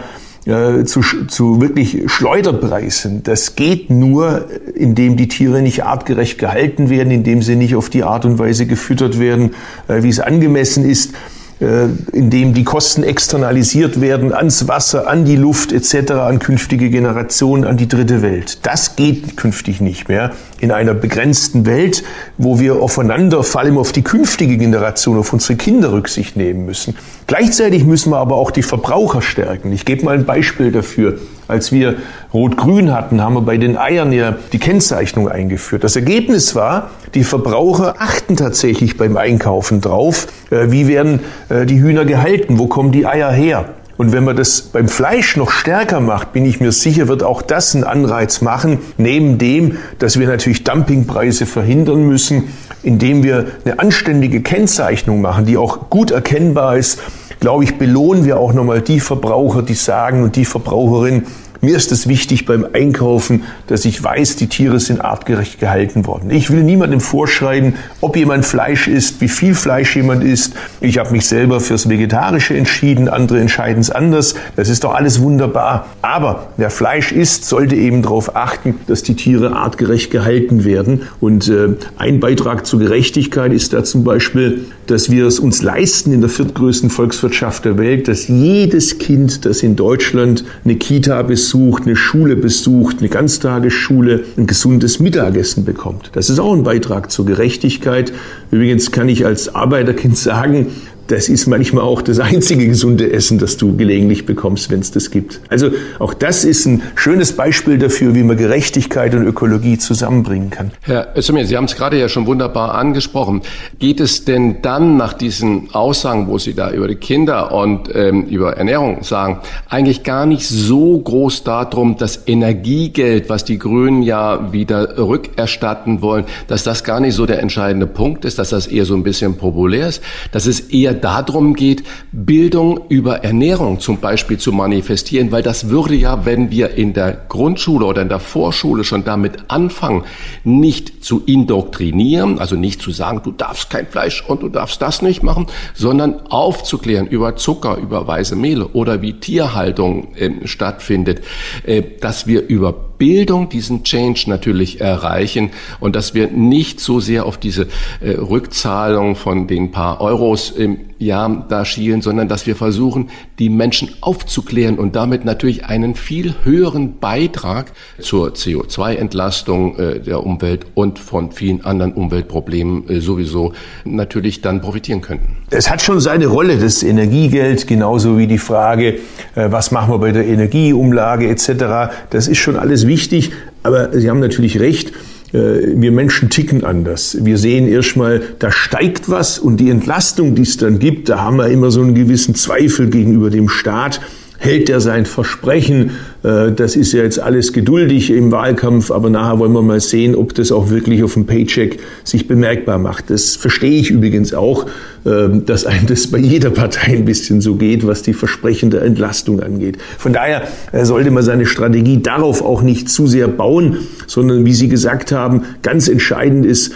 zu, 0.85 1.03
zu 1.27 1.61
wirklich 1.61 2.05
Schleuderpreisen. 2.07 3.22
Das 3.22 3.55
geht 3.55 3.90
nur, 3.90 4.46
indem 4.74 5.16
die 5.16 5.29
Tiere 5.29 5.61
nicht 5.61 5.85
artgerecht 5.85 6.38
gehalten 6.38 6.90
werden, 6.90 7.11
indem 7.11 7.42
sie 7.42 7.57
nicht 7.57 7.74
auf 7.74 7.90
die 7.90 8.03
Art 8.03 8.24
und 8.24 8.38
Weise 8.38 8.66
gefüttert 8.66 9.18
werden, 9.18 9.55
wie 9.88 10.09
es 10.09 10.20
angemessen 10.20 10.88
ist. 10.88 11.12
Äh, 11.61 11.88
in 12.12 12.31
dem 12.31 12.55
die 12.55 12.62
Kosten 12.62 13.03
externalisiert 13.03 14.01
werden 14.01 14.33
ans 14.33 14.68
Wasser, 14.68 15.09
an 15.09 15.25
die 15.25 15.35
Luft 15.35 15.73
etc., 15.73 16.12
an 16.12 16.38
künftige 16.38 16.88
Generationen, 16.88 17.64
an 17.64 17.77
die 17.77 17.88
dritte 17.88 18.23
Welt. 18.23 18.61
Das 18.62 18.94
geht 18.94 19.37
künftig 19.37 19.81
nicht 19.81 20.09
mehr 20.09 20.31
in 20.61 20.71
einer 20.71 20.94
begrenzten 20.94 21.66
Welt, 21.66 22.05
wo 22.37 22.61
wir 22.61 22.77
aufeinander, 22.77 23.42
vor 23.42 23.61
allem 23.61 23.77
auf 23.77 23.90
die 23.90 24.03
künftige 24.03 24.57
Generation, 24.57 25.18
auf 25.18 25.33
unsere 25.33 25.57
Kinder 25.57 25.90
Rücksicht 25.92 26.37
nehmen 26.37 26.64
müssen. 26.64 26.94
Gleichzeitig 27.27 27.85
müssen 27.85 28.11
wir 28.12 28.18
aber 28.18 28.37
auch 28.37 28.53
die 28.53 28.62
Verbraucher 28.62 29.21
stärken. 29.21 29.73
Ich 29.73 29.85
gebe 29.85 30.05
mal 30.05 30.14
ein 30.14 30.27
Beispiel 30.27 30.71
dafür. 30.71 31.18
Als 31.49 31.73
wir 31.73 31.97
Rot-Grün 32.35 32.93
hatten, 32.93 33.23
haben 33.23 33.35
wir 33.35 33.41
bei 33.41 33.57
den 33.57 33.79
Eiern 33.79 34.13
ja 34.13 34.37
die 34.53 34.59
Kennzeichnung 34.59 35.29
eingeführt. 35.29 35.83
Das 35.83 35.97
Ergebnis 35.97 36.55
war, 36.55 36.91
die 37.15 37.25
Verbraucher 37.25 37.95
achten 37.99 38.37
tatsächlich 38.37 38.99
beim 38.99 39.17
Einkaufen 39.17 39.81
drauf, 39.81 40.27
äh, 40.51 40.71
wie 40.71 40.87
werden 40.87 41.21
äh, 41.49 41.65
die 41.65 41.81
Hühner 41.81 42.05
gehalten, 42.05 42.59
wo 42.59 42.67
kommen 42.67 42.93
die 42.93 43.07
Eier 43.07 43.33
her. 43.33 43.65
Und 43.97 44.13
wenn 44.13 44.25
man 44.25 44.37
das 44.37 44.61
beim 44.61 44.89
Fleisch 44.89 45.37
noch 45.37 45.51
stärker 45.51 46.01
macht, 46.01 46.33
bin 46.33 46.45
ich 46.45 46.61
mir 46.61 46.71
sicher, 46.71 47.09
wird 47.09 47.25
auch 47.25 47.41
das 47.41 47.75
einen 47.75 47.83
Anreiz 47.83 48.43
machen, 48.43 48.79
neben 48.99 49.39
dem, 49.39 49.79
dass 49.99 50.21
wir 50.21 50.29
natürlich 50.29 50.65
Dumpingpreise 50.65 51.47
verhindern 51.47 52.07
müssen, 52.07 52.45
indem 52.83 53.25
wir 53.25 53.47
eine 53.65 53.81
anständige 53.81 54.41
Kennzeichnung 54.41 55.21
machen, 55.21 55.47
die 55.47 55.57
auch 55.57 55.91
gut 55.91 56.13
erkennbar 56.13 56.77
ist, 56.77 57.01
glaube 57.40 57.64
ich, 57.64 57.79
belohnen 57.79 58.24
wir 58.24 58.38
auch 58.38 58.53
nochmal 58.53 58.81
die 58.81 59.01
Verbraucher, 59.01 59.62
die 59.62 59.74
sagen 59.74 60.22
und 60.22 60.37
die 60.37 60.44
Verbraucherinnen, 60.44 61.27
mir 61.61 61.77
ist 61.77 61.90
es 61.90 62.07
wichtig 62.07 62.47
beim 62.47 62.64
Einkaufen, 62.73 63.42
dass 63.66 63.85
ich 63.85 64.03
weiß, 64.03 64.37
die 64.37 64.47
Tiere 64.47 64.79
sind 64.79 65.01
artgerecht 65.01 65.59
gehalten 65.59 66.07
worden. 66.07 66.31
Ich 66.31 66.51
will 66.51 66.62
niemandem 66.62 67.01
vorschreiben, 67.01 67.75
ob 68.01 68.16
jemand 68.16 68.44
Fleisch 68.44 68.87
isst, 68.87 69.21
wie 69.21 69.29
viel 69.29 69.55
Fleisch 69.55 69.97
jemand 69.97 70.23
isst. 70.23 70.55
Ich 70.81 70.99
habe 70.99 71.11
mich 71.11 71.27
selber 71.27 71.59
fürs 71.61 71.88
Vegetarische 71.88 72.57
entschieden, 72.57 73.09
andere 73.09 73.40
entscheiden 73.40 73.81
es 73.81 73.90
anders. 73.90 74.37
Das 74.55 74.68
ist 74.68 74.85
doch 74.85 74.94
alles 74.94 75.21
wunderbar. 75.21 75.87
Aber 76.01 76.49
wer 76.57 76.71
Fleisch 76.71 77.11
isst, 77.11 77.44
sollte 77.47 77.75
eben 77.75 78.03
darauf 78.03 78.37
achten, 78.37 78.77
dass 78.87 79.03
die 79.03 79.16
Tiere 79.16 79.57
artgerecht 79.57 80.12
gehalten 80.12 80.64
werden. 80.64 81.03
Und 81.21 81.49
äh, 81.49 81.71
ein 81.97 82.21
Beitrag 82.21 82.66
zur 82.66 82.79
Gerechtigkeit 82.79 83.53
ist 83.53 83.73
da 83.73 83.83
zum 83.83 84.05
Beispiel, 84.05 84.66
dass 84.87 85.11
wir 85.11 85.27
es 85.27 85.40
uns 85.40 85.62
leisten 85.62 86.12
in 86.12 86.21
der 86.21 86.31
viertgrößten 86.31 86.88
Volkswirtschaft 86.88 87.64
der 87.64 87.79
Welt, 87.79 88.07
dass 88.07 88.29
jedes 88.29 88.99
Kind, 88.99 89.44
das 89.44 89.64
in 89.64 89.75
Deutschland 89.75 90.44
eine 90.64 90.77
Kita 90.77 91.21
bis 91.23 91.48
besucht, 91.49 91.85
eine 91.87 91.97
Schule 91.97 92.37
besucht, 92.37 92.99
eine 92.99 93.09
Ganztagesschule, 93.09 94.23
ein 94.37 94.47
gesundes 94.47 95.01
Mittagessen 95.01 95.65
bekommt. 95.65 96.11
Das 96.13 96.29
ist 96.29 96.39
auch 96.39 96.53
ein 96.53 96.63
Beitrag 96.63 97.11
zur 97.11 97.25
Gerechtigkeit. 97.25 98.13
Übrigens 98.51 98.91
kann 98.93 99.09
ich 99.09 99.25
als 99.25 99.55
Arbeiterkind 99.55 100.19
sagen, 100.19 100.67
das 101.09 101.29
ist 101.29 101.47
manchmal 101.47 101.85
auch 101.85 102.03
das 102.03 102.21
einzige 102.21 102.66
gesunde 102.66 103.11
Essen, 103.12 103.38
das 103.38 103.57
du 103.57 103.77
gelegentlich 103.77 104.27
bekommst, 104.27 104.71
wenn 104.71 104.81
es 104.81 104.92
das 104.92 105.11
gibt. 105.11 105.40
Also 105.49 105.71
auch 105.99 106.14
das 106.14 106.44
ist 106.44 106.66
ein 106.66 106.83
schönes 106.94 107.33
Beispiel 107.33 107.79
dafür, 107.79 108.14
wie 108.14 108.23
man 108.23 108.37
Gerechtigkeit 108.37 109.14
und 109.14 109.27
Ökologie 109.27 109.79
zusammenbringen 109.79 110.51
kann. 110.51 110.71
Herr 110.83 111.16
Özdemir, 111.16 111.47
Sie 111.47 111.57
haben 111.57 111.64
es 111.64 111.77
gerade 111.77 111.99
ja 111.99 112.09
schon 112.09 112.27
wunderbar 112.27 112.75
angesprochen. 112.75 113.40
Geht 113.79 114.01
es 114.01 114.25
denn 114.25 114.61
dann 114.62 114.97
nach 114.97 115.14
diesen 115.14 115.75
Aussagen, 115.75 116.29
wo 116.29 116.38
Sie 116.38 116.55
da 116.55 116.71
über 116.71 116.88
die 116.88 116.97
Kinder 116.97 117.53
und 117.53 117.94
ähm, 117.94 118.25
über 118.25 118.57
Ernährung 118.57 119.03
sagen, 119.03 119.40
eigentlich 119.68 120.03
gar 120.03 120.27
nicht 120.27 120.47
so 120.47 120.99
groß 120.99 121.42
darum, 121.44 121.97
das 121.97 122.27
Energiegeld, 122.27 123.31
was 123.31 123.44
die 123.44 123.59
Grünen 123.59 124.03
ja 124.03 124.53
wieder 124.53 124.99
rückerstatten 124.99 126.03
wollen, 126.03 126.25
dass 126.49 126.64
das 126.64 126.85
gar 126.85 127.01
nicht 127.01 127.14
so 127.14 127.25
der 127.25 127.40
entscheidende 127.40 127.87
Punkt 127.87 128.27
ist, 128.27 128.38
dass 128.38 128.51
das 128.51 128.66
eher 128.66 128.85
so 128.85 128.94
ein 128.94 129.03
bisschen 129.03 129.37
populär 129.37 129.88
ist, 129.88 130.03
dass 130.33 130.47
es 130.47 130.61
eher 130.61 130.98
darum 130.99 131.55
geht, 131.55 131.85
Bildung 132.13 132.81
über 132.89 133.25
Ernährung 133.25 133.81
zum 133.81 133.99
Beispiel 133.99 134.39
zu 134.39 134.53
manifestieren, 134.53 135.33
weil 135.33 135.43
das 135.43 135.71
würde 135.71 135.95
ja, 135.95 136.25
wenn 136.25 136.51
wir 136.51 136.75
in 136.75 136.93
der 136.93 137.13
Grundschule 137.13 137.87
oder 137.87 138.03
in 138.03 138.09
der 138.09 138.21
Vorschule 138.21 138.85
schon 138.85 139.05
damit 139.05 139.45
anfangen, 139.49 140.05
nicht 140.45 141.05
zu 141.05 141.23
indoktrinieren, 141.25 142.39
also 142.39 142.57
nicht 142.57 142.83
zu 142.83 142.91
sagen, 142.91 143.21
du 143.25 143.33
darfst 143.33 143.71
kein 143.71 143.87
Fleisch 143.87 144.25
und 144.27 144.43
du 144.43 144.49
darfst 144.49 144.83
das 144.83 145.03
nicht 145.03 145.23
machen, 145.23 145.47
sondern 145.75 146.27
aufzuklären 146.29 147.07
über 147.07 147.37
Zucker, 147.37 147.77
über 147.77 148.07
weiße 148.07 148.37
Mehle 148.37 148.69
oder 148.69 149.03
wie 149.03 149.15
Tierhaltung 149.15 150.15
äh, 150.17 150.47
stattfindet, 150.47 151.23
äh, 151.65 151.83
dass 152.01 152.27
wir 152.27 152.47
über 152.49 152.88
Bildung 152.99 153.49
diesen 153.49 153.85
Change 153.85 154.25
natürlich 154.27 154.81
erreichen 154.81 155.51
und 155.81 155.97
dass 155.97 156.15
wir 156.15 156.29
nicht 156.29 156.81
so 156.81 157.01
sehr 157.01 157.27
auf 157.27 157.39
diese 157.39 157.69
äh, 158.01 158.11
Rückzahlung 158.11 159.17
von 159.17 159.47
den 159.47 159.71
paar 159.71 160.01
Euros 160.01 160.51
im 160.51 160.89
Jahr 160.99 161.47
da 161.49 161.65
schielen, 161.65 162.03
sondern 162.03 162.29
dass 162.29 162.47
wir 162.47 162.57
versuchen, 162.57 163.11
die 163.39 163.51
Menschen 163.51 163.91
aufzuklären 164.01 164.79
und 164.79 164.97
damit 164.97 165.25
natürlich 165.25 165.65
einen 165.65 165.95
viel 165.95 166.35
höheren 166.43 166.99
Beitrag 166.99 167.73
zur 168.01 168.31
CO2-Entlastung 168.31 169.79
äh, 169.79 170.01
der 170.01 170.25
Umwelt 170.25 170.67
und 170.75 170.99
von 170.99 171.31
vielen 171.31 171.65
anderen 171.65 171.93
Umweltproblemen 171.93 172.89
äh, 172.89 173.01
sowieso 173.01 173.53
natürlich 173.85 174.41
dann 174.41 174.61
profitieren 174.61 175.01
könnten. 175.01 175.37
Es 175.51 175.71
hat 175.71 175.83
schon 175.83 176.01
seine 176.01 176.27
Rolle, 176.27 176.59
das 176.59 176.83
Energiegeld, 176.83 177.67
genauso 177.67 178.19
wie 178.19 178.27
die 178.27 178.39
Frage, 178.39 178.99
äh, 179.35 179.51
was 179.51 179.71
machen 179.71 179.95
wir 179.95 179.99
bei 179.99 180.11
der 180.11 180.27
Energieumlage 180.27 181.29
etc. 181.29 181.93
Das 182.11 182.27
ist 182.27 182.39
schon 182.39 182.57
alles 182.57 182.88
wichtig, 182.88 183.31
aber 183.62 183.98
Sie 183.98 184.11
haben 184.11 184.20
natürlich 184.20 184.59
recht. 184.59 184.92
Äh, 185.33 185.77
wir 185.77 185.92
Menschen 185.92 186.31
ticken 186.31 186.64
anders. 186.64 187.18
Wir 187.20 187.38
sehen 187.38 187.68
erstmal, 187.68 188.22
da 188.40 188.51
steigt 188.51 189.09
was 189.09 189.38
und 189.38 189.59
die 189.59 189.70
Entlastung, 189.70 190.35
die 190.35 190.42
es 190.42 190.57
dann 190.57 190.81
gibt, 190.81 191.09
da 191.09 191.20
haben 191.20 191.37
wir 191.37 191.48
immer 191.48 191.70
so 191.70 191.83
einen 191.83 191.94
gewissen 191.94 192.35
Zweifel 192.35 192.90
gegenüber 192.90 193.31
dem 193.31 193.48
Staat 193.48 194.01
hält 194.38 194.70
er 194.70 194.81
sein 194.81 195.05
Versprechen. 195.05 195.90
Äh, 196.23 196.53
das 196.53 196.77
ist 196.77 196.93
ja 196.93 197.03
jetzt 197.03 197.19
alles 197.19 197.53
geduldig 197.53 198.11
im 198.11 198.33
Wahlkampf, 198.33 198.91
aber 198.91 199.11
nachher 199.11 199.39
wollen 199.39 199.53
wir 199.53 199.63
mal 199.63 199.81
sehen, 199.81 200.15
ob 200.15 200.35
das 200.35 200.53
auch 200.53 200.71
wirklich 200.71 201.03
auf 201.03 201.15
dem 201.15 201.27
Paycheck 201.27 201.79
sich 202.05 202.27
bemerkbar 202.27 202.79
macht. 202.79 203.11
Das 203.11 203.37
verstehe 203.37 203.81
ich 203.81 203.91
übrigens 203.91 204.35
auch, 204.35 204.67
ähm, 205.07 205.45
dass 205.47 205.67
einem 205.67 205.87
das 205.87 206.09
bei 206.09 206.19
jeder 206.19 206.51
Partei 206.51 206.93
ein 206.93 207.05
bisschen 207.05 207.41
so 207.41 207.55
geht, 207.55 207.87
was 207.87 208.03
die 208.03 208.15
Versprechen 208.15 208.71
der 208.71 208.83
Entlastung 208.83 209.41
angeht. 209.41 209.79
Von 209.99 210.13
daher 210.13 210.43
äh, 210.73 210.85
sollte 210.85 211.11
man 211.11 211.23
seine 211.23 211.47
Strategie 211.47 212.03
darauf 212.03 212.43
auch 212.43 212.63
nicht 212.63 212.89
zu 212.89 213.07
sehr 213.07 213.29
bauen, 213.29 213.79
sondern 214.07 214.45
wie 214.45 214.55
Sie 214.55 214.69
gesagt 214.69 215.13
haben, 215.13 215.43
ganz 215.63 215.89
entscheidend 215.89 216.45
ist, 216.45 216.73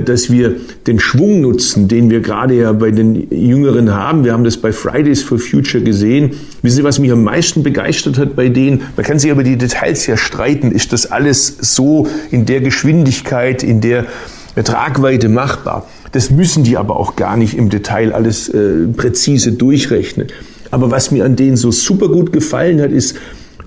dass 0.00 0.30
wir 0.30 0.54
den 0.86 0.98
Schwung 1.00 1.40
nutzen, 1.40 1.88
den 1.88 2.08
wir 2.08 2.20
gerade 2.20 2.54
ja 2.54 2.72
bei 2.72 2.90
den 2.90 3.28
Jüngeren 3.30 3.92
haben. 3.92 4.24
Wir 4.24 4.32
haben 4.32 4.44
das 4.44 4.56
bei 4.56 4.72
Fridays 4.72 5.22
for 5.22 5.38
Future 5.38 5.82
gesehen. 5.82 6.30
Wissen 6.62 6.76
Sie, 6.76 6.84
was 6.84 6.98
mich 6.98 7.10
am 7.10 7.24
meisten 7.24 7.62
begeistert 7.62 8.16
hat 8.16 8.36
bei 8.36 8.48
denen? 8.48 8.82
Man 8.96 9.04
kann 9.04 9.18
sich 9.18 9.30
über 9.30 9.42
die 9.42 9.58
Details 9.58 10.06
ja 10.06 10.16
streiten. 10.16 10.72
Ist 10.72 10.92
das 10.92 11.10
alles 11.10 11.58
so 11.60 12.06
in 12.30 12.46
der 12.46 12.60
Geschwindigkeit, 12.60 13.62
in 13.62 13.80
der 13.80 14.06
Tragweite 14.64 15.28
machbar? 15.28 15.86
Das 16.12 16.30
müssen 16.30 16.62
die 16.62 16.76
aber 16.76 16.96
auch 16.96 17.16
gar 17.16 17.36
nicht 17.36 17.56
im 17.56 17.68
Detail 17.68 18.12
alles 18.12 18.48
äh, 18.48 18.86
präzise 18.96 19.52
durchrechnen. 19.52 20.28
Aber 20.70 20.90
was 20.90 21.10
mir 21.10 21.24
an 21.24 21.36
denen 21.36 21.56
so 21.56 21.70
super 21.70 22.08
gut 22.08 22.32
gefallen 22.32 22.80
hat, 22.80 22.92
ist, 22.92 23.16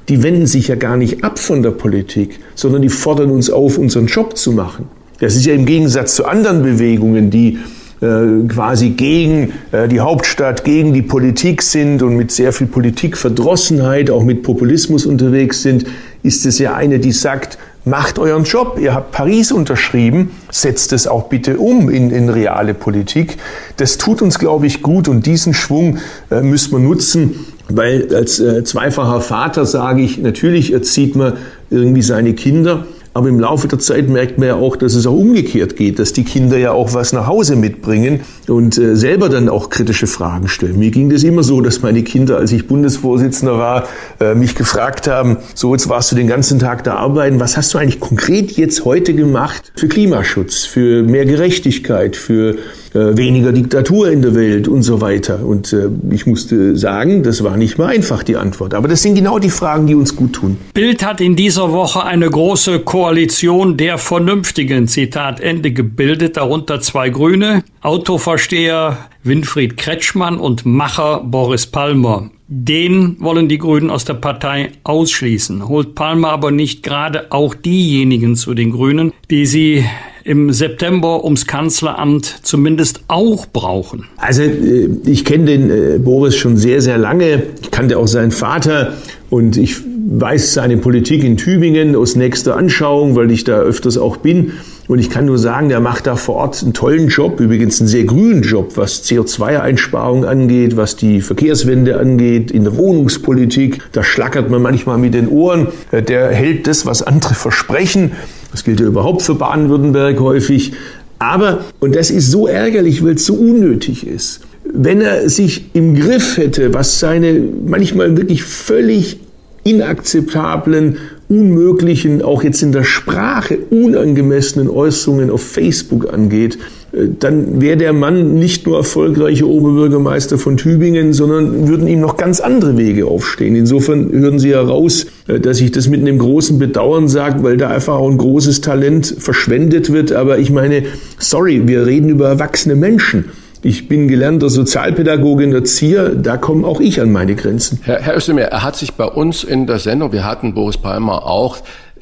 die 0.10 0.22
wenden 0.22 0.46
sich 0.46 0.68
ja 0.68 0.76
gar 0.76 0.98
nicht 0.98 1.24
ab 1.24 1.40
von 1.40 1.64
der 1.64 1.72
Politik, 1.72 2.40
sondern 2.54 2.82
die 2.82 2.90
fordern 2.90 3.32
uns 3.32 3.50
auf, 3.50 3.78
unseren 3.78 4.06
Job 4.06 4.38
zu 4.38 4.52
machen. 4.52 4.88
Das 5.19 5.36
ist 5.36 5.45
ja 5.45 5.54
im 5.54 5.65
Gegensatz 5.65 6.15
zu 6.15 6.25
anderen 6.25 6.62
Bewegungen, 6.62 7.30
die 7.30 7.60
äh, 8.01 8.47
quasi 8.47 8.89
gegen 8.89 9.54
äh, 9.71 9.88
die 9.88 10.01
Hauptstadt, 10.01 10.65
gegen 10.65 10.93
die 10.93 11.01
Politik 11.01 11.62
sind 11.62 12.04
und 12.04 12.17
mit 12.17 12.32
sehr 12.32 12.51
viel 12.51 12.67
Politikverdrossenheit, 12.67 14.10
auch 14.10 14.23
mit 14.23 14.43
Populismus 14.43 15.06
unterwegs 15.06 15.62
sind, 15.62 15.86
ist 16.21 16.45
es 16.45 16.60
ja 16.60 16.75
eine, 16.75 16.99
die 16.99 17.13
sagt, 17.13 17.58
macht 17.86 18.19
euren 18.19 18.43
Job. 18.43 18.78
Ihr 18.82 18.93
habt 18.93 19.12
Paris 19.12 19.51
unterschrieben, 19.51 20.32
setzt 20.51 20.91
es 20.91 21.08
auch 21.08 21.30
bitte 21.30 21.58
um 21.58 21.89
in, 21.89 22.12
in 22.12 22.30
reale 22.30 22.73
Politik. 22.73 23.38
Das 23.78 23.97
tut 23.97 24.21
uns, 24.21 24.39
glaube 24.39 24.67
ich, 24.67 24.82
gut 24.82 25.08
und 25.08 25.25
diesen 25.25 25.54
Schwung 25.54 25.99
äh, 26.30 26.41
müssen 26.41 26.73
wir 26.73 26.80
nutzen, 26.80 27.45
weil 27.69 28.13
als 28.13 28.39
äh, 28.39 28.63
zweifacher 28.63 29.21
Vater 29.21 29.65
sage 29.65 30.01
ich, 30.01 30.17
natürlich 30.17 30.73
erzieht 30.73 31.15
man 31.15 31.34
irgendwie 31.69 32.01
seine 32.01 32.34
Kinder, 32.34 32.86
aber 33.15 33.30
im 33.30 33.39
Laufe 33.39 33.69
der 33.69 33.80
Zeit 33.80 34.10
merkt 34.10 34.38
man 34.38 34.49
ja 34.49 34.56
auch, 34.56 34.75
dass 34.75 34.93
es 34.93 35.08
auch 35.08 35.15
umgekehrt 35.15 35.78
geht, 35.78 35.99
dass 35.99 36.12
die 36.12 36.25
Kinder 36.25 36.58
ja 36.58 36.73
auch 36.73 36.93
was 36.93 37.13
nach 37.13 37.28
Hause 37.28 37.56
mitbringen 37.56 38.19
und 38.49 38.78
äh, 38.78 38.97
selber 38.97 39.30
dann 39.30 39.47
auch 39.47 39.69
kritische 39.69 40.06
Fragen 40.06 40.49
stellen. 40.49 40.78
Mir 40.78 40.91
ging 40.91 41.10
das 41.10 41.23
immer 41.23 41.41
so, 41.41 41.62
dass 41.62 41.82
meine 41.82 42.04
Kinder, 42.04 42.38
als 42.38 42.51
ich 42.51 42.67
Bundesvorsitzender 42.67 43.58
war, 43.58 43.88
äh, 44.19 44.36
mich 44.36 44.54
gefragt 44.54 45.08
haben, 45.08 45.38
so 45.54 45.73
jetzt 45.73 45.88
warst 45.88 46.12
du 46.12 46.17
den 46.17 46.28
ganzen 46.28 46.60
Tag 46.60 46.84
da 46.84 46.95
arbeiten, 46.95 47.39
was 47.39 47.56
hast 47.56 47.73
du 47.73 47.78
eigentlich 47.78 48.01
konkret 48.01 48.51
jetzt 48.51 48.84
heute 48.84 49.13
gemacht 49.13 49.71
für 49.78 49.88
Klimaschutz, 49.88 50.65
für 50.65 51.04
mehr 51.04 51.25
Gerechtigkeit, 51.25 52.17
für 52.17 52.58
äh, 52.95 53.17
weniger 53.17 53.51
Diktatur 53.51 54.10
in 54.10 54.21
der 54.21 54.36
Welt 54.36 54.69
und 54.69 54.81
so 54.81 55.01
weiter. 55.01 55.45
Und 55.45 55.73
äh, 55.73 55.89
ich 56.12 56.25
musste 56.25 56.77
sagen, 56.77 57.23
das 57.23 57.43
war 57.43 57.58
nicht 57.58 57.77
mal 57.77 57.88
einfach 57.88 58.23
die 58.23 58.38
Antwort. 58.38 58.73
Aber 58.73 58.88
das 58.88 59.01
sind 59.01 59.15
genau 59.15 59.38
die 59.38 59.49
Fragen, 59.49 59.86
die 59.86 59.95
uns 59.95 60.15
gut 60.15 60.34
tun. 60.34 60.58
Bild 60.73 61.05
hat 61.05 61.19
in 61.19 61.36
dieser 61.36 61.73
Woche 61.73 62.05
eine 62.05 62.29
große 62.29 62.79
Koalition 62.79 63.75
der 63.75 63.97
Vernünftigen, 63.97 64.88
Zitat 64.88 65.41
Ende, 65.41 65.71
gebildet, 65.71 66.38
darunter 66.38 66.79
zwei 66.79 67.10
Grüne, 67.10 67.63
Autoversteher 67.81 68.97
Winfried 69.23 69.75
Kretschmann 69.75 70.38
und 70.38 70.65
Macher 70.65 71.21
Boris 71.25 71.65
Palmer. 71.67 72.29
Den 72.47 73.17
wollen 73.19 73.49
die 73.49 73.58
Grünen 73.58 73.89
aus 73.89 74.05
der 74.05 74.13
Partei 74.13 74.71
ausschließen. 74.84 75.67
Holt 75.67 75.95
Palmer 75.95 76.29
aber 76.29 76.51
nicht 76.51 76.84
gerade 76.84 77.31
auch 77.31 77.55
diejenigen 77.55 78.36
zu 78.36 78.53
den 78.53 78.71
Grünen, 78.71 79.12
die 79.31 79.47
sie 79.47 79.84
im 80.26 80.52
September 80.52 81.24
ums 81.24 81.46
Kanzleramt 81.46 82.40
zumindest 82.42 83.02
auch 83.08 83.46
brauchen? 83.46 84.06
Also 84.18 84.42
äh, 84.42 84.90
ich 85.06 85.24
kenne 85.24 85.46
den 85.46 85.70
äh, 85.70 86.00
Boris 86.00 86.36
schon 86.36 86.58
sehr, 86.58 86.82
sehr 86.82 86.98
lange. 86.98 87.44
Ich 87.62 87.72
kannte 87.72 87.98
auch 87.98 88.08
seinen 88.08 88.32
Vater 88.32 88.94
und 89.30 89.56
ich 89.56 89.76
weiß 90.08 90.54
seine 90.54 90.78
Politik 90.78 91.24
in 91.24 91.38
Tübingen 91.38 91.96
aus 91.96 92.16
nächster 92.16 92.58
Anschauung, 92.58 93.16
weil 93.16 93.32
ich 93.32 93.44
da 93.44 93.60
öfters 93.60 93.98
auch 93.98 94.18
bin. 94.18 94.54
Und 94.88 95.00
ich 95.00 95.10
kann 95.10 95.26
nur 95.26 95.39
sagen, 95.39 95.69
der 95.69 95.80
macht 95.80 96.06
da 96.06 96.15
vor 96.15 96.36
Ort 96.36 96.62
einen 96.62 96.74
tollen 96.74 97.08
Job, 97.08 97.39
übrigens 97.39 97.80
einen 97.80 97.88
sehr 97.88 98.04
grünen 98.04 98.43
Job, 98.43 98.74
was 98.76 99.04
CO2-Einsparung 99.04 100.26
angeht, 100.26 100.78
was 100.78 100.95
die 100.95 101.21
Verkehrswende 101.21 101.98
angeht, 101.98 102.52
in 102.52 102.65
der 102.65 102.78
Wohnungspolitik. 102.78 103.82
Da 103.93 104.04
schlackert 104.04 104.50
man 104.52 104.62
manchmal 104.62 105.00
mit 105.00 105.15
den 105.15 105.28
Ohren. 105.28 105.69
Äh, 105.91 106.04
der 106.04 106.30
hält 106.30 106.67
das, 106.67 106.86
was 106.86 107.02
andere 107.02 107.34
versprechen. 107.34 108.12
Das 108.52 108.63
gilt 108.63 108.80
ja 108.80 108.86
überhaupt 108.86 109.24
für 109.24 109.36
Baden-Württemberg 109.36 110.19
häufig. 110.19 110.74
Aber, 111.17 111.65
und 111.80 111.95
das 111.95 112.12
ist 112.12 112.30
so 112.30 112.48
ärgerlich, 112.48 113.04
weil 113.04 113.15
es 113.15 113.26
so 113.26 113.34
unnötig 113.34 114.06
ist, 114.06 114.41
wenn 114.71 115.02
er 115.02 115.30
sich 115.30 115.71
im 115.74 115.95
Griff 115.95 116.38
hätte, 116.38 116.74
was 116.74 117.00
seine 117.00 117.41
manchmal 117.65 118.17
wirklich 118.17 118.43
völlig 118.43 119.19
inakzeptablen 119.63 120.98
unmöglichen, 121.28 122.22
auch 122.22 122.44
jetzt 122.44 122.62
in 122.62 122.72
der 122.72 122.84
Sprache 122.84 123.58
unangemessenen 123.70 124.70
Äußerungen 124.70 125.32
auf 125.32 125.42
Facebook 125.42 126.14
angeht, 126.14 126.58
äh, 126.92 127.08
dann 127.20 127.62
wäre 127.62 127.78
der 127.78 127.94
Mann 127.94 128.36
nicht 128.36 128.68
nur 128.68 128.78
erfolgreicher 128.78 129.48
Oberbürgermeister 129.48 130.38
von 130.38 130.58
Tübingen, 130.58 131.14
sondern 131.14 131.68
würden 131.68 131.88
ihm 131.88 132.00
noch 132.00 132.18
ganz 132.18 132.40
andere 132.40 132.78
Wege 132.78 133.08
aufstehen. 133.08 133.56
Insofern 133.56 134.12
hören 134.12 134.40
Sie 134.40 134.52
heraus, 134.52 135.08
äh, 135.28 135.40
dass 135.40 135.60
ich 135.62 135.72
das 135.72 135.88
mit 135.88 136.02
einem 136.02 136.20
großen 136.20 136.60
Bedauern 136.60 137.08
sage, 137.08 137.44
weil 137.44 137.58
da 137.58 137.70
einfach 137.70 137.96
auch 137.96 138.10
ein 138.10 138.18
großes 138.18 138.62
Talent 138.62 139.16
verschwendet 139.18 139.92
wird. 139.92 140.12
Aber 140.12 140.38
ich 140.38 140.52
meine, 140.52 140.84
sorry, 141.18 141.68
wir 141.68 141.86
reden 141.86 142.10
über 142.10 142.28
erwachsene 142.28 142.76
Menschen. 142.76 143.26
Ich 143.67 143.88
bin 143.88 144.08
gelernter 144.08 144.51
Sozialpädagoge 144.51 145.43
und 145.43 145.54
Erzieher, 145.54 146.10
da 146.10 146.38
komme 146.38 146.67
auch 146.67 146.80
ich 146.80 147.01
an 147.01 147.12
meine 147.12 147.34
Grenzen. 147.34 147.80
Herr, 147.82 147.99
Herr 147.99 148.15
Özdemir, 148.15 148.43
er 148.43 148.62
hat 148.62 148.75
sich 148.75 148.93
bei 148.93 149.06
uns 149.06 149.43
in 149.43 149.65
der 149.65 149.80
Sendung, 149.80 150.12
wir 150.12 150.23
hatten 150.23 150.54
Boris 150.54 150.78
Palmer 150.78 151.25
auch, 151.25 151.58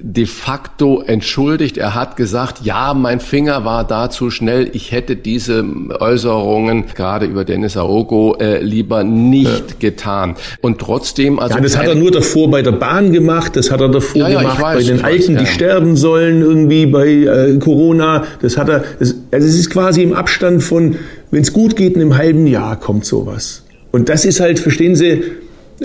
de 0.05 0.25
facto 0.25 1.01
entschuldigt. 1.01 1.77
Er 1.77 1.95
hat 1.95 2.17
gesagt, 2.17 2.65
ja, 2.65 2.93
mein 2.93 3.21
Finger 3.21 3.63
war 3.63 3.87
da 3.87 4.09
zu 4.09 4.29
schnell. 4.29 4.69
Ich 4.73 4.91
hätte 4.91 5.15
diese 5.15 5.65
Äußerungen 5.99 6.85
gerade 6.93 7.25
über 7.25 7.45
Dennis 7.45 7.77
Aogo 7.77 8.35
äh, 8.39 8.61
lieber 8.61 9.03
nicht 9.03 9.47
ja. 9.49 9.75
getan. 9.79 10.35
Und 10.61 10.79
trotzdem, 10.79 11.39
also 11.39 11.55
ja, 11.55 11.61
das 11.61 11.77
hat 11.77 11.87
er 11.87 11.95
nur 11.95 12.11
davor 12.11 12.51
bei 12.51 12.61
der 12.61 12.73
Bahn 12.73 13.13
gemacht. 13.13 13.55
Das 13.55 13.71
hat 13.71 13.79
er 13.79 13.89
davor 13.89 14.27
ja, 14.27 14.41
gemacht 14.41 14.61
weiß, 14.61 14.75
bei 14.75 14.93
den 14.93 15.03
Alten, 15.03 15.35
weiß, 15.35 15.41
die 15.41 15.47
sterben 15.47 15.95
sollen 15.95 16.41
irgendwie 16.41 16.85
bei 16.85 17.07
äh, 17.07 17.57
Corona. 17.59 18.25
Das 18.41 18.57
hat 18.57 18.67
er. 18.67 18.83
Das, 18.99 19.15
also 19.31 19.47
es 19.47 19.57
ist 19.57 19.69
quasi 19.69 20.03
im 20.03 20.13
Abstand 20.13 20.61
von 20.61 20.97
wenn 21.33 21.41
es 21.41 21.51
gut 21.51 21.75
geht, 21.75 21.95
in 21.95 22.01
einem 22.01 22.15
halben 22.15 22.45
Jahr 22.45 22.79
kommt 22.79 23.05
sowas. 23.05 23.63
Und 23.91 24.07
das 24.07 24.23
ist 24.23 24.39
halt, 24.39 24.59
verstehen 24.59 24.95
Sie, 24.95 25.23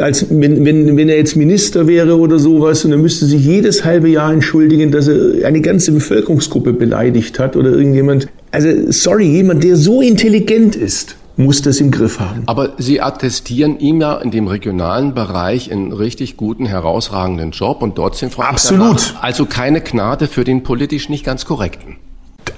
als 0.00 0.26
wenn, 0.30 0.64
wenn, 0.64 0.96
wenn 0.96 1.08
er 1.08 1.16
jetzt 1.16 1.36
Minister 1.36 1.86
wäre 1.86 2.18
oder 2.18 2.38
sowas 2.38 2.84
und 2.84 2.92
er 2.92 2.98
müsste 2.98 3.26
sich 3.26 3.44
jedes 3.44 3.84
halbe 3.84 4.08
Jahr 4.08 4.32
entschuldigen, 4.32 4.90
dass 4.90 5.08
er 5.08 5.46
eine 5.46 5.60
ganze 5.60 5.92
Bevölkerungsgruppe 5.92 6.72
beleidigt 6.72 7.38
hat 7.38 7.56
oder 7.56 7.70
irgendjemand. 7.70 8.28
Also 8.50 8.68
sorry, 8.90 9.26
jemand, 9.26 9.64
der 9.64 9.76
so 9.76 10.00
intelligent 10.00 10.76
ist, 10.76 11.16
muss 11.36 11.62
das 11.62 11.80
im 11.80 11.90
Griff 11.90 12.18
haben. 12.18 12.42
Aber 12.46 12.74
Sie 12.78 13.00
attestieren 13.00 13.78
ihm 13.78 14.00
ja 14.00 14.16
in 14.16 14.30
dem 14.30 14.48
regionalen 14.48 15.14
Bereich 15.14 15.70
einen 15.70 15.92
richtig 15.92 16.36
guten, 16.36 16.66
herausragenden 16.66 17.52
Job 17.52 17.80
und 17.82 17.96
dort 17.96 18.16
sind 18.16 18.32
Frau 18.32 18.42
Absolut. 18.42 19.14
Also 19.20 19.46
keine 19.46 19.80
Gnade 19.80 20.26
für 20.26 20.44
den 20.44 20.62
politisch 20.62 21.08
nicht 21.08 21.24
ganz 21.24 21.44
korrekten. 21.44 21.96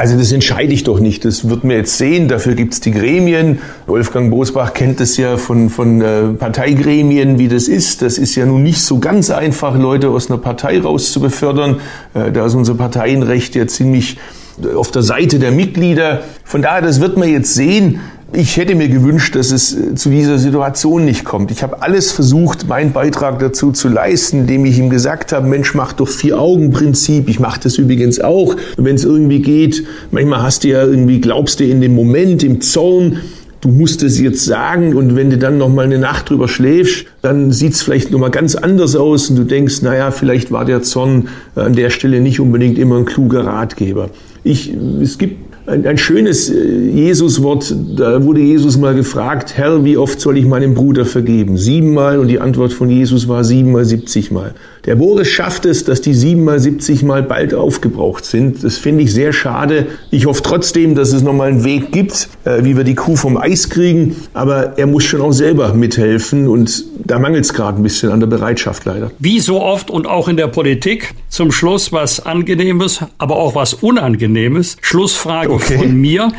Also 0.00 0.16
das 0.16 0.32
entscheide 0.32 0.72
ich 0.72 0.82
doch 0.82 0.98
nicht. 0.98 1.26
Das 1.26 1.50
wird 1.50 1.62
mir 1.62 1.76
jetzt 1.76 1.98
sehen. 1.98 2.26
Dafür 2.26 2.54
gibt 2.54 2.72
es 2.72 2.80
die 2.80 2.90
Gremien. 2.90 3.58
Wolfgang 3.86 4.30
Bosbach 4.30 4.72
kennt 4.72 4.98
das 4.98 5.18
ja 5.18 5.36
von, 5.36 5.68
von 5.68 6.00
äh, 6.00 6.28
Parteigremien, 6.28 7.38
wie 7.38 7.48
das 7.48 7.68
ist. 7.68 8.00
Das 8.00 8.16
ist 8.16 8.34
ja 8.34 8.46
nun 8.46 8.62
nicht 8.62 8.80
so 8.80 8.98
ganz 8.98 9.28
einfach, 9.28 9.76
Leute 9.76 10.08
aus 10.08 10.30
einer 10.30 10.38
Partei 10.38 10.80
rauszubefördern. 10.80 11.80
Äh, 12.14 12.32
da 12.32 12.46
ist 12.46 12.54
unser 12.54 12.76
Parteienrecht 12.76 13.54
ja 13.54 13.66
ziemlich 13.66 14.16
äh, 14.64 14.74
auf 14.74 14.90
der 14.90 15.02
Seite 15.02 15.38
der 15.38 15.50
Mitglieder. 15.50 16.22
Von 16.44 16.62
daher, 16.62 16.80
das 16.80 17.02
wird 17.02 17.18
man 17.18 17.28
jetzt 17.28 17.52
sehen. 17.52 18.00
Ich 18.33 18.57
hätte 18.57 18.77
mir 18.77 18.88
gewünscht, 18.88 19.35
dass 19.35 19.51
es 19.51 19.77
äh, 19.77 19.95
zu 19.97 20.09
dieser 20.09 20.38
Situation 20.38 21.05
nicht 21.05 21.25
kommt. 21.25 21.51
Ich 21.51 21.64
habe 21.64 21.83
alles 21.83 22.12
versucht, 22.12 22.69
meinen 22.69 22.93
Beitrag 22.93 23.40
dazu 23.40 23.73
zu 23.73 23.88
leisten, 23.88 24.40
indem 24.40 24.64
ich 24.66 24.79
ihm 24.79 24.88
gesagt 24.88 25.33
habe, 25.33 25.49
Mensch, 25.49 25.75
mach 25.75 25.93
doch 25.93 26.07
Vier-Augen-Prinzip. 26.07 27.29
Ich 27.29 27.40
mache 27.40 27.61
das 27.61 27.77
übrigens 27.77 28.21
auch, 28.21 28.55
wenn 28.77 28.95
es 28.95 29.05
irgendwie 29.05 29.43
geht. 29.43 29.85
Manchmal 30.12 30.43
hast 30.43 30.62
du 30.62 30.69
ja 30.69 30.85
irgendwie, 30.85 31.21
glaubst 31.21 31.59
du 31.59 31.64
in 31.64 31.81
dem 31.81 31.97
Moment, 31.97 32.45
im 32.45 32.61
Zorn, 32.61 33.19
du 33.61 33.69
musst 33.69 34.03
es 34.05 34.21
jetzt 34.21 34.45
sagen 34.45 34.95
und 34.95 35.16
wenn 35.16 35.31
du 35.31 35.37
dann 35.37 35.59
noch 35.59 35.69
mal 35.69 35.85
eine 35.85 35.99
Nacht 35.99 36.31
drüber 36.31 36.47
schläfst, 36.47 37.07
dann 37.23 37.51
sieht 37.51 37.73
es 37.73 37.83
vielleicht 37.83 38.12
noch 38.12 38.21
mal 38.21 38.31
ganz 38.31 38.55
anders 38.55 38.95
aus 38.95 39.29
und 39.29 39.37
du 39.37 39.45
denkst, 39.45 39.83
naja, 39.83 40.12
vielleicht 40.12 40.53
war 40.53 40.64
der 40.64 40.83
Zorn 40.83 41.29
an 41.57 41.75
der 41.75 41.90
Stelle 41.90 42.21
nicht 42.21 42.38
unbedingt 42.38 42.79
immer 42.79 42.97
ein 42.97 43.07
kluger 43.07 43.45
Ratgeber. 43.45 44.11
Ich, 44.45 44.73
es 45.03 45.19
gibt 45.19 45.49
ein, 45.66 45.87
ein 45.87 45.99
schönes 45.99 46.51
äh, 46.51 46.90
Jesuswort, 46.90 47.75
da 47.96 48.23
wurde 48.25 48.40
Jesus 48.40 48.77
mal 48.79 48.94
gefragt, 48.94 49.57
Herr, 49.57 49.85
wie 49.85 49.96
oft 49.96 50.20
soll 50.20 50.38
ich 50.38 50.46
meinem 50.46 50.75
Bruder 50.75 51.05
vergeben? 51.05 51.57
Siebenmal 51.57 52.18
und 52.18 52.29
die 52.29 52.40
Antwort 52.40 52.73
von 52.73 52.90
Jesus 52.90 53.29
war 53.29 53.44
siebenmal, 53.44 53.85
siebzigmal. 53.85 54.55
Der 54.87 54.97
Boris 54.97 55.29
schafft 55.29 55.66
es, 55.66 55.85
dass 55.85 56.01
die 56.01 56.14
siebenmal, 56.14 56.59
siebzigmal 56.59 57.23
bald 57.23 57.55
aufgebraucht 57.55 58.25
sind. 58.25 58.64
Das 58.64 58.79
finde 58.79 59.05
ich 59.05 59.12
sehr 59.12 59.33
schade. 59.33 59.87
Ich 60.11 60.27
hoffe 60.27 60.43
trotzdem, 60.43 60.95
dass 60.95 61.12
es 61.12 61.23
nochmal 61.23 61.49
einen 61.49 61.64
Weg 61.64 61.93
gibt, 61.93 62.29
äh, 62.45 62.64
wie 62.64 62.77
wir 62.77 62.85
die 62.85 62.95
Kuh 62.95 63.16
vom 63.16 63.37
Eis 63.37 63.69
kriegen. 63.69 64.16
Aber 64.33 64.79
er 64.79 64.87
muss 64.87 65.05
schon 65.05 65.21
auch 65.21 65.33
selber 65.33 65.75
mithelfen 65.75 66.49
und 66.49 66.85
da 67.05 67.19
mangelt 67.19 67.45
es 67.45 67.53
gerade 67.53 67.79
ein 67.79 67.83
bisschen 67.83 68.11
an 68.11 68.21
der 68.21 68.27
Bereitschaft 68.27 68.85
leider. 68.85 69.11
Wie 69.19 69.40
so 69.40 69.61
oft 69.61 69.90
und 69.90 70.07
auch 70.07 70.29
in 70.29 70.37
der 70.37 70.49
Politik, 70.49 71.14
zum 71.29 71.53
Schluss 71.53 71.93
was 71.93 72.25
Angenehmes, 72.25 73.01
aber 73.19 73.37
auch 73.37 73.55
was 73.55 73.75
Unangenehmes. 73.75 74.77
Schlussfrage 74.81 75.53
okay. 75.53 75.79
von 75.79 75.95
mir 75.95 76.33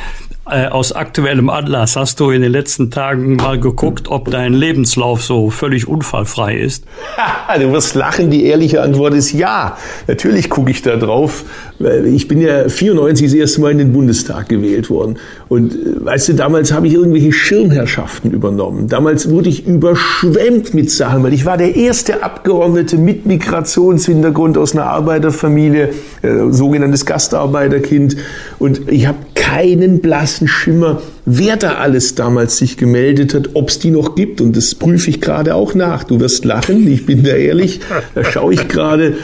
äh, 0.52 0.68
aus 0.68 0.92
aktuellem 0.92 1.50
Anlass. 1.50 1.96
Hast 1.96 2.20
du 2.20 2.30
in 2.30 2.42
den 2.42 2.52
letzten 2.52 2.92
Tagen 2.92 3.38
mal 3.38 3.60
geguckt, 3.60 4.10
ob 4.10 4.30
dein 4.30 4.54
Lebenslauf 4.54 5.24
so 5.24 5.50
völlig 5.50 5.88
unfallfrei 5.88 6.58
ist? 6.58 6.84
du 7.60 7.72
wirst 7.72 7.96
lachen, 7.96 8.30
die 8.30 8.46
ehrliche 8.46 8.82
Antwort 8.82 9.14
ist 9.14 9.32
ja. 9.32 9.78
Natürlich 10.08 10.50
gucke 10.50 10.72
ich 10.72 10.82
da 10.82 10.98
drauf. 10.98 11.46
Ich 12.06 12.28
bin 12.28 12.42
ja 12.42 12.68
94 12.68 13.28
das 13.28 13.34
erste 13.34 13.62
Mal 13.62 13.72
in 13.72 13.78
den 13.78 13.94
Bundestag 13.94 14.50
gewählt 14.50 14.90
worden. 14.90 15.18
Und 15.48 15.74
äh, 15.74 16.06
weißt 16.06 16.30
du, 16.30 16.34
damals 16.34 16.74
habe 16.74 16.88
ich 16.88 16.94
irgendwelche 16.94 17.32
Schirmherrschaften 17.32 18.32
übernommen. 18.32 18.88
Damals 18.88 19.30
wurde 19.30 19.50
ich 19.50 19.66
überschwemmt 19.66 20.74
mit 20.74 20.92
Sachen, 20.92 21.24
weil 21.24 21.34
ich 21.34 21.46
war 21.46 21.58
der 21.58 21.76
erste 21.76 22.24
Abgeordnete 22.24 22.98
mit 22.98 23.26
Migrationshintergrund 23.26 24.58
aus 24.58 24.74
einer 24.74 24.88
Arbeiterfamilie, 24.88 25.90
äh, 26.22 26.52
sogenanntes 26.52 27.06
Gastarbeiterkind. 27.06 28.18
Und 28.60 28.92
ich 28.92 29.08
habe 29.08 29.18
keinen 29.34 30.02
blassen 30.02 30.41
Schimmer, 30.48 31.02
wer 31.26 31.58
da 31.58 31.76
alles 31.76 32.16
damals 32.16 32.58
sich 32.58 32.78
gemeldet 32.78 33.34
hat, 33.34 33.50
ob 33.54 33.70
es 33.70 33.80
die 33.80 33.92
noch 33.92 34.16
gibt. 34.16 34.42
Und 34.42 34.56
das 34.56 34.76
prüfe 34.76 35.10
ich 35.10 35.22
gerade 35.22 35.56
auch 35.56 35.74
nach. 35.74 36.04
Du 36.04 36.20
wirst 36.20 36.46
lachen, 36.46 36.88
ich 36.92 37.06
bin 37.06 37.24
da 37.24 37.32
ehrlich. 37.32 37.80
Da 38.16 38.24
schaue 38.24 38.54
ich 38.54 38.68
gerade 38.68 39.16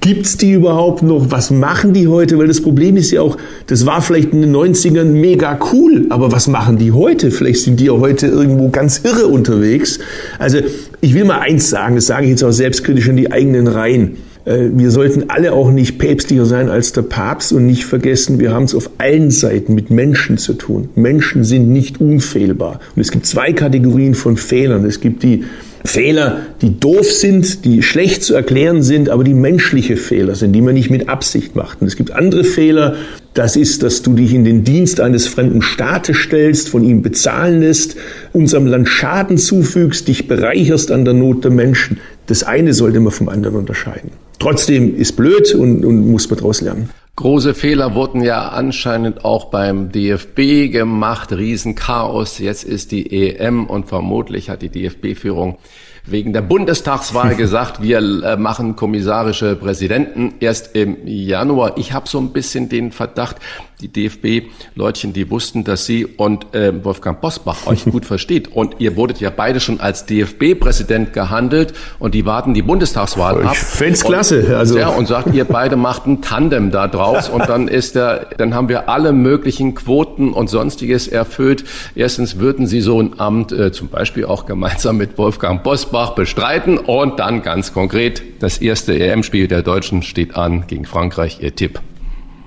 Gibt's 0.00 0.36
die 0.36 0.50
überhaupt 0.50 1.04
noch? 1.04 1.30
Was 1.30 1.52
machen 1.52 1.92
die 1.92 2.08
heute? 2.08 2.36
Weil 2.36 2.48
das 2.48 2.60
Problem 2.60 2.96
ist 2.96 3.12
ja 3.12 3.20
auch, 3.20 3.36
das 3.68 3.86
war 3.86 4.02
vielleicht 4.02 4.32
in 4.32 4.40
den 4.40 4.54
90ern 4.54 5.04
mega 5.04 5.56
cool, 5.72 6.06
aber 6.10 6.32
was 6.32 6.48
machen 6.48 6.78
die 6.78 6.90
heute? 6.90 7.30
Vielleicht 7.30 7.60
sind 7.60 7.78
die 7.78 7.84
ja 7.84 7.92
heute 7.92 8.26
irgendwo 8.26 8.70
ganz 8.70 9.02
irre 9.04 9.28
unterwegs. 9.28 10.00
Also 10.40 10.58
ich 11.00 11.14
will 11.14 11.24
mal 11.24 11.38
eins 11.38 11.70
sagen, 11.70 11.94
das 11.94 12.06
sage 12.06 12.24
ich 12.24 12.30
jetzt 12.30 12.42
auch 12.42 12.50
selbstkritisch 12.50 13.06
in 13.06 13.16
die 13.16 13.30
eigenen 13.30 13.68
Reihen. 13.68 14.16
Äh, 14.44 14.70
wir 14.72 14.90
sollten 14.90 15.24
alle 15.28 15.52
auch 15.52 15.70
nicht 15.70 15.98
päpstlicher 15.98 16.46
sein 16.46 16.68
als 16.68 16.92
der 16.92 17.02
Papst 17.02 17.52
und 17.52 17.66
nicht 17.66 17.84
vergessen, 17.84 18.38
wir 18.38 18.52
haben 18.52 18.64
es 18.64 18.74
auf 18.74 18.90
allen 18.98 19.30
Seiten 19.30 19.74
mit 19.74 19.90
Menschen 19.90 20.38
zu 20.38 20.54
tun. 20.54 20.88
Menschen 20.94 21.44
sind 21.44 21.68
nicht 21.68 22.00
unfehlbar. 22.00 22.80
Und 22.94 23.02
es 23.02 23.10
gibt 23.10 23.26
zwei 23.26 23.52
Kategorien 23.52 24.14
von 24.14 24.36
Fehlern. 24.36 24.84
Es 24.84 25.00
gibt 25.00 25.22
die 25.22 25.44
Fehler, 25.86 26.38
die 26.62 26.80
doof 26.80 27.12
sind, 27.12 27.66
die 27.66 27.82
schlecht 27.82 28.22
zu 28.22 28.34
erklären 28.34 28.82
sind, 28.82 29.10
aber 29.10 29.22
die 29.22 29.34
menschliche 29.34 29.98
Fehler 29.98 30.34
sind, 30.34 30.54
die 30.54 30.62
man 30.62 30.72
nicht 30.72 30.90
mit 30.90 31.10
Absicht 31.10 31.56
macht. 31.56 31.82
Und 31.82 31.86
es 31.86 31.96
gibt 31.96 32.10
andere 32.10 32.42
Fehler, 32.42 32.94
das 33.34 33.54
ist, 33.54 33.82
dass 33.82 34.00
du 34.00 34.14
dich 34.14 34.32
in 34.32 34.44
den 34.44 34.64
Dienst 34.64 35.00
eines 35.00 35.26
fremden 35.26 35.60
Staates 35.60 36.16
stellst, 36.16 36.70
von 36.70 36.84
ihm 36.84 37.02
bezahlen 37.02 37.60
lässt, 37.60 37.96
unserem 38.32 38.66
Land 38.66 38.88
Schaden 38.88 39.36
zufügst, 39.36 40.08
dich 40.08 40.26
bereicherst 40.26 40.90
an 40.90 41.04
der 41.04 41.12
Not 41.12 41.44
der 41.44 41.50
Menschen. 41.50 41.98
Das 42.28 42.44
eine 42.44 42.72
sollte 42.72 43.00
man 43.00 43.12
vom 43.12 43.28
anderen 43.28 43.56
unterscheiden. 43.56 44.10
Trotzdem 44.38 44.96
ist 44.96 45.12
blöd 45.16 45.54
und, 45.54 45.84
und 45.84 46.10
muss 46.10 46.28
man 46.28 46.38
daraus 46.38 46.60
lernen. 46.60 46.90
Große 47.16 47.54
Fehler 47.54 47.94
wurden 47.94 48.22
ja 48.24 48.48
anscheinend 48.48 49.24
auch 49.24 49.46
beim 49.46 49.92
DFB 49.92 50.72
gemacht. 50.72 51.32
Riesenchaos. 51.32 52.40
Jetzt 52.40 52.64
ist 52.64 52.90
die 52.90 53.30
EM 53.36 53.66
und 53.66 53.86
vermutlich 53.86 54.50
hat 54.50 54.62
die 54.62 54.68
DFB-Führung 54.68 55.58
wegen 56.06 56.32
der 56.32 56.42
Bundestagswahl 56.42 57.34
gesagt, 57.36 57.82
wir 57.82 57.98
äh, 57.98 58.36
machen 58.36 58.76
kommissarische 58.76 59.56
Präsidenten 59.56 60.34
erst 60.40 60.74
im 60.76 61.06
Januar. 61.06 61.78
Ich 61.78 61.92
habe 61.92 62.08
so 62.08 62.18
ein 62.18 62.30
bisschen 62.30 62.68
den 62.68 62.92
Verdacht, 62.92 63.36
die 63.80 63.88
DFB-Leutchen, 63.88 65.12
die 65.12 65.30
wussten, 65.30 65.64
dass 65.64 65.84
Sie 65.84 66.06
und 66.06 66.54
äh, 66.54 66.72
Wolfgang 66.84 67.20
Bosbach 67.20 67.66
euch 67.66 67.84
gut 67.90 68.06
versteht. 68.06 68.48
Und 68.52 68.76
ihr 68.78 68.96
wurdet 68.96 69.20
ja 69.20 69.30
beide 69.30 69.60
schon 69.60 69.80
als 69.80 70.06
DFB-Präsident 70.06 71.12
gehandelt 71.12 71.74
und 71.98 72.14
die 72.14 72.24
warten 72.24 72.54
die 72.54 72.62
Bundestagswahl 72.62 73.40
ich 73.40 73.46
ab. 73.46 73.52
Ich 73.54 73.58
fände 73.58 73.98
klasse. 73.98 74.56
Also. 74.56 74.78
Ja, 74.78 74.88
und 74.88 75.06
sagt, 75.06 75.34
ihr 75.34 75.44
beide 75.44 75.76
macht 75.76 76.06
ein 76.06 76.22
Tandem 76.22 76.70
da 76.70 76.86
draus 76.86 77.28
und 77.28 77.48
dann 77.48 77.68
ist 77.68 77.94
der, 77.94 78.26
dann 78.36 78.54
haben 78.54 78.68
wir 78.68 78.88
alle 78.88 79.12
möglichen 79.12 79.74
Quoten 79.74 80.32
und 80.32 80.48
sonstiges 80.48 81.08
erfüllt. 81.08 81.64
Erstens 81.94 82.38
würden 82.38 82.66
Sie 82.66 82.80
so 82.80 83.00
ein 83.00 83.18
Amt 83.18 83.52
äh, 83.52 83.72
zum 83.72 83.88
Beispiel 83.88 84.24
auch 84.26 84.46
gemeinsam 84.46 84.96
mit 84.96 85.18
Wolfgang 85.18 85.62
Bosbach 85.62 85.93
bestreiten 86.14 86.78
und 86.78 87.20
dann 87.20 87.42
ganz 87.42 87.72
konkret, 87.72 88.22
das 88.40 88.58
erste 88.58 88.98
EM-Spiel 88.98 89.48
der 89.48 89.62
Deutschen 89.62 90.02
steht 90.02 90.36
an 90.36 90.66
gegen 90.66 90.84
Frankreich. 90.84 91.38
Ihr 91.40 91.54
Tipp. 91.54 91.80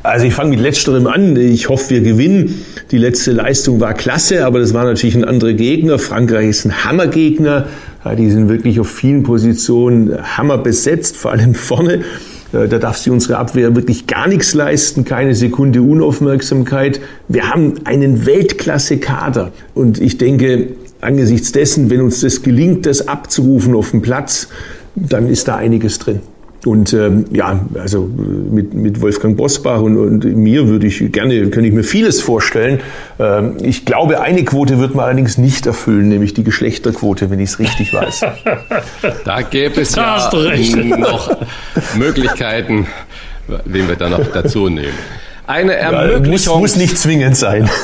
Also 0.04 0.26
ich 0.26 0.34
fange 0.34 0.52
mit 0.52 0.60
letzterem 0.60 1.08
an. 1.08 1.36
Ich 1.36 1.70
hoffe, 1.70 1.90
wir 1.90 2.02
gewinnen. 2.02 2.66
Die 2.92 2.98
letzte 2.98 3.32
Leistung 3.32 3.80
war 3.80 3.94
klasse, 3.94 4.46
aber 4.46 4.60
das 4.60 4.74
war 4.74 4.86
natürlich 4.86 5.16
ein 5.16 5.26
anderer 5.26 5.54
Gegner. 5.54 5.98
Frankreich 5.98 6.48
ist 6.48 6.66
ein 6.66 6.84
Hammergegner. 6.86 7.68
Die 8.18 8.30
sind 8.30 8.48
wirklich 8.48 8.80
auf 8.80 8.90
vielen 8.90 9.24
Positionen 9.24 10.18
Hammer 10.38 10.58
besetzt, 10.58 11.18
vor 11.18 11.32
allem 11.32 11.56
vorne. 11.56 12.04
Äh, 12.54 12.68
da 12.68 12.80
darf 12.80 12.98
sie 12.98 13.10
unsere 13.10 13.38
Abwehr 13.38 13.76
wirklich 13.76 14.08
gar 14.08 14.28
nichts 14.28 14.54
leisten, 14.54 15.04
keine 15.04 15.36
Sekunde 15.36 15.82
Unaufmerksamkeit. 15.82 17.02
Wir 17.28 17.50
haben 17.50 17.74
einen 17.84 18.26
Weltklasse-Kader. 18.26 19.52
Und 19.74 20.00
ich 20.00 20.18
denke, 20.18 20.70
angesichts 21.08 21.54
dessen, 21.54 21.90
wenn 21.90 22.02
uns 22.02 22.20
das 22.20 22.44
gelingt, 22.44 22.86
das 22.86 23.08
abzurufen 23.08 23.76
auf 23.76 23.92
dem 23.92 24.02
Platz, 24.02 24.50
dann 24.96 25.30
ist 25.30 25.48
da 25.48 25.56
einiges 25.56 26.00
drin. 26.00 26.22
Und 26.66 26.92
ähm, 26.92 27.26
ja, 27.32 27.62
also 27.76 28.02
mit, 28.04 28.74
mit 28.74 29.00
Wolfgang 29.00 29.38
Bosbach 29.38 29.80
und, 29.80 29.96
und 29.96 30.26
mir 30.26 30.68
würde 30.68 30.88
ich 30.88 31.12
gerne, 31.14 31.40
könnte 31.50 31.70
ich 31.70 31.74
mir 31.74 31.84
vieles 31.84 32.20
vorstellen. 32.20 32.82
Ähm, 33.20 33.58
ich 33.62 33.86
glaube, 33.86 34.20
eine 34.20 34.44
Quote 34.44 34.80
wird 34.80 34.94
man 34.94 35.06
allerdings 35.06 35.38
nicht 35.38 35.66
erfüllen, 35.66 36.10
nämlich 36.10 36.34
die 36.34 36.44
Geschlechterquote, 36.44 37.30
wenn 37.30 37.40
ich 37.40 37.52
es 37.52 37.60
richtig 37.60 37.94
weiß. 37.94 38.26
da 39.26 39.42
gäbe 39.44 39.80
es 39.80 39.96
ja 39.96 40.30
noch 40.98 41.38
Möglichkeiten, 41.96 42.88
wen 43.64 43.88
wir 43.88 43.96
da 43.96 44.10
noch 44.10 44.28
dazu 44.34 44.68
nehmen. 44.68 44.98
Eine 45.46 45.76
Ermöglichung. 45.76 46.56
Ja, 46.56 46.60
muss, 46.60 46.74
muss 46.74 46.76
nicht 46.76 46.98
zwingend 46.98 47.38
sein. 47.38 47.70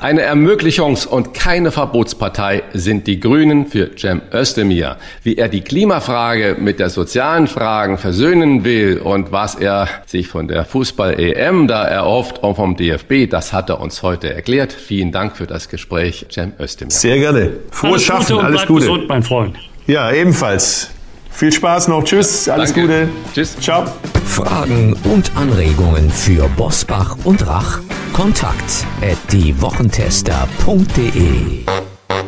Eine 0.00 0.22
Ermöglichungs- 0.22 1.08
und 1.08 1.34
keine 1.34 1.72
Verbotspartei 1.72 2.62
sind 2.72 3.08
die 3.08 3.18
Grünen 3.18 3.66
für 3.66 3.90
Cem 3.96 4.22
Özdemir. 4.32 4.96
Wie 5.24 5.36
er 5.36 5.48
die 5.48 5.62
Klimafrage 5.62 6.56
mit 6.56 6.78
der 6.78 6.88
sozialen 6.88 7.48
Fragen 7.48 7.98
versöhnen 7.98 8.62
will 8.62 8.98
und 8.98 9.32
was 9.32 9.56
er 9.56 9.88
sich 10.06 10.28
von 10.28 10.46
der 10.46 10.64
Fußball-EM 10.64 11.66
da 11.66 11.84
erhofft 11.84 12.44
und 12.44 12.54
vom 12.54 12.76
DFB, 12.76 13.28
das 13.28 13.52
hat 13.52 13.70
er 13.70 13.80
uns 13.80 14.04
heute 14.04 14.32
erklärt. 14.32 14.72
Vielen 14.72 15.10
Dank 15.10 15.36
für 15.36 15.48
das 15.48 15.68
Gespräch, 15.68 16.26
Cem 16.30 16.52
Özdemir. 16.60 16.92
Sehr 16.92 17.18
gerne. 17.18 17.50
Frohes 17.72 17.92
alles 17.92 18.04
Schaffen, 18.04 18.36
Gute 18.36 18.46
alles 18.46 18.66
Gute. 18.66 18.80
Gesund, 18.82 19.08
mein 19.08 19.24
Freund. 19.24 19.56
Ja, 19.88 20.12
ebenfalls. 20.12 20.90
Viel 21.38 21.52
Spaß 21.52 21.86
noch. 21.86 22.02
Tschüss, 22.02 22.48
alles 22.48 22.72
Danke. 22.72 22.88
Gute. 22.88 23.08
Tschüss. 23.32 23.56
Ciao. 23.60 23.84
Fragen 24.26 24.96
und 25.04 25.30
Anregungen 25.36 26.10
für 26.10 26.48
Bosbach 26.56 27.16
und 27.22 27.46
Rach? 27.46 27.78
Kontakt 28.12 28.84
at 29.00 29.16
diewochentester.de 29.32 31.64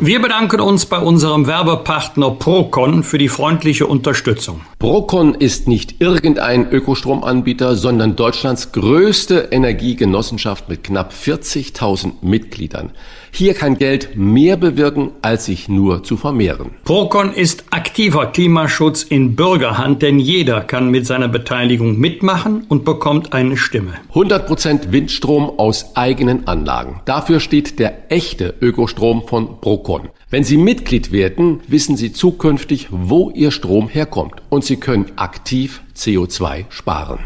wir 0.03 0.19
bedanken 0.19 0.61
uns 0.61 0.87
bei 0.87 0.97
unserem 0.97 1.45
Werbepartner 1.45 2.31
Procon 2.31 3.03
für 3.03 3.19
die 3.19 3.27
freundliche 3.27 3.85
Unterstützung. 3.85 4.61
Procon 4.79 5.35
ist 5.35 5.67
nicht 5.67 6.01
irgendein 6.01 6.71
Ökostromanbieter, 6.71 7.75
sondern 7.75 8.15
Deutschlands 8.15 8.71
größte 8.71 9.49
Energiegenossenschaft 9.51 10.69
mit 10.69 10.83
knapp 10.83 11.13
40.000 11.13 12.13
Mitgliedern. 12.23 12.93
Hier 13.33 13.53
kann 13.53 13.77
Geld 13.77 14.15
mehr 14.15 14.57
bewirken, 14.57 15.11
als 15.21 15.45
sich 15.45 15.69
nur 15.69 16.03
zu 16.03 16.17
vermehren. 16.17 16.71
Procon 16.83 17.33
ist 17.33 17.63
aktiver 17.71 18.27
Klimaschutz 18.27 19.03
in 19.03 19.35
Bürgerhand, 19.35 20.01
denn 20.01 20.19
jeder 20.19 20.61
kann 20.61 20.91
mit 20.91 21.07
seiner 21.07 21.29
Beteiligung 21.29 21.97
mitmachen 21.97 22.65
und 22.67 22.83
bekommt 22.83 23.33
eine 23.33 23.55
Stimme. 23.55 23.93
100% 24.13 24.91
Windstrom 24.91 25.49
aus 25.57 25.95
eigenen 25.95 26.47
Anlagen. 26.47 27.01
Dafür 27.05 27.39
steht 27.39 27.79
der 27.79 28.11
echte 28.11 28.53
Ökostrom 28.61 29.27
von 29.27 29.61
Procon. 29.61 30.09
Wenn 30.29 30.43
Sie 30.43 30.57
Mitglied 30.57 31.11
werden, 31.11 31.61
wissen 31.67 31.95
Sie 31.95 32.11
zukünftig, 32.11 32.89
wo 32.91 33.29
Ihr 33.31 33.51
Strom 33.51 33.87
herkommt 33.87 34.41
und 34.49 34.65
Sie 34.65 34.77
können 34.77 35.11
aktiv 35.15 35.81
CO2 35.95 36.65
sparen. 36.69 37.19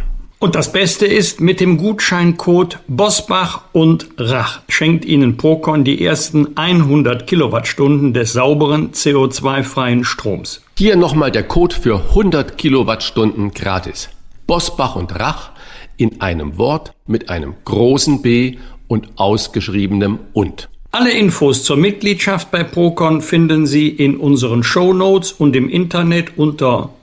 Und 0.45 0.53
das 0.53 0.71
Beste 0.71 1.07
ist, 1.07 1.41
mit 1.41 1.59
dem 1.59 1.79
Gutscheincode 1.79 2.77
Bosbach 2.87 3.61
und 3.71 4.09
Rach 4.19 4.59
schenkt 4.69 5.03
Ihnen 5.03 5.37
Procon 5.37 5.83
die 5.83 6.05
ersten 6.05 6.55
100 6.55 7.25
Kilowattstunden 7.25 8.13
des 8.13 8.33
sauberen 8.33 8.91
CO2-freien 8.91 10.03
Stroms. 10.03 10.61
Hier 10.77 10.97
nochmal 10.97 11.31
der 11.31 11.47
Code 11.47 11.73
für 11.73 11.95
100 12.09 12.59
Kilowattstunden 12.59 13.55
gratis. 13.55 14.09
Bosbach 14.45 14.95
und 14.95 15.19
Rach 15.19 15.49
in 15.97 16.21
einem 16.21 16.59
Wort 16.59 16.93
mit 17.07 17.31
einem 17.31 17.55
großen 17.65 18.21
B 18.21 18.57
und 18.87 19.07
ausgeschriebenem 19.15 20.19
und. 20.33 20.69
Alle 20.91 21.11
Infos 21.11 21.63
zur 21.63 21.77
Mitgliedschaft 21.77 22.51
bei 22.51 22.63
Procon 22.63 23.23
finden 23.23 23.65
Sie 23.65 23.89
in 23.89 24.17
unseren 24.17 24.61
Show 24.61 24.93
Notes 24.93 25.31
und 25.31 25.55
im 25.55 25.67
Internet 25.69 26.37
unter 26.37 26.91